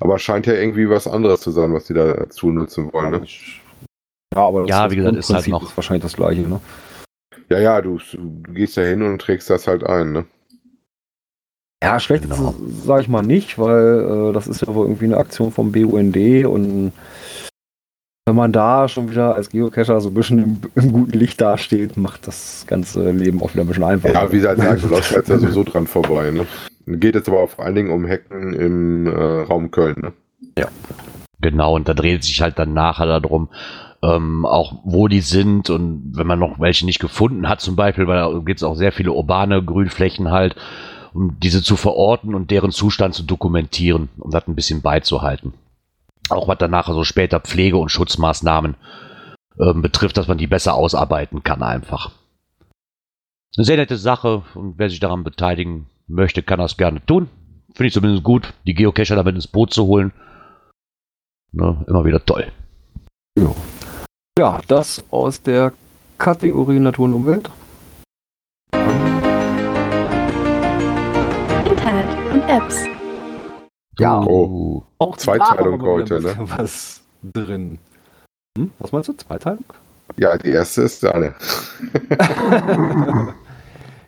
Aber 0.00 0.18
scheint 0.18 0.46
ja 0.46 0.52
irgendwie 0.54 0.88
was 0.88 1.08
anderes 1.08 1.40
zu 1.40 1.50
sein, 1.50 1.72
was 1.74 1.86
die 1.86 1.94
da 1.94 2.12
dazu 2.12 2.50
nutzen 2.50 2.92
wollen. 2.92 3.10
Ne? 3.10 3.22
Ja, 4.34 4.40
aber 4.46 4.60
das 4.60 4.68
Ja, 4.70 4.82
das 4.84 4.92
wie 4.92 4.96
gesagt, 4.96 5.16
ist 5.16 5.30
halt 5.34 5.48
noch- 5.48 5.62
ist 5.64 5.76
wahrscheinlich 5.76 6.02
das 6.04 6.14
gleiche, 6.14 6.42
ne? 6.42 6.60
Ja, 7.48 7.58
ja, 7.58 7.80
du, 7.82 7.98
du 8.12 8.52
gehst 8.52 8.76
da 8.76 8.82
hin 8.82 9.02
und 9.02 9.20
trägst 9.20 9.50
das 9.50 9.66
halt 9.66 9.84
ein. 9.84 10.12
Ne? 10.12 10.24
Ja, 11.82 11.98
schlecht 11.98 12.24
Genau. 12.24 12.54
sage 12.84 13.02
ich 13.02 13.08
mal 13.08 13.22
nicht, 13.22 13.58
weil 13.58 14.30
äh, 14.30 14.32
das 14.32 14.46
ist 14.46 14.62
ja 14.62 14.72
wohl 14.74 14.86
irgendwie 14.86 15.06
eine 15.06 15.16
Aktion 15.16 15.50
vom 15.50 15.72
BUND 15.72 16.16
und 16.46 16.92
wenn 18.24 18.36
man 18.36 18.52
da 18.52 18.88
schon 18.88 19.10
wieder 19.10 19.34
als 19.34 19.50
Geocacher 19.50 20.00
so 20.00 20.10
ein 20.10 20.14
bisschen 20.14 20.38
im, 20.38 20.60
im 20.76 20.92
guten 20.92 21.18
Licht 21.18 21.40
dasteht, 21.40 21.96
macht 21.96 22.28
das 22.28 22.64
ganze 22.68 23.10
Leben 23.10 23.42
auch 23.42 23.52
wieder 23.52 23.64
ein 23.64 23.66
bisschen 23.66 23.82
einfacher. 23.82 24.14
Ja, 24.14 24.32
wie 24.32 24.38
sie 24.38 24.48
halt 24.48 24.82
du 24.82 24.88
läufst 24.88 25.10
jetzt 25.10 25.28
ja 25.28 25.38
sowieso 25.38 25.64
dran 25.64 25.88
vorbei. 25.88 26.30
Ne? 26.30 26.46
Geht 26.86 27.16
jetzt 27.16 27.28
aber 27.28 27.40
auch 27.40 27.50
vor 27.50 27.64
allen 27.64 27.74
Dingen 27.74 27.90
um 27.90 28.04
Hecken 28.04 28.52
im 28.54 29.06
äh, 29.08 29.10
Raum 29.42 29.72
Köln. 29.72 29.96
Ne? 30.00 30.12
Genau, 31.40 31.74
und 31.74 31.88
da 31.88 31.94
dreht 31.94 32.22
sich 32.22 32.40
halt 32.40 32.58
dann 32.60 32.72
nachher 32.72 33.06
darum, 33.06 33.48
ähm, 34.02 34.46
auch 34.46 34.80
wo 34.84 35.08
die 35.08 35.20
sind 35.20 35.70
und 35.70 36.12
wenn 36.14 36.26
man 36.26 36.38
noch 36.38 36.60
welche 36.60 36.86
nicht 36.86 37.00
gefunden 37.00 37.48
hat 37.48 37.60
zum 37.60 37.74
Beispiel, 37.74 38.06
weil 38.06 38.18
da 38.18 38.38
gibt 38.44 38.60
es 38.60 38.64
auch 38.64 38.76
sehr 38.76 38.92
viele 38.92 39.12
urbane 39.12 39.64
Grünflächen 39.64 40.30
halt, 40.30 40.54
um 41.14 41.38
diese 41.40 41.62
zu 41.62 41.76
verorten 41.76 42.34
und 42.34 42.50
deren 42.50 42.70
Zustand 42.70 43.14
zu 43.14 43.22
dokumentieren, 43.22 44.08
um 44.18 44.30
das 44.30 44.46
ein 44.48 44.54
bisschen 44.54 44.82
beizuhalten. 44.82 45.54
Auch 46.28 46.48
was 46.48 46.58
dann 46.58 46.70
nachher 46.70 46.94
so 46.94 47.04
später 47.04 47.40
Pflege- 47.40 47.76
und 47.76 47.90
Schutzmaßnahmen 47.90 48.76
ähm, 49.60 49.82
betrifft, 49.82 50.16
dass 50.16 50.28
man 50.28 50.38
die 50.38 50.46
besser 50.46 50.74
ausarbeiten 50.74 51.42
kann 51.42 51.62
einfach. 51.62 52.12
Eine 53.56 53.64
sehr 53.64 53.76
nette 53.76 53.98
Sache 53.98 54.42
und 54.54 54.78
wer 54.78 54.88
sich 54.88 55.00
daran 55.00 55.24
beteiligen 55.24 55.86
möchte, 56.06 56.42
kann 56.42 56.58
das 56.58 56.76
gerne 56.76 57.04
tun. 57.04 57.28
Finde 57.74 57.88
ich 57.88 57.94
zumindest 57.94 58.22
gut, 58.22 58.54
die 58.66 58.74
Geocacher 58.74 59.16
damit 59.16 59.34
ins 59.34 59.46
Boot 59.46 59.72
zu 59.72 59.86
holen. 59.86 60.12
Ne, 61.52 61.84
immer 61.86 62.04
wieder 62.04 62.24
toll. 62.24 62.50
Ja, 64.38 64.60
das 64.68 65.04
aus 65.10 65.42
der 65.42 65.72
Kategorie 66.16 66.78
Natur 66.78 67.06
und 67.06 67.14
Umwelt. 67.14 67.50
Apps. 72.52 72.84
Ja, 73.98 74.20
Oh. 74.22 74.82
auch 74.98 75.16
Zweiteilung 75.16 75.80
heute, 75.80 76.20
bisschen 76.20 76.50
Was 76.58 77.00
drin. 77.22 77.78
Hm? 78.58 78.70
Was 78.78 78.92
meinst 78.92 79.08
du? 79.08 79.14
Zweiteilung? 79.14 79.64
Ja, 80.18 80.36
die 80.36 80.50
erste 80.50 80.82
ist 80.82 81.02
Anne. 81.04 81.34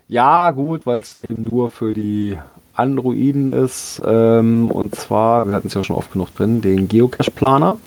Ja, 0.06 0.50
gut, 0.50 0.84
weil 0.84 0.98
es 0.98 1.24
eben 1.28 1.46
nur 1.50 1.70
für 1.70 1.94
die 1.94 2.38
Androiden 2.74 3.54
ist. 3.54 4.02
Ähm, 4.04 4.70
und 4.70 4.94
zwar, 4.94 5.46
wir 5.46 5.54
hatten 5.54 5.68
es 5.68 5.74
ja 5.74 5.82
schon 5.82 5.96
oft 5.96 6.12
genug 6.12 6.34
drin, 6.34 6.60
den 6.60 6.88
Geocache-Planer. 6.88 7.78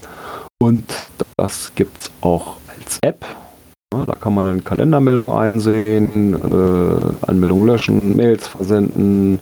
Und 0.59 0.83
das 1.37 1.73
gibt 1.75 2.01
es 2.01 2.11
auch 2.21 2.57
als 2.75 2.97
App. 3.03 3.23
Ja, 3.93 4.03
da 4.07 4.15
kann 4.15 4.33
man 4.33 4.63
Kalendermeldungen 4.63 5.39
einsehen, 5.39 6.33
äh, 6.33 7.25
Anmeldungen 7.27 7.67
löschen, 7.67 8.17
Mails 8.17 8.47
versenden, 8.47 9.39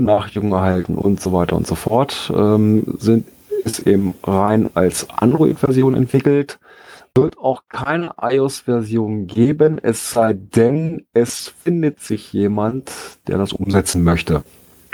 Benachrichtigungen 0.00 0.52
erhalten 0.52 0.96
und 0.96 1.20
so 1.20 1.32
weiter 1.32 1.56
und 1.56 1.66
so 1.66 1.74
fort. 1.74 2.32
Ähm, 2.34 2.84
sind, 2.98 3.26
ist 3.64 3.86
eben 3.86 4.14
rein 4.22 4.70
als 4.74 5.08
Android-Version 5.10 5.94
entwickelt. 5.94 6.58
Wird 7.14 7.38
auch 7.38 7.62
keine 7.70 8.12
iOS-Version 8.20 9.26
geben, 9.26 9.78
es 9.82 10.10
sei 10.10 10.34
denn, 10.34 11.06
es 11.14 11.48
findet 11.48 12.00
sich 12.00 12.32
jemand, 12.32 12.92
der 13.26 13.38
das 13.38 13.54
umsetzen 13.54 14.04
möchte. 14.04 14.42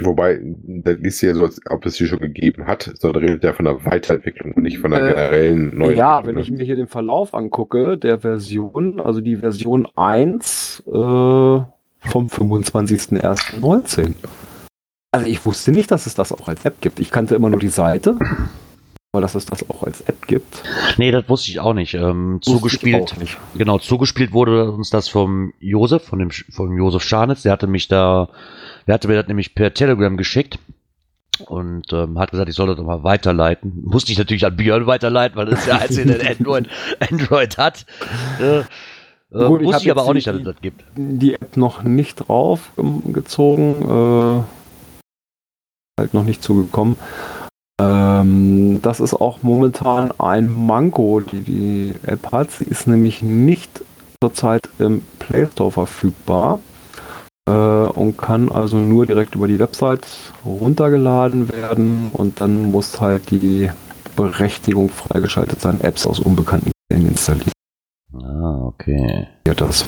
Wobei, 0.01 0.41
das 0.43 0.99
ist 0.99 1.21
ja 1.21 1.35
so, 1.35 1.45
als 1.45 1.61
ob 1.69 1.85
es 1.85 1.97
sie 1.97 2.07
schon 2.07 2.21
gegeben 2.21 2.67
hat, 2.67 2.93
sondern 2.99 3.25
redet 3.25 3.45
ja 3.45 3.53
von 3.53 3.65
der 3.65 3.85
Weiterentwicklung 3.85 4.53
und 4.53 4.62
nicht 4.62 4.79
von 4.79 4.93
der 4.93 5.01
Äh, 5.01 5.09
generellen 5.09 5.77
neuen. 5.77 5.97
Ja, 5.97 6.25
wenn 6.25 6.38
ich 6.38 6.51
mir 6.51 6.65
hier 6.65 6.77
den 6.77 6.87
Verlauf 6.87 7.35
angucke, 7.35 7.99
der 7.99 8.21
Version, 8.21 9.01
also 9.01 9.21
die 9.21 9.37
Version 9.37 9.88
1 9.97 10.85
äh, 10.87 10.91
vom 10.91 11.67
25.01.19. 12.27 14.15
Also 15.12 15.27
ich 15.27 15.44
wusste 15.44 15.72
nicht, 15.72 15.90
dass 15.90 16.07
es 16.07 16.14
das 16.14 16.33
auch 16.33 16.48
als 16.48 16.64
App 16.64 16.81
gibt. 16.81 16.98
Ich 16.98 17.11
kannte 17.11 17.35
immer 17.35 17.51
nur 17.51 17.61
die 17.61 17.68
Seite, 17.68 18.16
aber 19.12 19.20
dass 19.20 19.35
es 19.35 19.44
das 19.44 19.68
auch 19.68 19.83
als 19.83 20.01
App 20.03 20.27
gibt. 20.27 20.62
Nee, 20.96 21.11
das 21.11 21.29
wusste 21.29 21.51
ich 21.51 21.61
auch 21.61 21.75
nicht. 21.75 21.92
Ähm, 21.94 22.38
ich 22.42 22.51
zugespielt, 22.51 23.12
auch 23.12 23.16
nicht. 23.18 23.37
genau, 23.55 23.79
zugespielt 23.79 24.33
wurde 24.33 24.70
uns 24.72 24.88
das 24.88 25.09
vom 25.09 25.53
Josef, 25.61 26.05
von 26.05 26.18
dem, 26.18 26.31
vom 26.31 26.77
Josef 26.79 27.03
Scharnitz. 27.03 27.42
Der 27.42 27.53
hatte 27.53 27.66
mich 27.66 27.88
da, 27.88 28.31
der 28.87 28.94
hatte 28.94 29.07
mir 29.09 29.16
das 29.16 29.29
nämlich 29.29 29.55
per 29.55 29.75
Telegram 29.75 30.16
geschickt 30.16 30.59
und 31.46 31.92
ähm, 31.92 32.18
hat 32.18 32.31
gesagt, 32.31 32.48
ich 32.48 32.55
soll 32.57 32.68
das 32.68 32.77
doch 32.77 32.85
mal 32.85 33.05
weiterleiten. 33.05 33.83
Musste 33.85 34.12
ich 34.12 34.18
natürlich 34.18 34.46
an 34.46 34.57
Björn 34.57 34.87
weiterleiten, 34.87 35.37
weil 35.37 35.44
das 35.46 35.59
ist 35.61 35.66
der 35.68 35.81
Einzige, 35.83 36.14
der 36.18 36.31
Android, 36.38 36.68
Android 37.01 37.59
hat. 37.59 37.85
Äh, 38.40 38.61
äh, 38.61 38.64
Gut, 39.31 39.61
ich 39.61 39.66
wusste 39.66 39.83
ich 39.85 39.90
aber 39.90 40.01
jetzt 40.03 40.09
auch 40.09 40.14
nicht, 40.14 40.27
die- 40.27 40.31
dass 40.31 40.38
es 40.40 40.44
das 40.44 40.61
gibt. 40.62 40.85
die 40.96 41.35
App 41.35 41.57
noch 41.59 41.83
nicht 41.83 42.14
drauf 42.16 42.70
gezogen, 43.12 44.40
äh, 44.40 44.62
halt 46.03 46.15
noch 46.15 46.25
nicht 46.25 46.43
zugekommen. 46.43 46.97
Ähm, 47.81 48.81
das 48.83 49.01
ist 49.01 49.15
auch 49.15 49.43
momentan 49.43 50.12
ein 50.19 50.53
Manko, 50.53 51.21
die 51.21 51.41
die 51.41 51.95
App 52.07 52.31
hat. 52.33 52.51
Sie 52.51 52.65
ist 52.65 52.87
nämlich 52.87 53.23
nicht 53.23 53.83
zurzeit 54.23 54.69
im 54.79 55.03
Play 55.19 55.47
Store 55.53 55.73
verfügbar 55.73 56.61
äh, 57.49 57.53
und 57.53 58.19
kann 58.19 58.53
also 58.53 58.77
nur 58.77 59.07
direkt 59.07 59.35
über 59.35 59.49
die 59.49 59.59
Website 59.59 60.07
runtergeladen 60.45 61.51
werden 61.51 62.11
und 62.12 62.41
dann 62.41 62.71
muss 62.71 63.01
halt 63.01 63.31
die 63.31 63.71
Berechtigung 64.15 64.91
freigeschaltet 64.91 65.61
sein, 65.61 65.81
Apps 65.81 66.07
aus 66.07 66.21
unbekannten 66.21 66.71
Quellen 66.91 67.09
installieren 67.09 67.53
Ah, 68.15 68.67
okay. 68.67 69.27
ja, 69.47 69.55
das. 69.55 69.87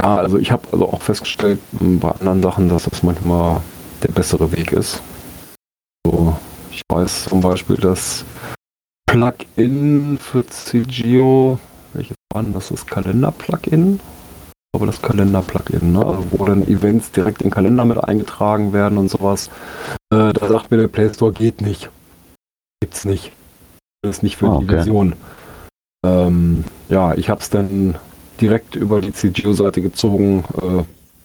Ja, 0.00 0.16
also 0.16 0.38
ich 0.38 0.50
habe 0.50 0.62
also 0.72 0.88
auch 0.88 1.02
festgestellt 1.02 1.60
m, 1.78 1.98
bei 2.00 2.10
anderen 2.12 2.42
Sachen, 2.42 2.68
dass 2.68 2.84
das 2.84 3.02
manchmal 3.02 3.60
der 4.02 4.12
bessere 4.12 4.50
Weg 4.52 4.72
ist. 4.72 5.02
So, 6.06 6.36
ich 6.70 6.82
weiß 6.90 7.24
zum 7.26 7.40
Beispiel, 7.40 7.76
dass 7.76 8.24
Plugin 9.06 10.18
für 10.18 10.46
CGO, 10.46 11.58
welches 11.92 12.16
war 12.32 12.42
denn 12.42 12.54
das? 12.54 12.68
Das 12.68 12.86
Kalender-Plugin? 12.86 14.00
Glaube, 14.72 14.86
das 14.86 15.02
Kalender-Plugin, 15.02 15.92
ne? 15.92 16.06
also 16.06 16.24
wo 16.30 16.44
dann 16.46 16.66
Events 16.66 17.10
direkt 17.10 17.42
in 17.42 17.48
den 17.48 17.54
Kalender 17.54 17.84
mit 17.84 18.02
eingetragen 18.02 18.72
werden 18.72 18.96
und 18.98 19.10
sowas. 19.10 19.50
Äh, 20.14 20.32
da 20.32 20.48
sagt 20.48 20.70
mir 20.70 20.76
der 20.78 20.88
Play 20.88 21.12
Store, 21.12 21.32
geht 21.32 21.60
nicht. 21.60 21.90
Gibt's 22.80 23.04
nicht. 23.04 23.32
Das 24.02 24.16
ist 24.18 24.22
nicht 24.22 24.36
für 24.36 24.46
Ah, 24.46 24.58
die 24.58 24.64
okay. 24.64 24.74
Version. 24.76 25.14
Ähm, 26.06 26.64
ja, 26.88 27.12
ich 27.14 27.28
habe 27.28 27.40
es 27.40 27.50
dann 27.50 27.96
direkt 28.40 28.74
über 28.74 29.00
die 29.00 29.12
CGO-Seite 29.12 29.82
gezogen. 29.82 30.44
Äh, 30.60 30.84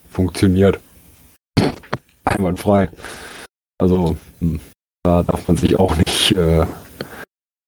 funktioniert. 0.09 0.79
Einwandfrei. 2.25 2.89
Also, 3.77 4.15
hm, 4.39 4.59
da 5.03 5.23
darf 5.23 5.47
man 5.47 5.57
sich 5.57 5.77
auch 5.77 5.95
nicht 5.97 6.31
äh, 6.31 6.65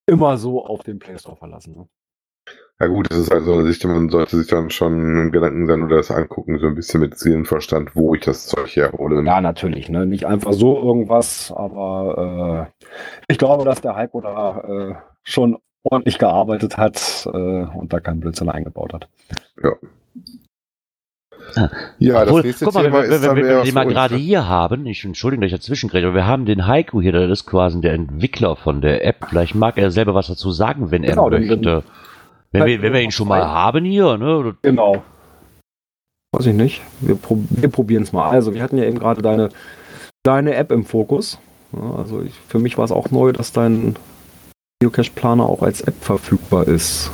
immer 0.06 0.38
so 0.38 0.64
auf 0.64 0.82
den 0.82 0.98
Play 0.98 1.18
Store 1.18 1.36
verlassen. 1.36 1.74
Ne? 1.76 1.88
Ja 2.80 2.86
gut, 2.86 3.10
das 3.10 3.18
ist 3.18 3.32
also 3.32 3.54
eine 3.54 3.64
Sicht, 3.64 3.84
man 3.84 4.08
sollte 4.08 4.38
sich 4.38 4.46
dann 4.46 4.70
schon 4.70 5.18
im 5.18 5.32
Gedanken 5.32 5.66
sein 5.66 5.82
oder 5.82 5.96
das 5.96 6.10
angucken, 6.10 6.58
so 6.58 6.68
ein 6.68 6.76
bisschen 6.76 7.00
mit 7.00 7.18
Seelenverstand, 7.18 7.96
wo 7.96 8.14
ich 8.14 8.22
das 8.22 8.46
Zeug 8.46 8.74
herhole. 8.76 9.22
Ja, 9.24 9.40
natürlich. 9.40 9.88
Ne? 9.88 10.06
Nicht 10.06 10.26
einfach 10.26 10.52
so 10.52 10.80
irgendwas, 10.80 11.52
aber 11.52 12.68
äh, 12.68 12.84
ich 13.28 13.38
glaube, 13.38 13.64
dass 13.64 13.80
der 13.80 13.96
Heiko 13.96 14.20
da 14.20 14.60
äh, 14.60 14.94
schon 15.24 15.58
ordentlich 15.84 16.18
gearbeitet 16.18 16.76
hat 16.76 17.28
äh, 17.32 17.36
und 17.36 17.92
da 17.92 18.00
keinen 18.00 18.20
Blödsinn 18.20 18.48
eingebaut 18.48 18.92
hat. 18.92 19.08
Ja, 21.98 22.20
das 22.20 22.28
Obwohl, 22.28 22.42
nächste 22.42 22.64
guck 22.66 22.74
mal, 22.74 22.82
Thema 22.84 23.02
wenn, 23.02 23.08
wir- 23.10 23.16
ist 23.16 23.22
wenn, 23.22 23.36
wenn 23.36 23.44
wir 23.46 23.62
den 23.62 23.74
mal 23.74 23.86
gerade 23.86 24.16
hier 24.16 24.46
haben, 24.48 24.86
ich 24.86 25.04
entschuldige, 25.04 25.40
dass 25.42 25.52
ich 25.52 25.58
dazwischen 25.58 25.88
kriege, 25.88 26.06
aber 26.06 26.14
wir 26.14 26.26
haben 26.26 26.44
den 26.44 26.66
Heiko 26.66 27.00
hier, 27.00 27.12
der 27.12 27.28
ist 27.30 27.46
quasi 27.46 27.80
der 27.80 27.94
Entwickler 27.94 28.54
von 28.56 28.80
der 28.82 29.04
App. 29.04 29.26
Vielleicht 29.28 29.54
mag 29.54 29.78
er 29.78 29.90
selber 29.90 30.14
was 30.14 30.26
dazu 30.26 30.50
sagen, 30.50 30.90
wenn 30.90 31.04
er 31.04 31.10
Genau, 31.10 31.30
dann- 31.30 31.46
möchte. 31.46 31.82
Wenn 32.50 32.64
wir, 32.64 32.80
wenn 32.80 32.92
wir 32.94 33.00
ihn 33.02 33.10
schon 33.10 33.28
mal 33.28 33.46
haben 33.46 33.84
hier, 33.84 34.16
ne? 34.16 34.56
Genau. 34.62 35.02
Weiß 36.32 36.46
ich 36.46 36.54
nicht. 36.54 36.80
Wir, 37.00 37.14
prob 37.14 37.40
wir 37.50 37.68
probieren 37.68 38.02
es 38.02 38.12
mal. 38.12 38.28
Also, 38.30 38.54
wir 38.54 38.62
hatten 38.62 38.78
ja 38.78 38.84
eben 38.84 38.98
gerade 38.98 39.20
deine, 39.20 39.50
deine 40.22 40.54
App 40.54 40.72
im 40.72 40.84
Fokus. 40.84 41.38
Ja, 41.72 41.96
also, 41.96 42.22
ich, 42.22 42.32
für 42.48 42.58
mich 42.58 42.78
war 42.78 42.84
es 42.86 42.92
auch 42.92 43.10
neu, 43.10 43.32
dass 43.32 43.52
dein 43.52 43.96
Geocache-Planer 44.80 45.44
auch 45.44 45.62
als 45.62 45.80
App 45.80 46.02
verfügbar 46.02 46.68
ist. 46.68 47.10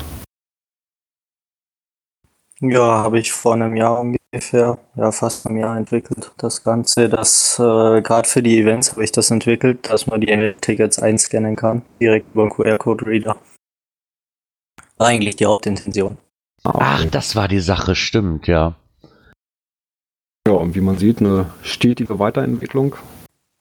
Ja, 2.61 3.03
habe 3.03 3.19
ich 3.19 3.33
vor 3.33 3.55
einem 3.55 3.77
Jahr 3.77 4.01
ungefähr, 4.01 4.79
ja 4.97 5.13
fast 5.13 5.47
einem 5.47 5.59
Jahr 5.59 5.77
entwickelt. 5.77 6.33
Das 6.39 6.63
Ganze, 6.63 7.09
das 7.09 7.59
äh, 7.59 8.01
gerade 8.01 8.29
für 8.29 8.43
die 8.43 8.59
Events 8.59 8.93
habe 8.93 9.05
ich 9.05 9.13
das 9.13 9.31
entwickelt, 9.31 9.91
dass 9.91 10.07
man 10.07 10.21
die 10.21 10.55
Tickets 10.61 10.99
einscannen 10.99 11.57
kann, 11.57 11.83
direkt 12.01 12.33
über 12.33 12.45
den 12.45 12.51
QR-Code-Reader. 12.51 13.37
War 14.97 15.07
eigentlich 15.07 15.37
die 15.37 15.47
Hauptintention. 15.47 16.19
Ach, 16.63 17.05
das 17.07 17.35
war 17.35 17.49
die 17.49 17.61
Sache, 17.61 17.95
stimmt, 17.95 18.47
ja. 18.47 18.77
Ja, 20.47 20.55
und 20.55 20.75
wie 20.75 20.81
man 20.81 20.99
sieht, 20.99 21.21
eine 21.21 21.51
stetige 21.63 22.19
Weiterentwicklung. 22.19 22.97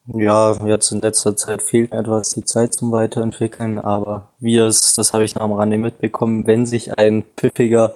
Ja, 0.06 0.58
jetzt 0.66 0.92
in 0.92 1.00
letzter 1.00 1.36
Zeit 1.38 1.62
fehlt 1.62 1.92
mir 1.92 2.00
etwas 2.00 2.32
die 2.32 2.44
Zeit 2.44 2.74
zum 2.74 2.92
Weiterentwickeln, 2.92 3.80
aber 3.80 4.34
wie 4.40 4.58
es, 4.58 4.94
das 4.96 5.14
habe 5.14 5.24
ich 5.24 5.36
noch 5.36 5.44
am 5.44 5.54
Rande 5.54 5.78
mitbekommen, 5.78 6.46
wenn 6.46 6.66
sich 6.66 6.98
ein 6.98 7.24
pippiger 7.38 7.96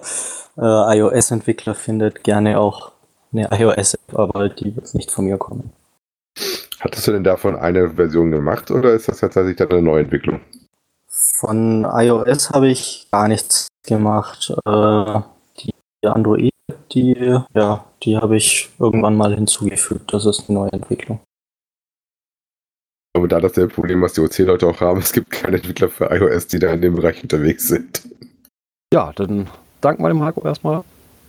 äh, 0.56 0.98
iOS-Entwickler 0.98 1.74
findet, 1.74 2.24
gerne 2.24 2.58
auch 2.58 2.92
eine 3.30 3.50
iOS-App, 3.52 4.18
aber 4.18 4.48
die 4.48 4.74
wird 4.74 4.94
nicht 4.94 5.10
von 5.10 5.26
mir 5.26 5.36
kommen. 5.36 5.70
Hattest 6.80 7.06
du 7.06 7.12
denn 7.12 7.24
davon 7.24 7.56
eine 7.56 7.90
Version 7.90 8.30
gemacht 8.30 8.70
oder 8.70 8.94
ist 8.94 9.08
das 9.08 9.20
tatsächlich 9.20 9.56
dann 9.56 9.70
eine 9.70 9.82
Neuentwicklung? 9.82 10.40
Von 11.06 11.84
iOS 11.84 12.50
habe 12.50 12.68
ich 12.68 13.06
gar 13.10 13.28
nichts 13.28 13.68
gemacht. 13.86 14.54
Äh, 14.64 15.20
die 15.62 16.06
Android, 16.06 16.52
die, 16.92 17.38
ja, 17.54 17.84
die 18.02 18.16
habe 18.16 18.36
ich 18.36 18.70
irgendwann 18.78 19.16
mal 19.16 19.34
hinzugefügt. 19.34 20.12
Das 20.14 20.24
ist 20.24 20.48
eine 20.48 20.58
neue 20.58 20.72
Entwicklung. 20.72 21.20
Aber 23.18 23.26
da 23.26 23.40
das 23.40 23.52
der 23.52 23.66
Problem, 23.66 24.00
was 24.00 24.12
die 24.12 24.20
OC-Leute 24.20 24.66
auch 24.66 24.80
haben, 24.80 25.00
es 25.02 25.12
gibt 25.12 25.30
keine 25.30 25.56
Entwickler 25.56 25.88
für 25.88 26.04
iOS, 26.14 26.46
die 26.46 26.58
da 26.60 26.72
in 26.72 26.80
dem 26.80 26.94
Bereich 26.94 27.20
unterwegs 27.22 27.66
sind. 27.66 28.02
Ja, 28.94 29.12
dann 29.16 29.48
danken 29.80 30.02
wir 30.04 30.08
dem 30.08 30.22
Heiko 30.22 30.42
erstmal, 30.44 30.84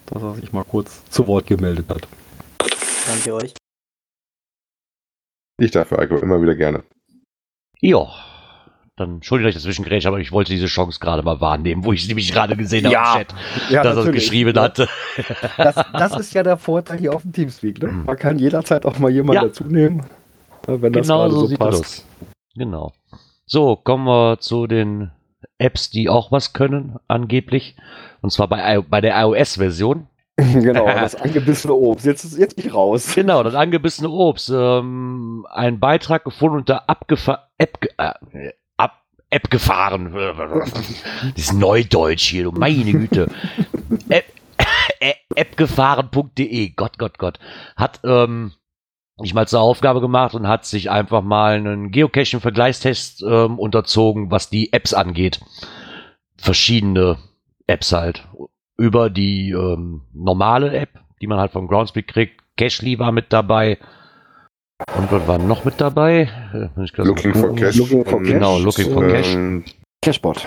dass 0.06 0.22
er 0.22 0.36
sich 0.36 0.54
mal 0.54 0.64
kurz 0.64 1.04
zu 1.10 1.26
Wort 1.28 1.48
gemeldet 1.48 1.86
hat. 1.90 2.08
Danke 3.08 3.34
euch. 3.34 3.54
Ich 5.60 5.72
dafür, 5.72 6.00
Eiko, 6.00 6.18
immer 6.18 6.42
wieder 6.42 6.56
gerne. 6.56 6.84
Ja. 7.82 8.08
Dann 8.96 9.16
entschuldige, 9.16 9.48
dass 9.50 9.56
ich 9.56 9.62
dazwischen 9.64 9.86
gerätscht, 9.86 10.08
aber 10.08 10.20
ich 10.20 10.32
wollte 10.32 10.52
diese 10.52 10.68
Chance 10.68 11.00
gerade 11.00 11.24
mal 11.24 11.42
wahrnehmen, 11.42 11.86
wo 11.86 11.94
ich 11.94 12.02
sie 12.04 12.10
nämlich 12.10 12.32
gerade 12.32 12.56
gesehen 12.56 12.86
habe 12.86 12.94
Ja. 12.94 13.14
im 13.14 13.18
Chat, 13.20 13.36
dass 13.86 13.98
er 13.98 14.06
es 14.06 14.12
geschrieben 14.12 14.60
hatte. 14.60 14.88
Das, 15.58 15.76
das 15.94 16.18
ist 16.20 16.34
ja 16.34 16.44
der 16.44 16.56
Vorteil 16.58 17.00
hier 17.00 17.14
auf 17.14 17.24
dem 17.24 17.34
Teamspeak. 17.34 17.82
Ne? 17.82 17.88
Man 18.06 18.18
kann 18.18 18.38
jederzeit 18.38 18.86
auch 18.86 19.00
mal 19.00 19.10
jemanden 19.10 19.42
Ja. 19.42 19.48
dazu 19.48 19.64
nehmen, 19.66 20.06
wenn 20.82 20.94
das 20.94 21.08
Genau 21.08 21.30
so 21.30 21.40
so 21.42 21.46
sieht 21.48 21.60
passt. 21.60 21.82
das. 21.82 22.06
Genau. 22.56 22.94
So, 23.46 23.76
kommen 23.76 24.06
wir 24.06 24.40
zu 24.40 24.68
den 24.68 25.12
Apps, 25.58 25.90
die 25.90 26.10
auch 26.10 26.32
was 26.32 26.54
können, 26.54 26.98
angeblich. 27.08 27.76
Und 28.22 28.32
zwar 28.32 28.48
bei, 28.48 28.82
bei 28.82 29.02
der 29.02 29.20
iOS-Version. 29.22 30.08
genau, 30.38 30.86
das 30.86 31.16
angebissene 31.16 31.74
Obst. 31.74 32.06
Jetzt, 32.06 32.38
jetzt 32.38 32.56
bin 32.56 32.68
ich 32.68 32.74
raus. 32.74 33.14
Genau, 33.16 33.44
das 33.44 33.56
angebissene 33.56 34.10
Obst. 34.10 34.50
Ähm, 34.54 35.46
ein 35.50 35.80
Beitrag 35.80 36.24
gefunden 36.24 36.58
unter 36.58 36.90
abgefa 36.90 37.50
App, 37.58 37.86
äh, 37.98 38.52
ab 38.78 39.02
App 39.30 39.50
gefahren. 39.50 40.14
Dieses 41.38 41.54
Neudeutsch 41.54 42.30
hier, 42.30 42.46
du 42.46 42.52
meine 42.52 42.92
Güte. 42.92 43.30
App, 44.10 44.26
appgefahren.de, 45.38 46.70
Gott, 46.76 46.98
Gott, 46.98 47.18
Gott. 47.18 47.40
Hat 47.76 48.00
ähm, 48.04 48.54
sich 49.24 49.34
mal 49.34 49.48
zur 49.48 49.62
Aufgabe 49.62 50.02
gemacht 50.02 50.34
und 50.36 50.48
hat 50.48 50.66
sich 50.66 50.90
einfach 50.90 51.22
mal 51.22 51.56
einen 51.56 51.92
Geocaching-Vergleichstest 51.92 53.24
ähm, 53.24 53.60
unterzogen, 53.60 54.32
was 54.32 54.50
die 54.50 54.74
Apps 54.74 54.94
angeht. 54.94 55.40
Verschiedene 56.38 57.18
Apps 57.68 57.92
halt. 57.92 58.28
Über 58.78 59.10
die 59.10 59.52
ähm, 59.52 60.04
normale 60.14 60.74
App, 60.74 60.90
die 61.22 61.28
man 61.28 61.40
halt 61.40 61.52
vom 61.52 61.68
Groundspeak 61.68 62.08
kriegt. 62.08 62.42
Cashly 62.58 62.98
war 63.00 63.12
mit 63.12 63.32
dabei. 63.32 63.78
Und 64.98 65.12
was 65.12 65.28
war 65.28 65.38
noch 65.38 65.66
mit 65.66 65.82
dabei? 65.82 66.30
Äh, 66.54 66.86
grad 66.92 67.06
Looking 67.06 67.34
for. 67.34 67.56
Cash. 67.56 67.76
Looking 67.76 68.06
for 68.06 68.20
Cash. 68.20 68.32
Genau, 68.32 68.60
Looking 68.60 68.94
for 68.94 69.08
Cash. 69.08 69.36
ähm, 69.36 69.66
Cashbot. 70.02 70.46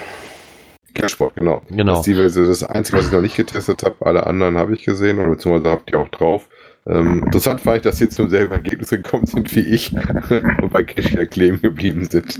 Cashbot, 0.95 1.35
genau. 1.37 1.63
Genau. 1.69 1.97
Das 1.97 2.07
ist 2.07 2.35
die 2.35 2.47
das 2.47 2.65
Einzige, 2.65 2.99
was 2.99 3.07
ich 3.07 3.13
noch 3.13 3.21
nicht 3.21 3.37
getestet 3.37 3.83
habe. 3.83 3.97
Alle 4.01 4.27
anderen 4.27 4.57
habe 4.57 4.75
ich 4.75 4.85
gesehen 4.85 5.19
und 5.19 5.31
beziehungsweise 5.31 5.71
habt 5.71 5.91
ihr 5.91 6.01
auch 6.01 6.09
drauf. 6.09 6.49
Ähm, 6.87 7.25
interessant 7.25 7.61
fand 7.61 7.79
ich, 7.79 7.83
dass 7.83 7.99
sie 7.99 8.09
zum 8.09 8.29
selben 8.29 8.53
Ergebnis 8.53 8.91
gekommen 8.91 9.27
sind 9.27 9.55
wie 9.55 9.61
ich 9.61 9.93
und 10.63 10.73
bei 10.73 10.83
Cash 10.83 11.13
ja 11.13 11.25
kleben 11.27 11.61
geblieben 11.61 12.05
sind. 12.11 12.39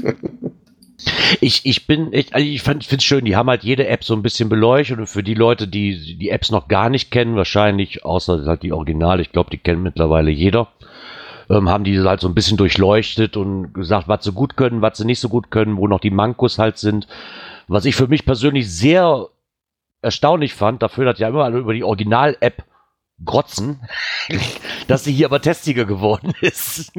Ich, 1.41 1.65
ich 1.65 1.87
bin 1.87 2.13
echt, 2.13 2.35
also 2.35 2.47
ich 2.47 2.63
finde 2.63 2.85
es 2.97 3.05
schön, 3.05 3.25
die 3.25 3.37
haben 3.37 3.49
halt 3.49 3.65
jede 3.65 3.87
App 3.87 4.05
so 4.05 4.15
ein 4.15 4.23
bisschen 4.23 4.49
beleuchtet 4.49 4.99
und 4.99 5.07
für 5.07 5.23
die 5.23 5.35
Leute, 5.35 5.67
die 5.67 6.17
die 6.17 6.31
Apps 6.31 6.51
noch 6.51 6.69
gar 6.69 6.91
nicht 6.91 7.11
kennen, 7.11 7.37
wahrscheinlich, 7.37 8.05
außer 8.05 8.45
halt 8.47 8.63
die 8.63 8.73
Originale, 8.73 9.23
ich 9.23 9.33
glaube, 9.33 9.51
die 9.51 9.59
kennt 9.59 9.83
mittlerweile 9.83 10.31
jeder, 10.31 10.69
ähm, 11.51 11.69
haben 11.69 11.85
die 11.85 12.01
halt 12.01 12.21
so 12.21 12.29
ein 12.29 12.35
bisschen 12.35 12.57
durchleuchtet 12.57 13.37
und 13.37 13.73
gesagt, 13.73 14.09
was 14.09 14.25
sie 14.25 14.33
gut 14.33 14.57
können, 14.57 14.83
was 14.83 14.99
sie 14.99 15.05
nicht 15.05 15.21
so 15.21 15.29
gut 15.29 15.51
können, 15.51 15.77
wo 15.77 15.89
noch 15.89 16.01
die 16.01 16.11
Mankos 16.11 16.59
halt 16.59 16.79
sind. 16.79 17.09
Was 17.69 17.85
ich 17.85 17.97
für 17.97 18.09
mich 18.09 18.25
persönlich 18.25 18.71
sehr 18.73 19.29
erstaunlich 20.03 20.55
fand, 20.55 20.83
dafür 20.83 21.09
hat 21.09 21.19
ja 21.19 21.29
immer 21.29 21.45
alle 21.45 21.59
über 21.59 21.75
die 21.75 21.85
Original-App 21.85 22.65
grotzen, 23.25 23.81
dass 24.89 25.05
sie 25.05 25.13
hier 25.13 25.27
aber 25.27 25.41
Testsieger 25.41 25.85
geworden 25.85 26.33
ist. 26.41 26.93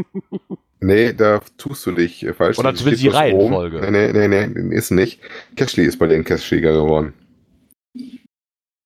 Nee, 0.80 1.14
da 1.14 1.42
tust 1.58 1.86
du 1.86 1.92
dich 1.92 2.24
äh, 2.24 2.34
falsch. 2.34 2.60
Oder 2.60 2.76
zumindest 2.76 3.04
die. 3.04 3.08
Reihenfolge. 3.08 3.90
Nee, 3.90 4.12
nee, 4.12 4.28
nee, 4.28 4.48
nee, 4.48 4.76
ist 4.76 4.92
nicht. 4.92 5.22
Cashly 5.56 5.86
ist 5.86 5.98
bei 5.98 6.08
den 6.08 6.24
Cashsieger 6.24 6.74
geworden. 6.74 7.14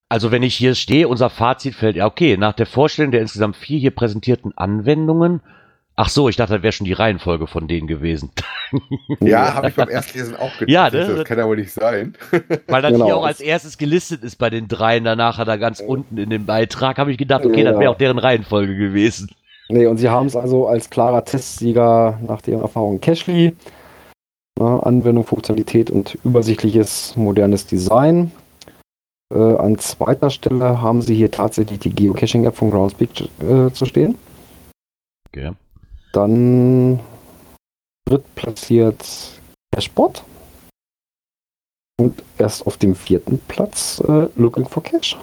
Also 0.08 0.30
wenn 0.30 0.42
ich 0.42 0.54
hier 0.54 0.74
stehe, 0.74 1.08
unser 1.08 1.28
Fazit 1.28 1.74
fällt, 1.74 1.96
ja 1.96 2.06
okay, 2.06 2.36
nach 2.36 2.54
der 2.54 2.66
Vorstellung 2.66 3.10
der 3.10 3.20
insgesamt 3.20 3.56
vier 3.56 3.78
hier 3.78 3.90
präsentierten 3.90 4.56
Anwendungen, 4.56 5.42
ach 5.98 6.08
so, 6.08 6.28
ich 6.28 6.36
dachte, 6.36 6.54
das 6.54 6.62
wäre 6.62 6.72
schon 6.72 6.84
die 6.86 6.92
Reihenfolge 6.92 7.46
von 7.46 7.66
denen 7.68 7.86
gewesen. 7.86 8.30
Ja, 9.20 9.54
habe 9.54 9.70
ich 9.70 9.74
beim 9.74 9.88
Erstlesen 9.88 10.36
auch 10.36 10.52
gedacht. 10.58 10.68
Ja, 10.68 10.90
ne? 10.90 11.14
Das 11.16 11.24
kann 11.24 11.38
ja 11.38 11.46
wohl 11.46 11.56
nicht 11.56 11.72
sein. 11.72 12.14
Weil 12.68 12.82
das 12.82 12.92
Genau. 12.92 13.06
hier 13.06 13.16
auch 13.16 13.24
als 13.24 13.40
erstes 13.40 13.78
gelistet 13.78 14.22
ist 14.22 14.36
bei 14.36 14.50
den 14.50 14.68
dreien, 14.68 15.04
danach 15.04 15.42
da 15.42 15.56
ganz 15.56 15.80
unten 15.80 16.18
in 16.18 16.28
dem 16.28 16.44
Beitrag, 16.44 16.98
habe 16.98 17.10
ich 17.10 17.16
gedacht, 17.16 17.46
okay, 17.46 17.64
das 17.64 17.72
wäre 17.74 17.84
Ja. 17.84 17.90
auch 17.90 17.96
deren 17.96 18.18
Reihenfolge 18.18 18.76
gewesen. 18.76 19.30
Nee, 19.70 19.86
und 19.86 19.96
sie 19.96 20.10
haben 20.10 20.26
es 20.26 20.36
also 20.36 20.68
als 20.68 20.90
klarer 20.90 21.24
Testsieger 21.24 22.18
nach 22.26 22.42
deren 22.42 22.60
Erfahrung 22.60 23.00
Cashly. 23.00 23.56
Na, 24.58 24.80
Anwendung, 24.80 25.24
Funktionalität 25.24 25.90
und 25.90 26.18
übersichtliches, 26.24 27.16
modernes 27.16 27.66
Design. 27.66 28.32
Äh, 29.34 29.38
an 29.38 29.78
zweiter 29.78 30.28
Stelle 30.28 30.82
haben 30.82 31.00
sie 31.00 31.14
hier 31.14 31.30
tatsächlich 31.30 31.78
die 31.78 31.94
Geocaching-App 31.94 32.54
von 32.56 32.70
Groundspeak 32.70 33.30
äh, 33.40 33.70
zu 33.72 33.86
stehen. 33.86 34.16
Okay. 35.28 35.52
Dann 36.12 37.00
drittplatziert 38.06 39.40
Cashbot. 39.74 40.24
Und 42.00 42.22
erst 42.38 42.66
auf 42.66 42.76
dem 42.76 42.94
vierten 42.94 43.38
Platz 43.48 44.00
äh, 44.06 44.28
Looking 44.36 44.68
for 44.68 44.82
Cash. 44.82 45.16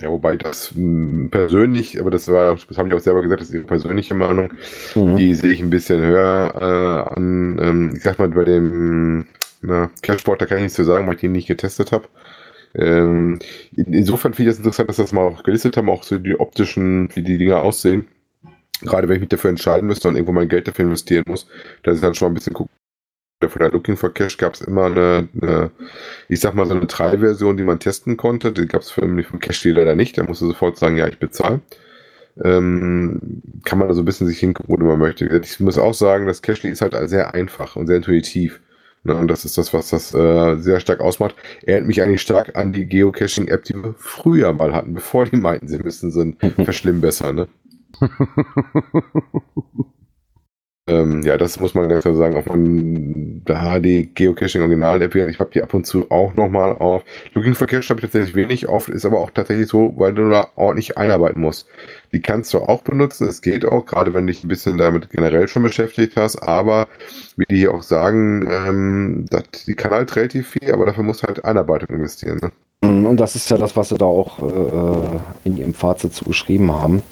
Ja, 0.00 0.10
wobei 0.10 0.36
das 0.36 0.72
mh, 0.74 1.28
persönlich, 1.28 2.00
aber 2.00 2.10
das 2.10 2.28
war, 2.28 2.56
das 2.56 2.78
habe 2.78 2.88
ich 2.88 2.94
auch 2.94 3.00
selber 3.00 3.22
gesagt, 3.22 3.40
das 3.40 3.48
ist 3.48 3.54
ihre 3.54 3.64
persönliche 3.64 4.14
Meinung. 4.14 4.52
Mhm. 4.94 5.16
Die 5.16 5.34
sehe 5.34 5.52
ich 5.52 5.60
ein 5.60 5.70
bisschen 5.70 6.00
höher 6.00 6.54
äh, 6.54 7.14
an. 7.14 7.58
Ähm, 7.60 7.92
ich 7.96 8.02
sag 8.02 8.18
mal, 8.18 8.28
bei 8.28 8.44
dem 8.44 9.26
na, 9.62 9.90
Cashbot, 10.02 10.40
da 10.40 10.46
kann 10.46 10.58
ich 10.58 10.64
nichts 10.64 10.76
zu 10.76 10.84
sagen, 10.84 11.06
weil 11.06 11.14
ich 11.14 11.20
den 11.20 11.32
nicht 11.32 11.48
getestet 11.48 11.92
habe. 11.92 12.08
Ähm, 12.74 13.38
in, 13.76 13.92
insofern 13.92 14.32
finde 14.32 14.50
ich 14.50 14.56
das 14.56 14.64
interessant, 14.64 14.88
dass 14.88 14.96
das 14.96 15.12
mal 15.12 15.26
auch 15.26 15.42
gelistet 15.42 15.76
haben, 15.76 15.90
auch 15.90 16.02
so 16.02 16.18
die 16.18 16.38
optischen, 16.38 17.14
wie 17.14 17.22
die 17.22 17.36
Dinger 17.36 17.62
aussehen. 17.62 18.06
Gerade 18.80 19.08
wenn 19.08 19.16
ich 19.16 19.20
mich 19.20 19.28
dafür 19.28 19.50
entscheiden 19.50 19.86
müsste 19.86 20.08
und 20.08 20.14
irgendwo 20.14 20.32
mein 20.32 20.48
Geld 20.48 20.68
dafür 20.68 20.84
investieren 20.84 21.24
muss, 21.26 21.46
dass 21.82 21.96
ich 21.96 22.00
dann 22.00 22.14
schon 22.14 22.26
mal 22.26 22.30
ein 22.32 22.34
bisschen 22.34 22.54
gucken. 22.54 22.74
Von 23.42 23.60
der 23.60 23.70
Looking 23.70 23.96
for 23.96 24.12
Cash 24.12 24.36
gab 24.36 24.52
es 24.52 24.60
immer 24.60 24.84
eine, 24.84 25.28
eine, 25.40 25.70
ich 26.28 26.40
sag 26.40 26.54
mal, 26.54 26.66
so 26.66 26.74
eine 26.74 26.86
Trial-Version, 26.86 27.56
die 27.56 27.64
man 27.64 27.78
testen 27.78 28.18
konnte. 28.18 28.52
Die 28.52 28.66
gab 28.66 28.82
es 28.82 28.90
für 28.90 29.06
mich 29.06 29.28
vom 29.28 29.40
Cash 29.40 29.64
leider 29.64 29.94
nicht. 29.94 30.18
Da 30.18 30.24
musste 30.24 30.46
sofort 30.46 30.76
sagen, 30.76 30.98
ja, 30.98 31.08
ich 31.08 31.18
bezahle. 31.18 31.60
Ähm, 32.42 33.42
kann 33.64 33.78
man 33.78 33.88
da 33.88 33.94
so 33.94 34.02
ein 34.02 34.04
bisschen 34.04 34.26
sich 34.26 34.38
hingucken, 34.38 34.78
wo 34.78 34.84
man 34.84 34.98
möchte. 34.98 35.24
Ich 35.42 35.58
muss 35.58 35.78
auch 35.78 35.94
sagen, 35.94 36.26
das 36.26 36.42
Cashly 36.42 36.70
ist 36.70 36.82
halt 36.82 36.94
sehr 37.08 37.34
einfach 37.34 37.76
und 37.76 37.86
sehr 37.86 37.96
intuitiv. 37.96 38.60
Ne, 39.02 39.14
und 39.14 39.28
das 39.28 39.46
ist 39.46 39.56
das, 39.56 39.72
was 39.72 39.90
das 39.90 40.14
äh, 40.14 40.56
sehr 40.56 40.78
stark 40.78 41.00
ausmacht. 41.00 41.34
Erinnert 41.62 41.86
mich 41.86 42.02
eigentlich 42.02 42.20
stark 42.20 42.56
an 42.56 42.72
die 42.74 42.86
Geocaching-App, 42.86 43.64
die 43.64 43.74
wir 43.74 43.94
früher 43.96 44.52
mal 44.52 44.74
hatten, 44.74 44.92
bevor 44.92 45.24
die 45.24 45.36
meinten, 45.36 45.68
sie 45.68 45.78
müssen 45.78 46.10
so 46.10 46.20
ein 46.20 46.36
verschlimmbessern. 46.64 47.34
Ne? 47.34 47.48
ähm, 50.88 51.22
ja, 51.22 51.36
das 51.38 51.60
muss 51.60 51.74
man 51.74 51.88
ganz 51.88 52.02
klar 52.02 52.14
sagen. 52.16 52.42
Von 52.42 53.42
da 53.44 53.78
die 53.78 54.12
Geocaching 54.14 54.62
Original-App, 54.62 55.14
ich 55.14 55.38
habe 55.38 55.50
die 55.52 55.62
ab 55.62 55.74
und 55.74 55.86
zu 55.86 56.10
auch 56.10 56.34
nochmal 56.34 56.72
auf. 56.76 57.04
Looking 57.34 57.54
for 57.54 57.66
Cache 57.66 57.88
habe 57.90 58.00
ich 58.00 58.06
tatsächlich 58.06 58.34
wenig 58.34 58.68
auf, 58.68 58.88
ist 58.88 59.04
aber 59.04 59.20
auch 59.20 59.30
tatsächlich 59.30 59.68
so, 59.68 59.94
weil 59.96 60.14
du 60.14 60.28
da 60.30 60.48
ordentlich 60.56 60.98
einarbeiten 60.98 61.40
musst. 61.40 61.66
Die 62.12 62.20
kannst 62.20 62.52
du 62.54 62.58
auch 62.58 62.82
benutzen, 62.82 63.28
es 63.28 63.40
geht 63.42 63.64
auch, 63.64 63.86
gerade 63.86 64.14
wenn 64.14 64.26
du 64.26 64.32
dich 64.32 64.44
ein 64.44 64.48
bisschen 64.48 64.78
damit 64.78 65.10
generell 65.10 65.48
schon 65.48 65.62
beschäftigt 65.62 66.16
hast, 66.16 66.36
aber 66.36 66.88
wie 67.36 67.44
die 67.48 67.58
hier 67.58 67.74
auch 67.74 67.82
sagen, 67.82 68.48
ähm, 68.50 69.26
das, 69.30 69.64
die 69.66 69.74
kann 69.74 69.92
halt 69.92 70.14
relativ 70.16 70.48
viel, 70.50 70.72
aber 70.72 70.86
dafür 70.86 71.04
musst 71.04 71.22
du 71.22 71.28
halt 71.28 71.44
Einarbeitung 71.44 71.96
investieren. 71.96 72.38
Ne? 72.42 72.52
Mhm, 72.82 73.06
Und 73.06 73.18
das 73.18 73.36
ist 73.36 73.50
ja 73.50 73.58
das, 73.58 73.76
was 73.76 73.90
sie 73.90 73.98
da 73.98 74.06
auch 74.06 74.38
äh, 74.40 75.20
in 75.44 75.56
ihrem 75.56 75.74
Fazit 75.74 76.14
zu 76.14 76.24
geschrieben 76.24 76.72
haben. 76.72 77.02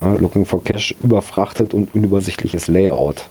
Looking 0.00 0.44
for 0.44 0.62
Cash 0.62 0.94
überfrachtet 1.02 1.74
und 1.74 1.94
unübersichtliches 1.94 2.68
Layout. 2.68 3.28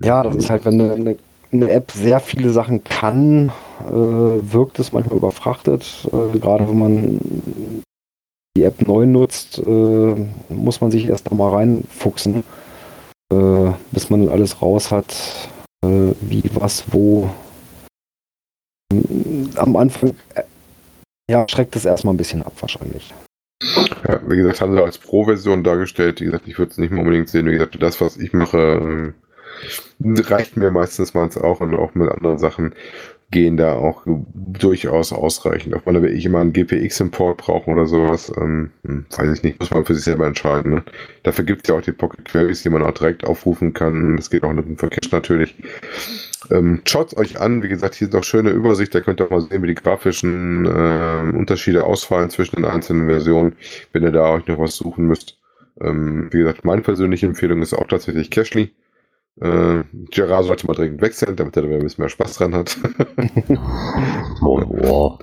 Ja, 0.00 0.22
das 0.22 0.36
ist 0.36 0.50
halt, 0.50 0.64
wenn 0.64 0.80
eine, 0.80 1.16
eine, 1.52 1.70
App 1.70 1.90
sehr 1.92 2.20
viele 2.20 2.50
Sachen 2.50 2.84
kann, 2.84 3.50
äh, 3.86 3.92
wirkt 3.92 4.78
es 4.78 4.92
manchmal 4.92 5.18
überfrachtet. 5.18 6.08
Äh, 6.12 6.38
gerade 6.38 6.68
wenn 6.68 6.78
man 6.78 7.82
die 8.56 8.62
App 8.64 8.86
neu 8.86 9.06
nutzt, 9.06 9.58
äh, 9.58 10.14
muss 10.48 10.80
man 10.80 10.90
sich 10.90 11.08
erst 11.08 11.30
nochmal 11.30 11.54
reinfuchsen, 11.54 12.44
äh, 13.32 13.70
bis 13.92 14.10
man 14.10 14.28
alles 14.28 14.60
raus 14.62 14.90
hat, 14.90 15.14
äh, 15.84 16.12
wie, 16.20 16.42
was, 16.54 16.84
wo. 16.92 17.30
Am 19.56 19.76
Anfang 19.76 20.14
äh, 20.34 20.42
ja, 21.30 21.46
schreckt 21.48 21.74
es 21.74 21.84
erstmal 21.84 22.14
ein 22.14 22.18
bisschen 22.18 22.42
ab 22.42 22.52
wahrscheinlich. 22.60 23.12
Ja, 24.06 24.20
wie 24.26 24.36
gesagt, 24.36 24.60
haben 24.60 24.74
sie 24.74 24.82
als 24.82 24.98
Pro-Version 24.98 25.64
dargestellt. 25.64 26.20
Wie 26.20 26.26
gesagt, 26.26 26.46
ich 26.46 26.58
würde 26.58 26.72
es 26.72 26.78
nicht 26.78 26.90
mehr 26.90 27.00
unbedingt 27.00 27.28
sehen. 27.28 27.46
Wie 27.46 27.52
gesagt, 27.52 27.80
das, 27.80 28.00
was 28.00 28.16
ich 28.16 28.32
mache, 28.32 28.58
ähm, 28.58 29.14
reicht 30.00 30.56
mir 30.56 30.70
meistens 30.70 31.14
mal 31.14 31.28
auch 31.40 31.60
und 31.60 31.74
auch 31.74 31.94
mit 31.94 32.10
anderen 32.10 32.38
Sachen 32.38 32.74
gehen 33.30 33.56
da 33.56 33.72
auch 33.72 34.02
durchaus 34.06 35.12
ausreichend. 35.12 35.74
Ob 35.74 35.86
man 35.86 35.96
da 35.96 36.02
wirklich 36.02 36.24
immer 36.24 36.40
einen 36.40 36.52
GPX-Import 36.52 37.38
braucht 37.38 37.66
oder 37.66 37.86
sowas, 37.86 38.32
ähm, 38.36 38.70
hm, 38.84 39.06
weiß 39.10 39.38
ich 39.38 39.42
nicht, 39.42 39.58
muss 39.58 39.70
man 39.70 39.84
für 39.84 39.94
sich 39.94 40.04
selber 40.04 40.26
entscheiden. 40.26 40.74
Ne? 40.74 40.84
Dafür 41.22 41.44
gibt 41.44 41.64
es 41.64 41.68
ja 41.68 41.76
auch 41.76 41.82
die 41.82 41.92
Pocket 41.92 42.24
Queries, 42.24 42.62
die 42.62 42.70
man 42.70 42.82
auch 42.82 42.92
direkt 42.92 43.24
aufrufen 43.24 43.72
kann. 43.72 44.16
Das 44.16 44.30
geht 44.30 44.44
auch 44.44 44.52
mit 44.52 44.66
dem 44.66 44.76
Vercache 44.76 45.08
natürlich. 45.10 45.56
Ähm, 46.50 46.82
Schaut 46.86 47.16
euch 47.16 47.40
an, 47.40 47.62
wie 47.62 47.68
gesagt, 47.68 47.94
hier 47.94 48.08
ist 48.08 48.14
noch 48.14 48.24
schöne 48.24 48.50
Übersicht, 48.50 48.94
da 48.94 49.00
könnt 49.00 49.20
ihr 49.20 49.26
auch 49.26 49.30
mal 49.30 49.40
sehen, 49.40 49.62
wie 49.62 49.68
die 49.68 49.74
grafischen 49.74 50.66
äh, 50.66 51.36
Unterschiede 51.36 51.84
ausfallen 51.84 52.30
zwischen 52.30 52.56
den 52.56 52.64
einzelnen 52.64 53.08
Versionen, 53.08 53.56
wenn 53.92 54.02
ihr 54.02 54.12
da 54.12 54.30
euch 54.30 54.46
noch 54.46 54.58
was 54.58 54.76
suchen 54.76 55.06
müsst. 55.06 55.38
Ähm, 55.80 56.28
wie 56.30 56.38
gesagt, 56.38 56.64
meine 56.64 56.82
persönliche 56.82 57.26
Empfehlung 57.26 57.62
ist 57.62 57.74
auch 57.74 57.88
tatsächlich 57.88 58.30
Cashly. 58.30 58.72
Äh, 59.40 59.82
Gerard 60.10 60.44
sollte 60.44 60.66
mal 60.66 60.74
dringend 60.74 61.00
wechseln, 61.00 61.34
damit 61.36 61.56
er 61.56 61.62
da 61.62 61.68
ein 61.68 61.78
bisschen 61.80 62.02
mehr 62.02 62.08
Spaß 62.08 62.34
dran 62.34 62.54
hat. 62.54 62.76
Oh, 64.42 64.62
wow. 64.66 65.18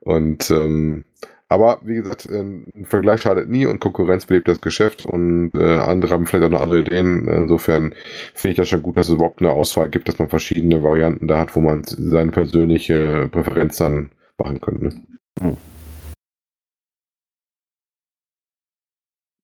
Und 0.00 0.50
ähm, 0.50 1.04
Aber 1.50 1.80
wie 1.82 1.96
gesagt, 1.96 2.26
äh, 2.26 2.38
ein 2.40 2.86
Vergleich 2.86 3.22
schadet 3.22 3.48
nie 3.48 3.66
und 3.66 3.80
Konkurrenz 3.80 4.24
belebt 4.24 4.46
das 4.46 4.60
Geschäft 4.60 5.04
und 5.04 5.50
äh, 5.54 5.78
andere 5.78 6.14
haben 6.14 6.26
vielleicht 6.26 6.44
auch 6.44 6.50
noch 6.50 6.62
andere 6.62 6.80
Ideen. 6.80 7.26
Insofern 7.26 7.92
finde 8.34 8.52
ich 8.52 8.56
das 8.56 8.68
schon 8.68 8.82
gut, 8.82 8.96
dass 8.96 9.08
es 9.08 9.14
überhaupt 9.14 9.40
eine 9.40 9.50
Auswahl 9.50 9.90
gibt, 9.90 10.08
dass 10.08 10.20
man 10.20 10.28
verschiedene 10.28 10.82
Varianten 10.84 11.26
da 11.26 11.38
hat, 11.40 11.56
wo 11.56 11.60
man 11.60 11.82
seine 11.84 12.30
persönliche 12.30 13.28
Präferenz 13.32 13.78
dann 13.78 14.10
machen 14.38 14.60
könnte. 14.60 14.96
Hm. 15.40 15.56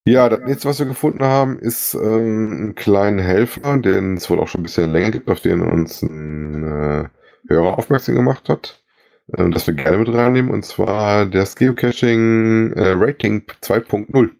Ja, 0.08 0.28
das 0.28 0.40
nächste, 0.42 0.68
was 0.68 0.78
wir 0.78 0.86
gefunden 0.86 1.24
haben, 1.24 1.58
ist 1.58 1.94
ähm, 1.94 2.52
einen 2.52 2.74
kleinen 2.76 3.18
Helfer, 3.18 3.78
den 3.78 4.16
es 4.16 4.30
wohl 4.30 4.38
auch 4.38 4.46
schon 4.46 4.60
ein 4.60 4.62
bisschen 4.62 4.92
länger 4.92 5.10
gibt, 5.10 5.28
auf 5.28 5.40
den 5.40 5.62
uns 5.62 6.02
ein 6.02 6.62
äh, 6.62 7.08
Hörer 7.48 7.76
aufmerksam 7.76 8.14
gemacht 8.14 8.48
hat, 8.48 8.84
äh, 9.32 9.48
das 9.50 9.66
wir 9.66 9.74
gerne 9.74 9.98
mit 9.98 10.12
reinnehmen, 10.12 10.50
und 10.50 10.64
zwar 10.64 11.26
das 11.26 11.56
Geocaching 11.56 12.72
äh, 12.72 12.92
Rating 12.96 13.42
2.0. 13.62 14.30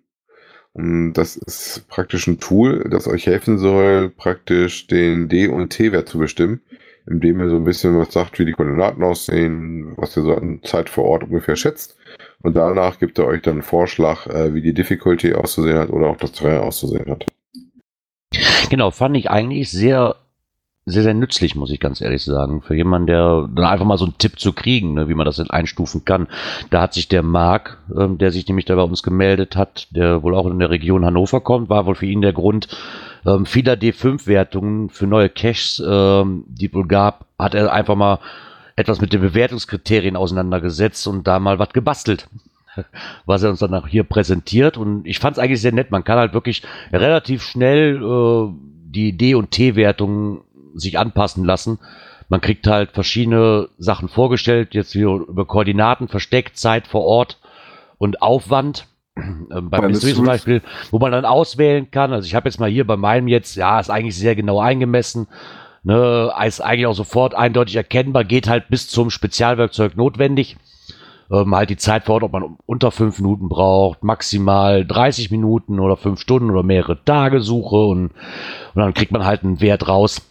Und 0.73 1.15
das 1.15 1.37
ist 1.37 1.89
praktisch 1.89 2.27
ein 2.27 2.39
Tool, 2.39 2.87
das 2.91 3.09
euch 3.09 3.27
helfen 3.27 3.59
soll, 3.59 4.11
praktisch 4.11 4.87
den 4.87 5.29
D- 5.29 5.49
und 5.49 5.71
T-Wert 5.71 6.09
zu 6.09 6.19
bestimmen, 6.19 6.61
indem 7.07 7.41
ihr 7.41 7.49
so 7.49 7.57
ein 7.57 7.65
bisschen 7.65 7.99
was 7.99 8.13
sagt, 8.13 8.39
wie 8.39 8.45
die 8.45 8.53
Koordinaten 8.53 9.03
aussehen, 9.03 9.95
was 9.97 10.17
ihr 10.17 10.23
so 10.23 10.35
an 10.35 10.61
Zeit 10.65 10.91
vor 10.91 11.05
Ort 11.05 11.25
ungefähr 11.25 11.57
schätzt 11.57 11.97
und 12.43 12.55
danach 12.55 12.99
gibt 12.99 13.19
er 13.19 13.27
euch 13.27 13.43
dann 13.43 13.55
einen 13.55 13.63
Vorschlag, 13.63 14.27
äh, 14.27 14.55
wie 14.55 14.63
die 14.63 14.75
Difficulty 14.75 15.35
auszusehen 15.35 15.79
hat 15.79 15.91
oder 15.91 16.09
auch 16.09 16.17
das 16.17 16.33
Terrain 16.33 16.61
auszusehen 16.61 17.11
hat. 17.11 17.27
Genau, 18.71 18.91
fand 18.91 19.17
ich 19.17 19.31
eigentlich 19.31 19.71
sehr, 19.71 20.17
sehr, 20.89 21.03
sehr 21.03 21.15
nützlich, 21.15 21.57
muss 21.57 21.73
ich 21.73 21.81
ganz 21.81 22.01
ehrlich 22.01 22.23
sagen. 22.23 22.63
Für 22.63 22.77
jemanden, 22.77 23.09
der 23.09 23.49
dann 23.53 23.65
einfach 23.65 23.85
mal 23.85 23.99
so 23.99 24.05
einen 24.05 24.19
Tipp 24.19 24.39
zu 24.39 24.53
kriegen, 24.53 24.95
ne, 24.95 25.09
wie 25.09 25.15
man 25.15 25.27
das 25.27 25.37
denn 25.37 25.51
einstufen 25.51 26.05
kann. 26.05 26.29
Da 26.71 26.81
hat 26.81 26.95
sich 26.95 27.09
der 27.09 27.25
Marc, 27.25 27.79
ähm, 27.95 28.19
der 28.19 28.31
sich 28.31 28.47
nämlich 28.47 28.67
da 28.67 28.77
bei 28.77 28.83
uns 28.83 29.03
gemeldet 29.03 29.57
hat, 29.57 29.89
der 29.91 30.23
wohl 30.23 30.37
auch 30.37 30.47
in 30.47 30.61
der 30.61 30.71
Region 30.71 31.05
Hannover 31.05 31.41
kommt, 31.41 31.69
war 31.69 31.87
wohl 31.87 31.97
für 31.97 32.07
ihn 32.07 32.21
der 32.21 32.33
Grund, 32.33 32.69
ähm, 33.27 33.47
vieler 33.47 33.75
D5-Wertungen 33.75 34.89
für 34.89 35.09
neue 35.09 35.29
Caches, 35.29 35.83
ähm, 35.85 36.45
die 36.47 36.73
wohl 36.73 36.87
gab, 36.87 37.27
hat 37.37 37.55
er 37.57 37.73
einfach 37.73 37.97
mal 37.97 38.21
etwas 38.77 39.01
mit 39.01 39.13
den 39.13 39.23
Bewertungskriterien 39.23 40.15
auseinandergesetzt 40.15 41.09
und 41.09 41.27
da 41.27 41.41
mal 41.41 41.59
was 41.59 41.71
gebastelt. 41.71 42.29
Was 43.25 43.43
er 43.43 43.49
uns 43.49 43.61
dann 43.61 43.73
auch 43.73 43.89
hier 43.89 44.05
präsentiert. 44.05 44.77
Und 44.77 45.07
ich 45.07 45.19
fand 45.19 45.39
es 45.39 45.43
eigentlich 45.43 45.63
sehr 45.63 45.73
nett. 45.73 45.91
Man 45.91 46.05
kann 46.05 46.19
halt 46.19 46.35
wirklich 46.35 46.63
relativ 46.93 47.43
schnell 47.43 48.03
äh, 48.03 48.53
die 48.91 49.17
D- 49.17 49.35
und 49.35 49.51
T-Wertung 49.51 50.43
sich 50.79 50.99
anpassen 50.99 51.45
lassen. 51.45 51.79
Man 52.29 52.41
kriegt 52.41 52.67
halt 52.67 52.93
verschiedene 52.93 53.69
Sachen 53.79 54.09
vorgestellt, 54.09 54.75
jetzt 54.75 54.95
über 54.95 55.45
Koordinaten, 55.45 56.09
versteckt, 56.09 56.59
Zeit 56.59 56.87
vor 56.87 57.05
Ort 57.05 57.39
und 57.99 58.23
Aufwand. 58.23 58.87
Ähm, 59.19 59.71
beim 59.71 59.87
Mystery 59.87 60.13
zum 60.13 60.27
Beispiel, 60.27 60.61
wo 60.91 60.99
man 60.99 61.13
dann 61.13 61.25
auswählen 61.25 61.91
kann. 61.91 62.13
Also 62.13 62.27
ich 62.27 62.35
habe 62.35 62.49
jetzt 62.49 62.59
mal 62.59 62.69
hier 62.69 62.87
bei 62.87 62.97
meinem 62.97 63.29
jetzt, 63.29 63.55
ja, 63.55 63.79
ist 63.81 63.91
eigentlich 63.91 64.17
sehr 64.17 64.35
genau 64.35 64.59
eingemessen. 64.61 65.29
Ne, 65.85 66.33
ist 66.45 66.61
eigentlich 66.61 66.87
auch 66.87 66.95
sofort 66.95 67.35
eindeutig 67.35 67.77
erkennbar, 67.77 68.25
geht 68.25 68.49
halt 68.49 68.69
bis 68.69 68.89
zum 68.89 69.09
Spezialwerkzeug 69.09 69.97
notwendig. 69.97 70.57
Ähm, 71.31 71.55
halt 71.55 71.71
die 71.71 71.77
Zeit 71.77 72.05
vor 72.05 72.17
Ort, 72.17 72.25
ob 72.25 72.33
man 72.33 72.57
unter 72.67 72.91
fünf 72.91 73.21
Minuten 73.21 73.49
braucht, 73.49 74.03
maximal 74.03 74.85
30 74.85 75.31
Minuten 75.31 75.79
oder 75.79 75.97
fünf 75.97 76.21
Stunden 76.21 76.51
oder 76.51 76.65
mehrere 76.65 77.03
Tage 77.05 77.41
Suche 77.41 77.77
und, 77.77 78.07
und 78.07 78.13
dann 78.75 78.95
kriegt 78.95 79.13
man 79.13 79.25
halt 79.25 79.45
einen 79.45 79.61
Wert 79.61 79.87
raus. 79.89 80.23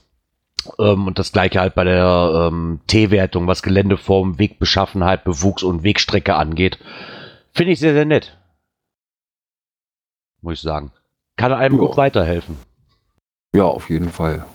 Ähm, 0.80 1.08
und 1.08 1.20
das 1.20 1.32
gleiche 1.32 1.60
halt 1.60 1.76
bei 1.76 1.84
der 1.84 2.50
ähm, 2.52 2.80
T-Wertung, 2.88 3.48
was 3.48 3.64
Geländeform, 3.64 4.40
Wegbeschaffenheit, 4.40 5.24
Bewuchs 5.24 5.64
und 5.64 5.84
Wegstrecke 5.84 6.36
angeht. 6.36 6.80
Finde 7.54 7.72
ich 7.72 7.80
sehr, 7.80 7.94
sehr 7.94 8.06
nett. 8.06 8.38
Muss 10.42 10.56
ich 10.56 10.62
sagen. 10.62 10.92
Kann 11.38 11.54
einem 11.54 11.76
ja. 11.76 11.82
gut 11.82 11.98
weiterhelfen. 11.98 12.58
Ja, 13.56 13.64
auf 13.64 13.90
jeden 13.90 14.10
Fall. 14.10 14.46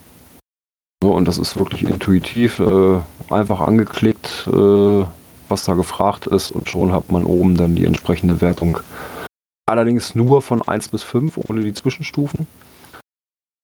Und 1.03 1.26
das 1.26 1.38
ist 1.38 1.59
wirklich 1.59 1.84
intuitiv, 1.84 2.61
äh, 2.61 3.01
einfach 3.30 3.61
angeklickt, 3.61 4.46
äh, 4.46 5.05
was 5.48 5.64
da 5.64 5.72
gefragt 5.74 6.26
ist 6.26 6.51
und 6.51 6.68
schon 6.68 6.92
hat 6.92 7.11
man 7.11 7.24
oben 7.24 7.57
dann 7.57 7.74
die 7.74 7.86
entsprechende 7.86 8.40
Wertung. 8.42 8.80
Allerdings 9.66 10.14
nur 10.14 10.42
von 10.42 10.61
1 10.61 10.88
bis 10.88 11.03
5, 11.03 11.38
ohne 11.48 11.62
die 11.62 11.72
Zwischenstufen. 11.72 12.46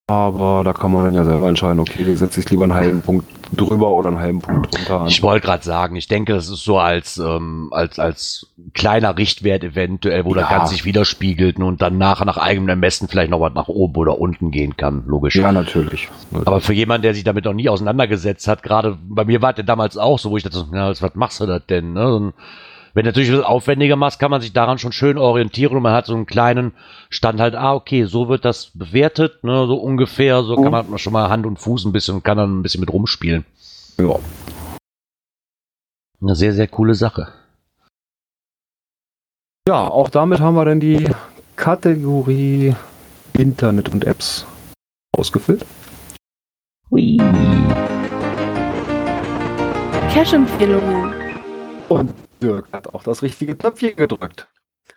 Aber 0.09 0.63
da 0.63 0.73
kann 0.73 0.93
man 0.93 1.05
dann 1.05 1.15
ja 1.15 1.25
selber 1.25 1.49
entscheiden, 1.49 1.81
okay, 1.81 2.05
da 2.05 2.15
setze 2.15 2.39
ich 2.39 2.49
lieber 2.49 2.63
einen 2.63 2.75
halben 2.75 3.03
Punkt 3.03 3.27
drüber 3.53 3.91
oder 3.91 4.11
einen 4.11 4.21
halben 4.21 4.41
Punkt 4.41 4.73
drunter 4.73 5.01
an. 5.01 5.09
Ich 5.09 5.21
wollte 5.21 5.45
gerade 5.45 5.65
sagen, 5.65 5.97
ich 5.97 6.07
denke, 6.07 6.33
das 6.33 6.49
ist 6.49 6.63
so 6.63 6.79
als, 6.79 7.19
ähm, 7.19 7.71
als, 7.73 7.99
als 7.99 8.47
kleiner 8.73 9.19
Richtwert 9.19 9.65
eventuell, 9.65 10.25
wo 10.25 10.37
ja. 10.37 10.43
das 10.43 10.51
Ganze 10.51 10.75
sich 10.75 10.85
widerspiegelt 10.85 11.59
und 11.59 11.83
dann 11.83 11.99
nachher 11.99 12.25
nach 12.25 12.37
eigenem 12.37 12.69
Ermessen 12.69 13.09
vielleicht 13.09 13.33
noch 13.33 13.41
was 13.41 13.55
nach 13.55 13.67
oben 13.67 13.97
oder 13.97 14.21
unten 14.21 14.53
gehen 14.53 14.77
kann, 14.77 15.03
logisch. 15.09 15.35
Ja, 15.35 15.51
natürlich. 15.51 16.09
Aber 16.45 16.61
für 16.61 16.73
jemanden, 16.73 17.03
der 17.03 17.15
sich 17.15 17.25
damit 17.25 17.45
noch 17.45 17.55
nie 17.55 17.69
auseinandergesetzt 17.69 18.47
hat, 18.47 18.63
gerade 18.63 18.97
bei 19.03 19.25
mir 19.25 19.43
war 19.43 19.55
der 19.55 19.65
damals 19.65 19.97
auch 19.97 20.21
so, 20.21 20.31
wo 20.31 20.37
ich 20.37 20.45
dachte, 20.45 20.67
ja, 20.73 20.89
was 20.89 21.15
machst 21.17 21.41
du 21.41 21.47
das 21.47 21.67
denn? 21.67 21.95
Ne? 21.95 22.33
Wenn 22.97 23.05
du 23.05 23.11
natürlich 23.11 23.31
was 23.31 23.45
aufwendiger 23.45 23.95
machst, 23.95 24.19
kann 24.19 24.31
man 24.31 24.41
sich 24.41 24.55
daran 24.55 24.79
schon 24.79 24.91
schön 24.91 25.19
orientieren 25.19 25.77
und 25.77 25.83
man 25.83 25.93
hat 25.93 26.07
so 26.07 26.15
einen 26.15 26.25
kleinen 26.25 26.73
Stand 27.11 27.41
halt, 27.41 27.55
ah, 27.55 27.75
okay, 27.75 28.05
so 28.05 28.31
wird 28.31 28.47
das 28.47 28.71
bewertet, 28.73 29.45
ne, 29.45 29.67
so 29.67 29.77
ungefähr, 29.77 30.43
so 30.43 30.57
mhm. 30.57 30.63
kann 30.63 30.73
man 30.73 30.99
schon 30.99 31.13
mal 31.13 31.29
Hand 31.29 31.45
und 31.45 31.59
Fuß 31.59 31.85
ein 31.85 31.93
bisschen 31.93 32.15
und 32.15 32.25
kann 32.25 32.39
dann 32.39 32.59
ein 32.59 32.63
bisschen 32.63 32.81
mit 32.81 32.91
rumspielen. 32.91 33.45
Ja. 33.99 34.19
Eine 36.23 36.35
sehr, 36.37 36.55
sehr 36.55 36.69
coole 36.69 36.95
Sache. 36.95 37.29
Ja, 39.69 39.89
auch 39.89 40.09
damit 40.09 40.41
haben 40.41 40.55
wir 40.55 40.65
dann 40.65 40.81
die 40.81 41.07
Kategorie 41.55 42.75
Internet 43.35 43.91
und 43.91 44.07
Apps 44.07 44.47
ausgefüllt. 45.15 45.67
Hui. 46.91 47.19
Cash-Empfehlungen. 50.15 51.13
Und 51.91 52.26
Dirk 52.43 52.67
hat 52.73 52.95
auch 52.95 53.03
das 53.03 53.23
richtige 53.23 53.57
Knöpfchen 53.57 53.97
gedrückt. 53.97 54.49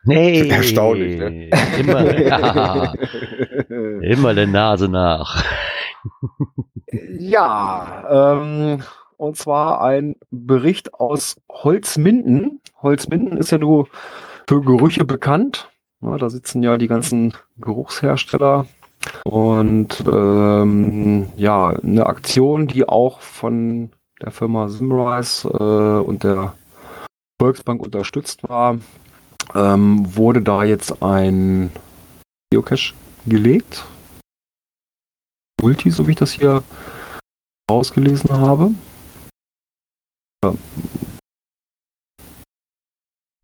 Nee. 0.03 0.47
Erstaunlich, 0.49 1.17
ne? 1.17 1.49
Immer, 1.77 2.19
ja. 2.19 2.93
Immer 4.01 4.33
der 4.33 4.47
Nase 4.47 4.87
nach. 4.87 5.43
ja, 7.19 8.05
ähm, 8.09 8.83
und 9.17 9.37
zwar 9.37 9.81
ein 9.81 10.15
Bericht 10.31 10.93
aus 10.93 11.41
Holzminden. 11.51 12.61
Holzminden 12.81 13.37
ist 13.37 13.51
ja 13.51 13.57
nur 13.57 13.87
für 14.47 14.61
Gerüche 14.61 15.03
bekannt. 15.03 15.69
Ja, 16.01 16.17
da 16.17 16.29
sitzen 16.29 16.63
ja 16.63 16.77
die 16.77 16.87
ganzen 16.87 17.33
Geruchshersteller. 17.57 18.65
Und 19.25 20.03
ähm, 20.07 21.27
ja, 21.35 21.69
eine 21.69 22.05
Aktion, 22.05 22.67
die 22.67 22.87
auch 22.87 23.19
von 23.19 23.91
der 24.21 24.31
Firma 24.31 24.69
Simrise 24.69 25.47
äh, 25.47 26.07
und 26.07 26.23
der 26.23 26.53
Volksbank 27.39 27.81
unterstützt 27.81 28.47
war, 28.47 28.77
ähm, 29.55 30.15
wurde 30.15 30.41
da 30.41 30.63
jetzt 30.63 31.01
ein 31.01 31.71
Geocache 32.51 32.93
gelegt. 33.25 33.85
Multi, 35.61 35.91
so 35.91 36.07
wie 36.07 36.11
ich 36.11 36.17
das 36.17 36.31
hier 36.31 36.63
ausgelesen 37.69 38.29
habe. 38.31 38.71
Ja. 40.43 40.53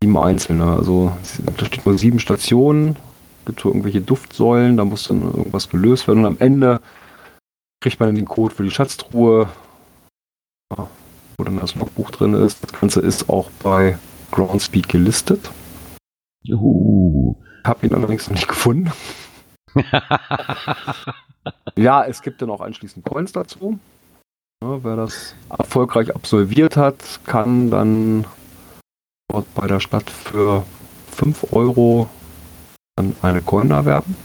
Sieben 0.02 0.18
einzelne, 0.18 0.64
also 0.64 1.16
da 1.56 1.64
steht 1.64 1.86
nur 1.86 1.98
sieben 1.98 2.18
Stationen, 2.18 2.96
gibt 3.46 3.60
so 3.60 3.68
irgendwelche 3.68 4.00
Duftsäulen, 4.00 4.76
da 4.76 4.84
muss 4.84 5.08
dann 5.08 5.22
irgendwas 5.22 5.68
gelöst 5.68 6.06
werden 6.06 6.20
und 6.20 6.26
am 6.26 6.38
Ende 6.38 6.80
kriegt 7.80 8.00
man 8.00 8.14
den 8.14 8.26
Code 8.26 8.54
für 8.54 8.64
die 8.64 8.70
Schatztruhe. 8.70 9.48
Wo 11.36 11.44
dann 11.44 11.58
das 11.58 11.74
Logbuch 11.74 12.10
drin 12.10 12.34
ist. 12.34 12.62
Das 12.62 12.72
Ganze 12.72 13.00
ist 13.00 13.28
auch 13.28 13.50
bei 13.62 13.98
Groundspeed 14.30 14.88
gelistet. 14.88 15.50
Juhu. 16.42 17.36
Hab 17.64 17.82
ihn 17.82 17.94
allerdings 17.94 18.28
noch 18.28 18.34
nicht 18.34 18.48
gefunden. 18.48 18.92
ja, 21.76 22.04
es 22.04 22.22
gibt 22.22 22.40
dann 22.40 22.50
auch 22.50 22.60
anschließend 22.60 23.04
Coins 23.04 23.32
dazu. 23.32 23.78
Ja, 24.62 24.82
wer 24.84 24.96
das 24.96 25.34
erfolgreich 25.50 26.14
absolviert 26.14 26.76
hat, 26.76 27.20
kann 27.24 27.70
dann 27.70 28.24
dort 29.28 29.52
bei 29.54 29.66
der 29.66 29.80
Stadt 29.80 30.08
für 30.08 30.64
5 31.12 31.52
Euro 31.52 32.08
eine 33.20 33.42
Coin 33.42 33.70
erwerben. 33.70 34.16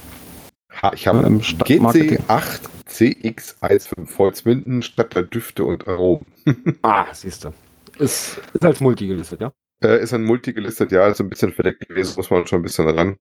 Ha, 0.81 0.93
ich 0.93 1.07
habe 1.07 1.21
ja, 1.21 1.27
GC8 1.27 2.61
CX15 2.91 4.17
Holzwinden 4.17 4.81
statt 4.81 5.15
der 5.15 5.23
Düfte 5.23 5.65
und 5.65 5.87
Aromen. 5.87 6.25
ah, 6.81 7.13
siehst 7.13 7.45
du. 7.45 7.53
Ist, 7.99 8.41
ist 8.53 8.65
als 8.65 8.79
Multi 8.79 9.07
gelistet, 9.07 9.41
ja? 9.41 9.51
Äh, 9.83 10.01
ist 10.01 10.13
ein 10.13 10.23
Multi 10.23 10.53
gelistet, 10.53 10.91
ja, 10.91 11.07
ist 11.07 11.19
ein 11.19 11.29
bisschen 11.29 11.53
verdeckt 11.53 11.87
gewesen, 11.87 12.13
muss 12.17 12.29
man 12.29 12.45
schon 12.47 12.59
ein 12.59 12.63
bisschen 12.63 12.87
ran. 12.89 13.17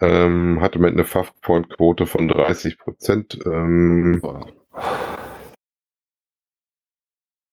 Ähm, 0.00 0.60
hatte 0.60 0.78
mit 0.78 0.94
einer 0.94 1.04
Fach-Point-Quote 1.04 2.06
von 2.06 2.28
30 2.28 2.78
Prozent. 2.78 3.38
Ähm, 3.44 4.22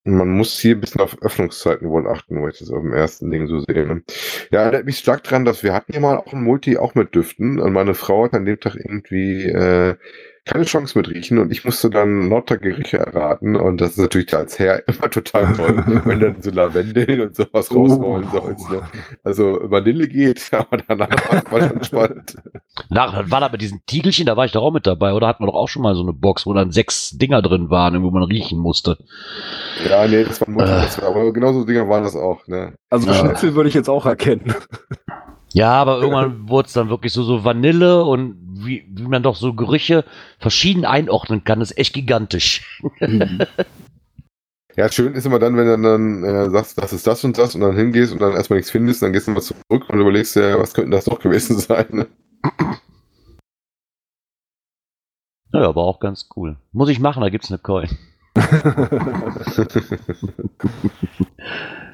Man 0.08 0.30
muss 0.30 0.58
hier 0.58 0.74
ein 0.74 0.80
bisschen 0.80 1.02
auf 1.02 1.20
Öffnungszeiten 1.20 1.90
wohl 1.90 2.08
achten, 2.08 2.40
weil 2.40 2.50
ich 2.50 2.60
das 2.60 2.70
auf 2.70 2.80
dem 2.80 2.94
ersten 2.94 3.30
Ding 3.30 3.46
so 3.46 3.60
sehe. 3.60 3.86
Ne? 3.86 4.02
Ja, 4.50 4.62
erinnert 4.62 4.86
mich 4.86 4.98
stark 4.98 5.22
dran, 5.22 5.44
dass 5.44 5.62
wir 5.62 5.74
hatten 5.74 5.92
ja 5.92 6.00
mal 6.00 6.16
auch 6.16 6.32
ein 6.32 6.42
Multi 6.42 6.78
auch 6.78 6.94
mit 6.94 7.14
Düften 7.14 7.60
und 7.60 7.74
meine 7.74 7.94
Frau 7.94 8.24
hat 8.24 8.32
an 8.32 8.46
dem 8.46 8.58
Tag 8.58 8.76
irgendwie 8.76 9.44
äh, 9.44 9.96
keine 10.48 10.64
Chance 10.64 10.98
mit 10.98 11.08
riechen 11.08 11.38
und 11.38 11.52
ich 11.52 11.64
musste 11.64 11.90
dann 11.90 12.28
lauter 12.30 12.56
Gerüche 12.58 12.98
erraten 12.98 13.54
und 13.56 13.80
das 13.80 13.92
ist 13.92 13.98
natürlich 13.98 14.34
als 14.34 14.58
Herr 14.58 14.82
immer 14.88 15.10
total 15.10 15.52
toll, 15.54 16.02
wenn 16.04 16.20
dann 16.20 16.42
so 16.42 16.50
Lavendel 16.50 17.20
und 17.20 17.36
sowas 17.36 17.72
rausrollen 17.74 18.26
Oh. 18.32 18.40
sollst. 18.40 18.70
Ne? 18.70 18.82
Also 19.24 19.58
Vanille 19.62 20.08
geht, 20.08 20.48
aber 20.52 20.78
danach 20.88 21.08
war 21.52 21.68
schon 21.68 21.84
spannend. 21.84 22.36
Na, 22.90 23.10
dann 23.12 23.30
war 23.30 23.40
da 23.40 23.48
mit 23.48 23.60
diesen 23.60 23.82
Tiegelchen, 23.86 24.26
da 24.26 24.36
war 24.36 24.44
ich 24.46 24.52
doch 24.52 24.62
auch 24.62 24.72
mit 24.72 24.86
dabei, 24.86 25.12
oder 25.12 25.26
hatten 25.28 25.42
wir 25.42 25.46
doch 25.48 25.54
auch 25.58 25.68
schon 25.68 25.82
mal 25.82 25.94
so 25.94 26.02
eine 26.02 26.12
Box, 26.12 26.46
wo 26.46 26.54
dann 26.54 26.72
sechs 26.72 27.10
Dinger 27.10 27.42
drin 27.42 27.70
waren, 27.70 28.02
wo 28.02 28.10
man 28.10 28.22
riechen 28.22 28.58
musste. 28.58 28.98
Ja, 29.88 30.06
nee, 30.06 30.24
das 30.24 30.40
war, 30.40 30.48
Multi, 30.48 30.70
das 30.70 31.00
war 31.00 31.08
aber 31.10 31.32
genauso 31.32 31.64
Dinger 31.64 31.88
waren 31.88 32.04
das 32.04 32.16
auch. 32.16 32.46
Ne? 32.46 32.74
Also 32.90 33.06
Ja. 33.08 33.14
Schnitzel 33.14 33.54
würde 33.54 33.68
ich 33.68 33.74
jetzt 33.74 33.88
auch 33.90 34.06
erkennen. 34.06 34.54
Ja, 35.52 35.72
aber 35.72 35.98
irgendwann 35.98 36.48
wurde 36.48 36.66
es 36.66 36.72
dann 36.74 36.90
wirklich 36.90 37.12
so, 37.12 37.22
so 37.22 37.44
Vanille 37.44 38.04
und 38.04 38.36
wie, 38.64 38.84
wie 38.88 39.06
man 39.06 39.22
doch 39.22 39.36
so 39.36 39.54
Gerüche 39.54 40.04
verschieden 40.38 40.84
einordnen 40.84 41.44
kann, 41.44 41.60
ist 41.60 41.76
echt 41.78 41.94
gigantisch. 41.94 42.80
Ja, 44.76 44.88
schön 44.92 45.14
ist 45.14 45.26
immer 45.26 45.40
dann, 45.40 45.56
wenn 45.56 45.66
du 45.66 45.76
dann 45.76 46.22
äh, 46.22 46.50
sagst, 46.50 46.78
das 46.80 46.92
ist 46.92 47.04
das 47.04 47.24
und 47.24 47.36
das 47.36 47.52
und 47.56 47.62
dann 47.62 47.74
hingehst 47.74 48.12
und 48.12 48.22
dann 48.22 48.34
erstmal 48.34 48.58
nichts 48.58 48.70
findest, 48.70 49.02
dann 49.02 49.12
gehst 49.12 49.26
du 49.26 49.32
mal 49.32 49.40
zurück 49.40 49.88
und 49.88 49.98
überlegst 49.98 50.36
dir, 50.36 50.56
was 50.60 50.72
könnte 50.72 50.92
das 50.92 51.06
doch 51.06 51.18
gewesen 51.18 51.58
sein. 51.58 51.86
Ne? 51.90 52.06
Ja, 55.52 55.68
aber 55.68 55.82
auch 55.82 55.98
ganz 55.98 56.28
cool. 56.36 56.58
Muss 56.70 56.90
ich 56.90 57.00
machen, 57.00 57.22
da 57.22 57.28
gibt's 57.28 57.50
eine 57.50 57.58
Coin. 57.58 57.88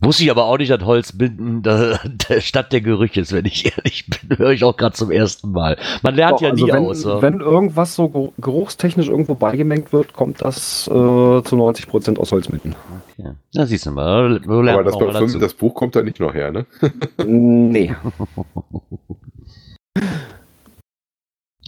Wusste 0.00 0.22
ich 0.22 0.30
aber 0.30 0.44
auch 0.44 0.58
nicht, 0.58 0.70
dass 0.70 0.84
Holzbinden 0.84 1.62
da, 1.62 1.98
der 2.28 2.40
Stadt 2.40 2.72
der 2.72 2.80
Gerüche 2.80 3.20
ist, 3.20 3.32
wenn 3.32 3.46
ich 3.46 3.64
ehrlich 3.76 4.06
bin. 4.06 4.38
Höre 4.38 4.52
ich 4.52 4.62
auch 4.62 4.76
gerade 4.76 4.94
zum 4.94 5.10
ersten 5.10 5.50
Mal. 5.50 5.76
Man 6.02 6.14
lernt 6.14 6.34
Doch, 6.34 6.42
ja 6.42 6.50
also 6.50 6.66
nie 6.66 6.72
wenn, 6.72 6.86
aus. 6.86 7.04
ja. 7.04 7.20
wenn 7.20 7.40
irgendwas 7.40 7.96
so 7.96 8.04
geruch- 8.08 8.32
geruchstechnisch 8.38 9.08
irgendwo 9.08 9.34
beigemengt 9.34 9.92
wird, 9.92 10.12
kommt 10.12 10.40
das 10.40 10.86
äh, 10.86 10.90
zu 10.90 11.42
90% 11.56 12.16
aus 12.18 12.30
Holzmitten. 12.30 12.76
Okay. 13.18 13.30
Ja, 13.50 13.66
siehst 13.66 13.86
du 13.86 13.90
mal. 13.90 14.40
Aber 14.46 14.84
das, 14.84 14.94
mal 14.94 15.12
dazu. 15.12 15.38
das 15.38 15.54
Buch 15.54 15.74
kommt 15.74 15.96
da 15.96 16.02
nicht 16.02 16.20
noch 16.20 16.32
her, 16.32 16.52
ne? 16.52 16.66
nee. 17.26 17.92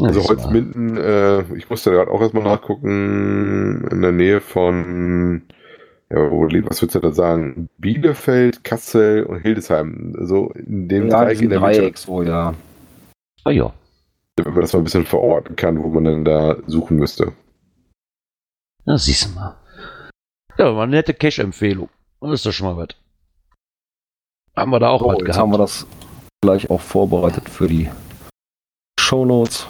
Also. 0.01 0.23
Holzminden, 0.29 0.97
äh, 0.97 1.43
ich 1.57 1.69
musste 1.69 1.91
gerade 1.91 2.11
auch 2.11 2.21
erstmal 2.23 2.45
nachgucken, 2.45 3.87
in 3.91 4.01
der 4.03 4.13
Nähe 4.13 4.41
von, 4.41 5.43
ja, 6.13 6.19
was 6.19 6.83
würdest 6.83 6.95
du 6.97 7.01
da 7.01 7.13
sagen? 7.13 7.69
Bielefeld, 7.79 8.65
Kassel 8.65 9.25
und 9.25 9.41
Hildesheim. 9.41 10.15
So 10.21 10.49
in 10.51 10.89
dem 10.89 11.09
Ja, 11.09 11.25
Dreieck 11.25 11.41
in 11.43 11.51
der 11.51 11.61
Dreieck 11.61 11.99
so, 11.99 12.23
ja. 12.23 12.55
Ah, 13.45 13.51
ja. 13.51 13.73
wenn 14.37 14.53
man 14.53 14.63
das 14.63 14.73
mal 14.73 14.81
ein 14.81 14.85
bisschen 14.85 15.07
verorten 15.07 15.57
kann, 15.57 15.83
wo 15.83 15.89
man 15.89 16.05
dann 16.05 16.25
da 16.25 16.57
suchen 16.67 16.97
müsste. 16.97 17.33
Ja, 18.87 18.99
siehst 18.99 19.27
du 19.27 19.35
mal. 19.35 19.57
Ja, 20.59 20.73
mal 20.73 20.83
eine 20.83 20.97
nette 20.97 21.15
Cash-Empfehlung. 21.15 21.89
Das 22.21 22.33
ist 22.33 22.47
doch 22.47 22.53
schon 22.53 22.67
mal 22.67 22.77
was. 22.77 22.97
Haben 24.57 24.71
wir 24.73 24.81
da 24.81 24.89
auch 24.91 25.01
So, 25.01 25.07
was 25.07 25.15
jetzt 25.19 25.25
gehabt. 25.27 25.39
haben 25.41 25.51
wir 25.53 25.59
das 25.59 25.87
gleich 26.43 26.69
auch 26.71 26.81
vorbereitet 26.81 27.49
für 27.49 27.69
die 27.69 27.89
Shownotes. 28.99 29.67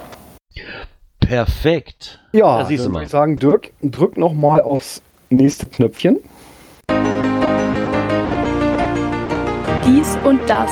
Perfekt. 1.19 2.19
Ja, 2.33 2.59
Da 2.59 2.65
siehst 2.65 2.81
du 2.81 2.83
dann 2.85 2.93
mal. 2.93 2.99
würde 2.99 3.05
ich 3.05 3.11
sagen, 3.11 3.37
Dirk, 3.37 3.71
drück 3.81 4.17
noch 4.17 4.33
mal 4.33 4.61
aufs 4.61 5.01
nächste 5.29 5.65
Knöpfchen. 5.67 6.19
Dies 9.85 10.17
und 10.23 10.39
das. 10.47 10.69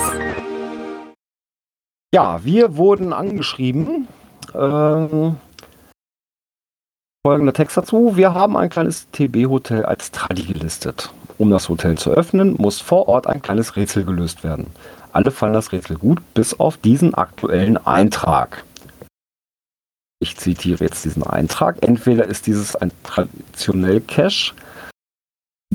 Ja, 2.13 2.43
wir 2.43 2.75
wurden 2.77 3.13
angeschrieben. 3.13 4.07
Ähm, 4.55 5.37
folgender 7.25 7.53
Text 7.53 7.77
dazu. 7.77 8.15
Wir 8.15 8.33
haben 8.33 8.57
ein 8.57 8.69
kleines 8.69 9.09
TB-Hotel 9.11 9.85
als 9.85 10.11
Tradi 10.11 10.43
gelistet. 10.43 11.11
Um 11.37 11.49
das 11.51 11.69
Hotel 11.69 11.97
zu 11.97 12.11
öffnen, 12.11 12.55
muss 12.57 12.81
vor 12.81 13.07
Ort 13.07 13.27
ein 13.27 13.41
kleines 13.41 13.75
Rätsel 13.75 14.03
gelöst 14.03 14.43
werden. 14.43 14.67
Alle 15.13 15.31
fallen 15.31 15.53
das 15.53 15.71
Rätsel 15.71 15.97
gut, 15.97 16.19
bis 16.33 16.59
auf 16.59 16.77
diesen 16.77 17.13
aktuellen 17.13 17.77
Eintrag. 17.77 18.63
Ich 20.19 20.35
zitiere 20.35 20.83
jetzt 20.83 21.05
diesen 21.05 21.23
Eintrag. 21.23 21.77
Entweder 21.81 22.25
ist 22.25 22.45
dieses 22.45 22.75
ein 22.75 22.91
traditionell 23.03 24.01
Cache, 24.01 24.53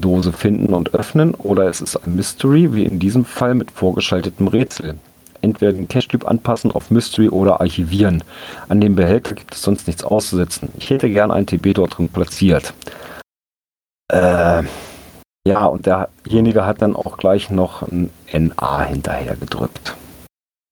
Dose 0.00 0.32
finden 0.32 0.74
und 0.74 0.94
öffnen, 0.94 1.34
oder 1.34 1.68
es 1.68 1.80
ist 1.80 1.96
ein 1.96 2.16
Mystery, 2.16 2.74
wie 2.74 2.84
in 2.84 2.98
diesem 2.98 3.24
Fall 3.24 3.54
mit 3.54 3.70
vorgeschaltetem 3.70 4.48
Rätsel 4.48 4.96
entweder 5.44 5.72
den 5.72 5.88
Cache-Typ 5.88 6.26
anpassen 6.26 6.72
auf 6.72 6.90
Mystery 6.90 7.28
oder 7.28 7.60
archivieren. 7.60 8.24
An 8.68 8.80
dem 8.80 8.96
Behälter 8.96 9.34
gibt 9.34 9.54
es 9.54 9.62
sonst 9.62 9.86
nichts 9.86 10.02
auszusetzen. 10.02 10.70
Ich 10.78 10.90
hätte 10.90 11.08
gerne 11.10 11.34
ein 11.34 11.46
TB 11.46 11.74
dort 11.74 11.98
drin 11.98 12.08
platziert. 12.08 12.72
Äh, 14.10 14.62
ja, 15.46 15.66
und 15.66 15.86
derjenige 15.86 16.64
hat 16.64 16.82
dann 16.82 16.96
auch 16.96 17.18
gleich 17.18 17.50
noch 17.50 17.82
ein 17.82 18.10
NA 18.32 18.82
hinterher 18.84 19.36
gedrückt. 19.36 19.96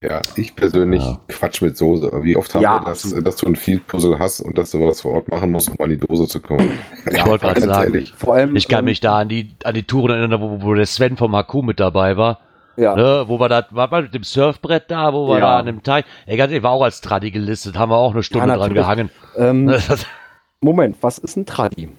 Ja, 0.03 0.21
ich 0.35 0.53
persönlich 0.55 1.01
Ja. 1.01 1.17
quatsch 1.29 1.61
mit 1.61 1.77
Soße. 1.77 2.11
Wie 2.23 2.35
oft 2.35 2.53
haben 2.53 2.61
Ja, 2.61 2.81
wir 2.81 2.85
das, 2.85 3.03
dass 3.23 3.37
du 3.37 3.45
ein 3.47 3.55
Field-Puzzle 3.55 4.19
hast 4.19 4.41
und 4.41 4.57
dass 4.57 4.71
du 4.71 4.85
was 4.85 4.99
vor 5.01 5.13
Ort 5.13 5.29
machen 5.29 5.49
musst, 5.51 5.69
um 5.69 5.79
an 5.79 5.89
die 5.91 5.97
Dose 5.97 6.27
zu 6.27 6.41
kommen? 6.41 6.77
Ich 7.09 7.25
wollte 7.25 7.45
gerade 7.45 7.61
ganz 7.61 7.73
sagen, 7.73 7.93
ehrlich. 7.93 8.13
Vor 8.17 8.33
allem, 8.33 8.55
Ich 8.55 8.67
kann 8.67 8.79
ähm, 8.79 8.85
mich 8.85 8.99
da 8.99 9.19
an 9.19 9.29
die, 9.29 9.55
an 9.63 9.73
die 9.73 9.83
Touren 9.83 10.17
erinnern, 10.17 10.41
wo, 10.41 10.61
wo 10.61 10.73
der 10.73 10.85
Sven 10.85 11.15
vom 11.15 11.33
Haku 11.35 11.61
mit 11.61 11.79
dabei 11.79 12.17
war. 12.17 12.39
ja, 12.75 12.95
Ne, 12.95 13.23
wo 13.27 13.39
wir 13.39 13.47
da, 13.49 13.65
war 13.69 13.89
mal 13.89 14.03
mit 14.03 14.13
dem 14.13 14.23
Surfbrett 14.23 14.85
da, 14.89 15.13
wo 15.13 15.27
wir 15.29 15.35
Ja. 15.35 15.39
da 15.41 15.59
an 15.59 15.67
dem 15.67 15.83
Teich, 15.83 16.03
ey, 16.25 16.35
ganz 16.35 16.51
ehrlich, 16.51 16.63
war 16.63 16.71
auch 16.71 16.83
als 16.83 16.99
Tradi 17.01 17.31
gelistet, 17.31 17.77
haben 17.77 17.89
wir 17.91 17.97
auch 17.97 18.13
eine 18.13 18.23
Stunde 18.23 18.47
Ja, 18.49 18.57
dran 18.57 18.73
gehangen. 18.73 19.09
ähm, 19.37 19.73
Moment, 20.61 20.97
was 21.01 21.17
ist 21.17 21.37
ein 21.37 21.45
Tradi? 21.45 21.89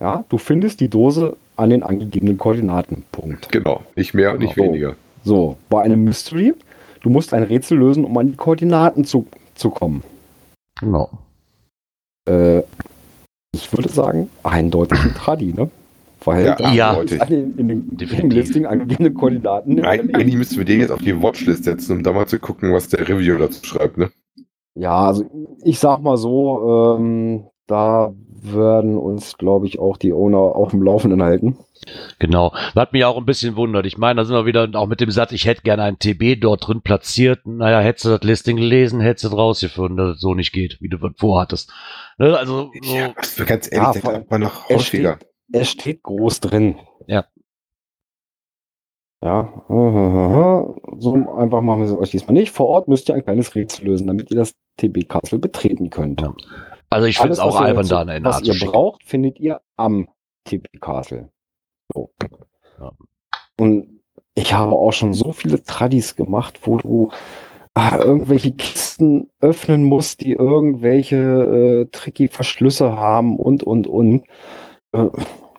Ja, 0.00 0.24
du 0.28 0.38
findest 0.38 0.80
die 0.80 0.88
Dose 0.88 1.36
an 1.56 1.70
den 1.70 1.82
angegebenen 1.82 2.38
Koordinaten. 2.38 3.04
Punkt. 3.10 3.50
Genau, 3.50 3.82
nicht 3.96 4.14
mehr 4.14 4.32
und 4.32 4.40
nicht 4.40 4.54
So. 4.54 4.62
weniger. 4.62 4.94
So, 5.24 5.56
bei 5.68 5.82
einem 5.82 6.04
Mystery, 6.04 6.54
du 7.00 7.10
musst 7.10 7.34
ein 7.34 7.42
Rätsel 7.42 7.78
lösen, 7.78 8.04
um 8.04 8.16
an 8.18 8.28
die 8.28 8.36
Koordinaten 8.36 9.04
zu, 9.04 9.26
zu 9.54 9.70
kommen. 9.70 10.02
genau. 10.78 11.10
Äh, 12.28 12.62
ich 13.52 13.72
würde 13.72 13.88
sagen, 13.88 14.28
eindeutig 14.42 15.00
ein 15.00 15.14
Tradi, 15.14 15.52
ne? 15.54 15.70
Weil 16.24 16.46
Ja, 16.46 16.54
da 16.56 16.72
Ja. 16.72 17.04
den, 17.04 17.56
in 17.56 17.68
den, 17.68 17.98
im 17.98 18.30
Listing 18.30 18.66
angegebene 18.66 19.12
Koordinaten. 19.12 19.82
Eig 19.84 20.00
eigentlich 20.14 20.36
müssten 20.36 20.58
wir 20.58 20.64
den 20.64 20.80
jetzt 20.80 20.90
auf 20.90 21.00
die 21.00 21.22
Watchlist 21.22 21.64
setzen, 21.64 21.96
um 21.96 22.02
da 22.02 22.12
mal 22.12 22.26
zu 22.26 22.38
gucken, 22.38 22.72
was 22.72 22.88
der 22.88 23.08
Review 23.08 23.38
dazu 23.38 23.64
schreibt, 23.64 23.96
ne? 23.98 24.10
Ja, 24.74 25.06
also 25.06 25.24
ich 25.64 25.78
sag 25.78 26.02
mal 26.02 26.16
so, 26.16 26.96
ähm, 26.98 27.44
da 27.68 28.12
werden 28.42 28.96
uns, 28.96 29.36
glaube 29.36 29.66
ich, 29.66 29.78
auch 29.78 29.96
die 29.96 30.12
Owner 30.12 30.38
auf 30.38 30.70
dem 30.70 30.82
Laufenden 30.82 31.22
halten. 31.22 31.58
Genau. 32.18 32.52
Was 32.74 32.92
mich 32.92 33.04
auch 33.04 33.16
ein 33.16 33.26
bisschen 33.26 33.56
wundert. 33.56 33.86
Ich 33.86 33.98
meine, 33.98 34.20
da 34.20 34.24
sind 34.24 34.34
wir 34.34 34.46
wieder 34.46 34.68
auch 34.74 34.86
mit 34.86 35.00
dem 35.00 35.10
Satz, 35.10 35.32
ich 35.32 35.46
hätte 35.46 35.62
gerne 35.62 35.82
ein 35.84 35.98
TB 35.98 36.40
dort 36.40 36.66
drin 36.66 36.80
platziert. 36.82 37.46
Naja, 37.46 37.80
hättest 37.80 38.06
du 38.06 38.10
das 38.10 38.22
Listing 38.22 38.56
gelesen, 38.56 39.00
hättest 39.00 39.32
du 39.32 39.36
rausgefunden, 39.36 39.96
dass 39.96 40.16
es 40.16 40.20
so 40.20 40.34
nicht 40.34 40.52
geht, 40.52 40.78
wie 40.80 40.88
du 40.88 40.98
das 40.98 41.12
vorhattest. 41.16 41.72
Ne, 42.18 42.36
also, 42.36 42.70
so, 42.82 42.94
Ja, 42.94 43.12
was, 43.16 43.36
ganz 43.46 43.70
Ja, 43.70 43.78
ehrlich, 43.78 43.92
das 43.94 44.02
vor 44.02 44.14
hat 44.14 44.30
man 44.30 44.40
noch 44.42 44.68
es 44.68 44.76
häufiger. 44.76 45.18
Es 45.52 45.70
steht 45.70 46.02
groß 46.02 46.40
drin. 46.40 46.76
Ja. 47.06 47.24
Ja, 49.22 49.52
so 50.98 51.14
einfach 51.36 51.60
machen 51.60 51.80
wir 51.80 51.86
es 51.86 51.98
euch 51.98 52.10
diesmal 52.10 52.34
nicht. 52.34 52.52
Vor 52.52 52.68
Ort 52.68 52.86
müsst 52.86 53.08
ihr 53.08 53.16
ein 53.16 53.24
kleines 53.24 53.54
Rätsel 53.54 53.86
lösen, 53.86 54.06
damit 54.06 54.30
ihr 54.30 54.36
das 54.36 54.54
TB 54.76 55.08
Castle 55.08 55.38
betreten 55.38 55.90
könnt. 55.90 56.20
Ja. 56.20 56.34
Also 56.90 57.06
ich 57.06 57.18
finde 57.18 57.32
es 57.32 57.38
auch 57.38 57.60
albern, 57.60 57.86
da 57.86 58.00
eine 58.00 58.24
Was 58.24 58.42
ihr 58.42 58.54
schicken. 58.54 58.72
braucht, 58.72 59.04
findet 59.04 59.38
ihr 59.38 59.60
am 59.76 60.08
TB 60.44 60.80
Castle. 60.80 61.30
So. 61.92 62.10
Ja. 62.80 62.92
Und 63.58 64.00
ich 64.34 64.54
habe 64.54 64.72
auch 64.72 64.92
schon 64.92 65.14
so 65.14 65.32
viele 65.32 65.62
Tradis 65.62 66.16
gemacht, 66.16 66.60
wo 66.62 66.78
du 66.78 67.10
ah, 67.74 67.98
irgendwelche 67.98 68.52
Kisten 68.52 69.30
öffnen 69.40 69.84
musst, 69.84 70.20
die 70.20 70.32
irgendwelche 70.32 71.16
äh, 71.16 71.86
tricky 71.90 72.28
Verschlüsse 72.28 72.96
haben 72.96 73.36
und, 73.36 73.62
und, 73.62 73.86
und. 73.86 74.24
Äh, 74.92 75.08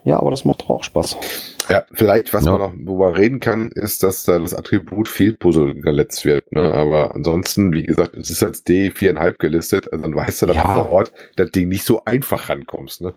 ja, 0.04 0.18
aber 0.20 0.32
das 0.32 0.45
macht 0.45 0.62
doch 0.62 0.70
auch 0.70 0.84
Spaß. 0.84 1.18
Ja, 1.70 1.84
vielleicht, 1.93 2.34
was 2.34 2.45
Ja. 2.45 2.52
man 2.54 2.62
noch, 2.62 2.74
wo 2.86 2.97
man 2.97 3.14
reden 3.14 3.39
kann, 3.39 3.70
ist, 3.76 4.02
dass 4.02 4.24
da 4.24 4.39
das 4.39 4.54
Attribut 4.56 5.08
Field 5.08 5.38
Puzzle 5.39 5.76
geletzt 5.76 6.26
wird. 6.26 6.52
Ne? 6.52 6.74
Aber 6.74 7.14
ansonsten, 7.16 7.72
wie 7.74 7.84
gesagt, 7.84 8.16
es 8.18 8.30
ist 8.32 8.41
als 8.43 8.66
D4,5 8.66 9.36
gelistet, 9.38 9.91
also 9.91 10.04
dann 10.04 10.16
weißt 10.16 10.41
du, 10.41 10.45
dass 10.47 10.56
Ja. 10.56 10.64
du 10.64 10.74
vor 10.74 10.89
Ort 10.91 11.12
das 11.36 11.52
Ding 11.52 11.70
nicht 11.70 11.84
so 11.84 12.04
einfach 12.06 12.50
rankommst. 12.50 13.02
Ne? 13.02 13.14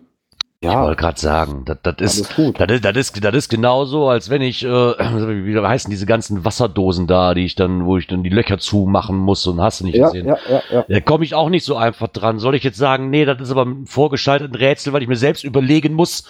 Ich 0.61 0.69
wollte 0.69 0.95
gerade 0.95 1.19
sagen, 1.19 1.63
das, 1.65 1.77
das 1.83 1.95
ist. 1.99 2.29
Das 2.57 2.69
ist, 2.71 2.85
das 2.85 2.95
ist, 2.95 3.21
das 3.25 3.35
ist 3.35 3.49
genauso, 3.49 4.07
als 4.07 4.29
wenn 4.29 4.41
ich, 4.41 4.63
äh, 4.63 4.67
wie 4.69 5.59
heißen 5.59 5.89
diese 5.91 6.05
ganzen 6.05 6.45
Wasserdosen 6.45 7.05
da, 7.05 7.33
die 7.33 7.43
ich 7.45 7.55
dann, 7.55 7.85
wo 7.85 7.97
ich 7.97 8.07
dann 8.07 8.23
die 8.23 8.29
Löcher 8.29 8.59
zumachen 8.59 9.17
muss 9.17 9.45
und 9.45 9.59
hast 9.59 9.81
du 9.81 9.85
nicht 9.85 9.95
Ja, 9.97 10.05
gesehen. 10.05 10.27
ja, 10.27 10.37
ja, 10.49 10.63
ja. 10.71 10.85
Da 10.87 10.99
komme 11.01 11.25
ich 11.25 11.33
auch 11.35 11.49
nicht 11.49 11.65
so 11.65 11.75
einfach 11.75 12.07
dran. 12.07 12.39
Soll 12.39 12.55
ich 12.55 12.63
jetzt 12.63 12.77
sagen, 12.77 13.09
nee, 13.09 13.25
das 13.25 13.41
ist 13.41 13.51
aber 13.51 13.65
ein 13.65 13.85
vorgeschaltetes 13.87 14.57
Rätsel, 14.61 14.93
weil 14.93 15.01
ich 15.01 15.09
mir 15.09 15.17
selbst 15.17 15.43
überlegen 15.43 15.93
muss, 15.95 16.23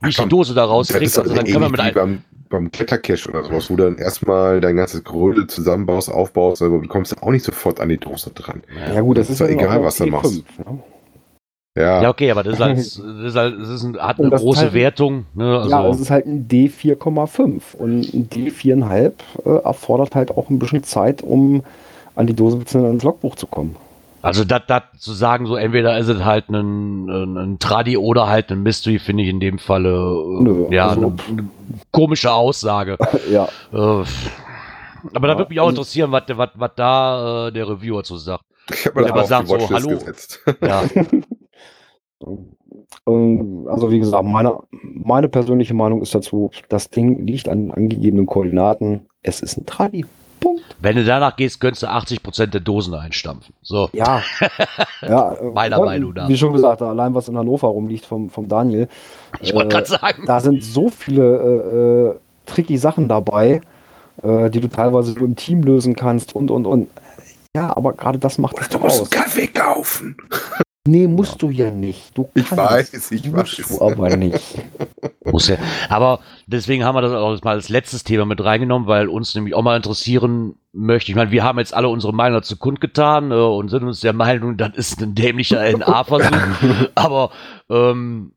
wie 0.00 0.08
ich 0.10 0.16
die 0.16 0.28
Dose 0.28 0.54
da 0.54 0.62
Das 0.62 0.70
rauskriege. 0.70 1.04
ist 1.04 1.18
Also 1.18 1.34
dann 1.34 1.44
können 1.44 1.60
wir 1.60 1.66
ähnlich 1.66 1.70
mit 1.72 1.80
wie 1.94 2.00
ein, 2.00 2.22
beim, 2.50 2.60
beim 2.64 2.70
Klettercache 2.70 3.28
oder 3.28 3.44
sowas, 3.44 3.70
wo 3.70 3.76
du 3.76 3.84
dann 3.84 3.96
erstmal 3.98 4.60
dein 4.60 4.76
ganzes 4.76 5.04
Gerödel 5.04 5.46
zusammenbaust, 5.46 6.10
aufbaust, 6.10 6.62
aber 6.62 6.78
du 6.78 6.88
kommst 6.88 7.20
auch 7.22 7.30
nicht 7.30 7.44
sofort 7.44 7.80
an 7.80 7.88
die 7.88 7.98
Dose 7.98 8.30
dran. 8.30 8.62
Ja 8.94 9.00
gut, 9.00 9.18
das 9.18 9.26
Ist 9.28 9.34
ist 9.34 9.40
ja 9.40 9.46
egal, 9.48 9.82
was 9.82 9.96
du 9.96 10.04
T5, 10.04 10.10
machst. 10.10 10.44
Ne? 10.58 10.78
Ja, 11.76 12.02
ja, 12.02 12.08
okay, 12.10 12.30
aber 12.30 12.42
das 12.42 12.54
ist 12.54 12.60
halt, 12.60 12.76
das 12.78 12.96
ist 12.96 13.36
halt, 13.36 13.60
das 13.60 13.68
ist 13.68 13.82
ein, 13.84 13.98
hat 13.98 14.18
eine 14.18 14.30
das 14.30 14.40
große 14.42 14.60
Teil- 14.62 14.72
Wertung. 14.72 15.26
Ne? 15.34 15.58
Also, 15.58 15.70
Ja, 15.70 15.88
es 15.88 16.00
ist 16.00 16.10
halt 16.10 16.26
ein 16.26 16.48
D4,5 16.48 17.76
und 17.76 18.00
ein 18.14 18.28
D4,5 18.30 19.12
äh, 19.44 19.62
erfordert 19.64 20.14
halt 20.14 20.30
auch 20.30 20.48
ein 20.50 20.58
bisschen 20.58 20.82
Zeit, 20.82 21.22
um 21.22 21.62
an 22.16 22.26
die 22.26 22.34
Dose 22.34 22.56
bzw. 22.56 22.86
ans 22.86 23.02
Logbuch 23.04 23.36
zu 23.36 23.46
kommen. 23.46 23.76
Also 24.28 24.44
das 24.44 24.62
zu 24.98 25.12
sagen, 25.12 25.46
so 25.46 25.56
entweder 25.56 25.98
ist 25.98 26.08
es 26.08 26.24
halt 26.24 26.48
ein, 26.50 27.08
ein, 27.08 27.36
ein 27.36 27.58
Tradi 27.58 27.96
oder 27.96 28.28
halt 28.28 28.50
ein 28.50 28.62
Mystery, 28.62 28.98
finde 28.98 29.22
ich 29.22 29.28
in 29.30 29.40
dem 29.40 29.58
Falle 29.58 29.90
äh, 29.90 30.42
Nö, 30.42 30.66
ja 30.70 30.88
also- 30.88 31.00
eine, 31.00 31.16
eine 31.28 31.48
komische 31.90 32.32
Aussage. 32.32 32.98
ja, 33.30 33.44
äh, 33.72 33.76
aber 33.76 34.04
da 35.26 35.32
Ja, 35.32 35.38
würde 35.38 35.48
mich 35.48 35.60
auch 35.60 35.70
interessieren, 35.70 36.12
was, 36.12 36.24
was, 36.28 36.50
was 36.54 36.70
da 36.76 37.48
äh, 37.48 37.52
der 37.52 37.68
Reviewer 37.68 38.04
zu 38.04 38.16
sagt. 38.16 38.44
ich 38.70 38.86
habe 38.86 39.02
mir 39.02 39.08
mal 39.10 39.20
auf 39.20 39.28
die 39.28 39.46
so, 39.46 39.70
hallo. 39.70 39.88
gesetzt. 39.90 40.40
Ja, 40.62 40.82
Ähm, 43.06 43.66
Also 43.70 43.90
wie 43.90 43.98
gesagt, 43.98 44.24
meine, 44.24 44.58
meine 44.72 45.28
persönliche 45.28 45.74
Meinung 45.74 46.02
ist 46.02 46.14
dazu, 46.14 46.50
das 46.68 46.90
Ding 46.90 47.26
liegt 47.26 47.48
an 47.48 47.70
angegebenen 47.70 48.26
Koordinaten. 48.26 49.06
Es 49.22 49.40
ist 49.40 49.56
ein 49.56 49.66
Tradi. 49.66 50.04
Punkt. 50.38 50.62
wenn 50.80 50.96
du 50.96 51.04
danach 51.04 51.36
gehst, 51.36 51.60
könntest 51.60 51.82
du 51.82 51.86
80% 51.86 52.46
der 52.46 52.60
Dosen 52.60 52.94
einstampfen. 52.94 53.54
So. 53.62 53.88
Ja. 53.92 54.22
ja 55.02 55.36
Meiner 55.54 55.78
ja, 55.78 55.84
Meinung 55.84 56.14
nach. 56.14 56.28
Wie 56.28 56.36
schon 56.36 56.52
gesagt, 56.52 56.82
allein 56.82 57.14
was 57.14 57.28
in 57.28 57.36
Hannover 57.36 57.68
rumliegt 57.68 58.06
vom, 58.06 58.30
vom 58.30 58.48
Daniel. 58.48 58.88
Ich 59.40 59.54
wollte 59.54 59.68
äh, 59.68 59.70
gerade 59.70 59.86
sagen. 59.86 60.24
Da 60.26 60.40
sind 60.40 60.62
so 60.62 60.88
viele 60.88 61.22
äh, 61.36 62.10
äh, 62.10 62.14
tricky 62.46 62.78
Sachen 62.78 63.08
dabei, 63.08 63.60
äh, 64.22 64.50
die 64.50 64.60
du 64.60 64.68
teilweise 64.68 65.12
nur 65.12 65.26
im 65.26 65.36
Team 65.36 65.62
lösen 65.62 65.96
kannst 65.96 66.34
und 66.34 66.50
und 66.50 66.66
und. 66.66 66.88
Ja, 67.56 67.76
aber 67.76 67.92
gerade 67.92 68.18
das 68.18 68.38
macht 68.38 68.58
es 68.60 68.68
Du 68.68 68.78
musst 68.78 69.00
aus. 69.00 69.12
einen 69.12 69.22
Kaffee 69.22 69.46
kaufen. 69.48 70.16
Nee, 70.86 71.06
musst 71.06 71.42
du 71.42 71.50
ja 71.50 71.70
nicht. 71.70 72.16
Du 72.16 72.30
Ich 72.34 72.48
kannst. 72.48 72.64
weiß, 72.64 73.10
ich 73.12 73.30
musst 73.30 73.58
weiß. 73.58 73.78
du 73.78 73.84
aber 73.84 74.16
nicht. 74.16 74.40
Muss 75.24 75.48
ja. 75.48 75.56
Aber 75.90 76.20
deswegen 76.46 76.82
haben 76.84 76.94
wir 76.94 77.02
das 77.02 77.12
auch 77.12 77.42
mal 77.42 77.56
als 77.56 77.68
letztes 77.68 78.04
Thema 78.04 78.24
mit 78.24 78.42
reingenommen, 78.42 78.88
weil 78.88 79.08
uns 79.08 79.34
nämlich 79.34 79.54
auch 79.54 79.62
mal 79.62 79.76
interessieren 79.76 80.54
möchte. 80.72 81.10
Ich 81.12 81.16
meine, 81.16 81.30
wir 81.30 81.44
haben 81.44 81.58
jetzt 81.58 81.74
alle 81.74 81.88
unsere 81.90 82.14
Meinung 82.14 82.38
dazu 82.40 82.56
kundgetan 82.56 83.32
äh, 83.32 83.34
und 83.34 83.68
sind 83.68 83.84
uns 83.84 84.00
der 84.00 84.14
Meinung, 84.14 84.56
das 84.56 84.76
ist 84.76 85.02
ein 85.02 85.14
dämlicher 85.14 85.60
NA-Versuch. 85.76 86.32
Aber 86.94 87.30
ähm, 87.68 88.32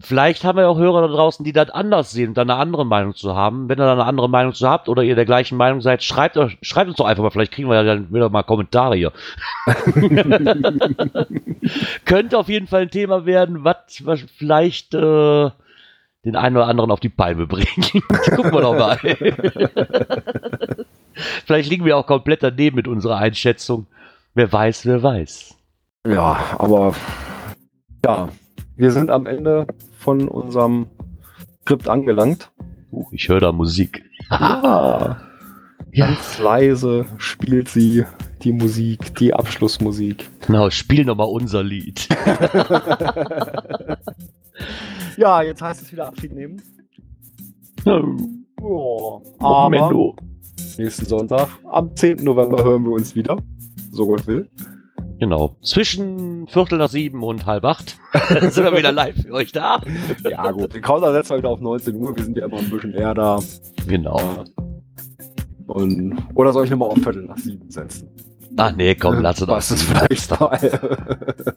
vielleicht 0.00 0.44
haben 0.44 0.56
wir 0.56 0.62
ja 0.62 0.68
auch 0.68 0.78
Hörer 0.78 1.02
da 1.02 1.08
draußen, 1.08 1.44
die 1.44 1.52
das 1.52 1.70
anders 1.70 2.10
sehen 2.10 2.30
und 2.30 2.34
da 2.36 2.42
eine 2.42 2.56
andere 2.56 2.84
Meinung 2.84 3.14
zu 3.14 3.34
haben. 3.36 3.68
Wenn 3.68 3.78
ihr 3.78 3.84
da 3.86 3.92
eine 3.92 4.04
andere 4.04 4.28
Meinung 4.28 4.52
zu 4.54 4.68
habt 4.68 4.88
oder 4.88 5.02
ihr 5.02 5.14
der 5.14 5.24
gleichen 5.24 5.56
Meinung 5.56 5.80
seid, 5.80 6.02
schreibt, 6.02 6.36
euch- 6.36 6.58
schreibt 6.62 6.88
uns 6.88 6.96
doch 6.96 7.06
einfach 7.06 7.22
mal. 7.22 7.30
Vielleicht 7.30 7.52
kriegen 7.52 7.68
wir 7.68 7.76
ja 7.76 7.84
dann 7.84 8.12
wieder 8.12 8.28
mal 8.28 8.42
Kommentare 8.42 8.96
hier. 8.96 9.12
Könnte 12.04 12.38
auf 12.38 12.48
jeden 12.48 12.66
Fall 12.66 12.82
ein 12.82 12.90
Thema 12.90 13.24
werden, 13.26 13.64
was, 13.64 14.02
was 14.04 14.20
vielleicht 14.36 14.94
äh, 14.94 15.50
den 16.24 16.36
einen 16.36 16.56
oder 16.56 16.66
anderen 16.66 16.90
auf 16.90 17.00
die 17.00 17.08
Palme 17.08 17.46
bringt. 17.46 17.92
Gucken 18.36 18.52
wir 18.52 18.60
doch 18.60 18.76
mal. 18.78 18.96
vielleicht 21.46 21.70
liegen 21.70 21.84
wir 21.84 21.96
auch 21.96 22.06
komplett 22.06 22.42
daneben 22.42 22.76
mit 22.76 22.88
unserer 22.88 23.16
Einschätzung. 23.18 23.86
Wer 24.34 24.52
weiß, 24.52 24.86
wer 24.86 25.02
weiß. 25.02 25.54
Ja, 26.08 26.40
aber 26.58 26.94
ja, 28.04 28.28
wir 28.82 28.90
sind 28.90 29.10
am 29.10 29.26
Ende 29.26 29.68
von 29.96 30.26
unserem 30.26 30.86
Skript 31.62 31.88
angelangt. 31.88 32.50
Uh, 32.90 33.06
ich 33.12 33.28
höre 33.28 33.38
da 33.38 33.52
Musik. 33.52 34.02
Ja, 34.28 35.20
Ja, 35.92 36.06
ganz 36.06 36.38
leise 36.38 37.06
spielt 37.18 37.68
sie 37.68 38.04
die 38.42 38.52
Musik, 38.52 39.14
die 39.16 39.34
Abschlussmusik. 39.34 40.28
genau, 40.44 40.68
spiel 40.70 41.04
noch 41.04 41.16
mal 41.16 41.24
unser 41.24 41.62
Lied. 41.62 42.08
Ja, 45.16 45.42
jetzt 45.42 45.60
heißt 45.60 45.82
es 45.82 45.92
wieder 45.92 46.08
Abschied 46.08 46.32
nehmen. 46.32 46.62
Oh, 48.60 49.20
aber 49.38 50.14
nächsten 50.78 51.04
Sonntag, 51.04 51.48
am 51.64 51.94
10. 51.94 52.24
November, 52.24 52.64
hören 52.64 52.84
wir 52.84 52.92
uns 52.92 53.14
wieder. 53.14 53.36
So 53.90 54.06
Gott 54.06 54.26
will. 54.26 54.48
Genau. 55.22 55.54
Zwischen 55.62 56.48
Viertel 56.48 56.78
nach 56.78 56.88
sieben 56.88 57.22
und 57.22 57.46
halb 57.46 57.64
acht 57.64 57.96
sind 58.40 58.64
wir 58.64 58.76
wieder 58.76 58.90
live 58.90 59.22
für 59.22 59.34
euch 59.34 59.52
da. 59.52 59.80
Ja, 60.28 60.50
gut. 60.50 60.74
Den 60.74 60.82
Counter 60.82 61.12
setzen 61.12 61.30
wir 61.30 61.38
wieder 61.38 61.50
auf 61.50 61.60
19 61.60 61.94
Uhr. 61.94 62.16
Wir 62.16 62.24
sind 62.24 62.36
ja 62.36 62.46
immer 62.46 62.58
ein 62.58 62.68
bisschen 62.68 62.92
eher 62.92 63.14
da. 63.14 63.38
Genau. 63.86 64.20
Und, 65.68 66.16
oder 66.34 66.52
soll 66.52 66.64
ich 66.64 66.72
nochmal 66.72 66.88
auf 66.88 66.98
Viertel 66.98 67.26
nach 67.26 67.36
sieben 67.36 67.70
setzen? 67.70 68.08
Ach 68.56 68.74
nee, 68.74 68.96
komm, 68.96 69.20
lass 69.20 69.40
Was 69.42 69.48
aus. 69.48 69.70
ist 69.70 69.84
vielleicht 69.84 70.40
mal. 70.40 70.58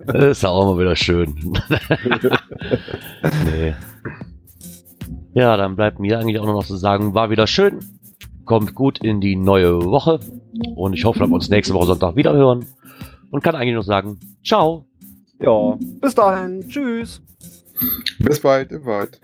Das 0.05 0.23
ist 0.23 0.43
ja 0.43 0.49
auch 0.49 0.75
mal 0.75 0.79
wieder 0.79 0.95
schön. 0.95 1.33
nee. 3.45 3.73
Ja, 5.33 5.57
dann 5.57 5.75
bleibt 5.75 5.99
mir 5.99 6.19
eigentlich 6.19 6.37
auch 6.37 6.45
nur 6.45 6.53
noch 6.53 6.67
zu 6.67 6.75
sagen, 6.75 7.15
war 7.15 7.31
wieder 7.31 7.47
schön. 7.47 7.79
Kommt 8.45 8.75
gut 8.75 8.99
in 8.99 9.21
die 9.21 9.35
neue 9.35 9.85
Woche. 9.85 10.19
Und 10.75 10.93
ich 10.93 11.03
hoffe, 11.03 11.17
dass 11.17 11.29
wir 11.29 11.33
uns 11.33 11.49
nächste 11.49 11.73
Woche 11.73 11.87
Sonntag 11.87 12.15
wieder 12.15 12.33
hören. 12.33 12.67
Und 13.35 13.41
kann 13.41 13.53
eigentlich 13.53 13.73
nur 13.73 13.83
sagen, 13.83 14.17
ciao. 14.45 14.85
ja, 15.41 15.77
bis 15.99 16.15
dahin. 16.15 16.69
Tschüss. 16.69 17.21
Bis 18.19 18.39
bald, 18.39 18.71
im 18.71 18.85
Wald. 18.85 19.19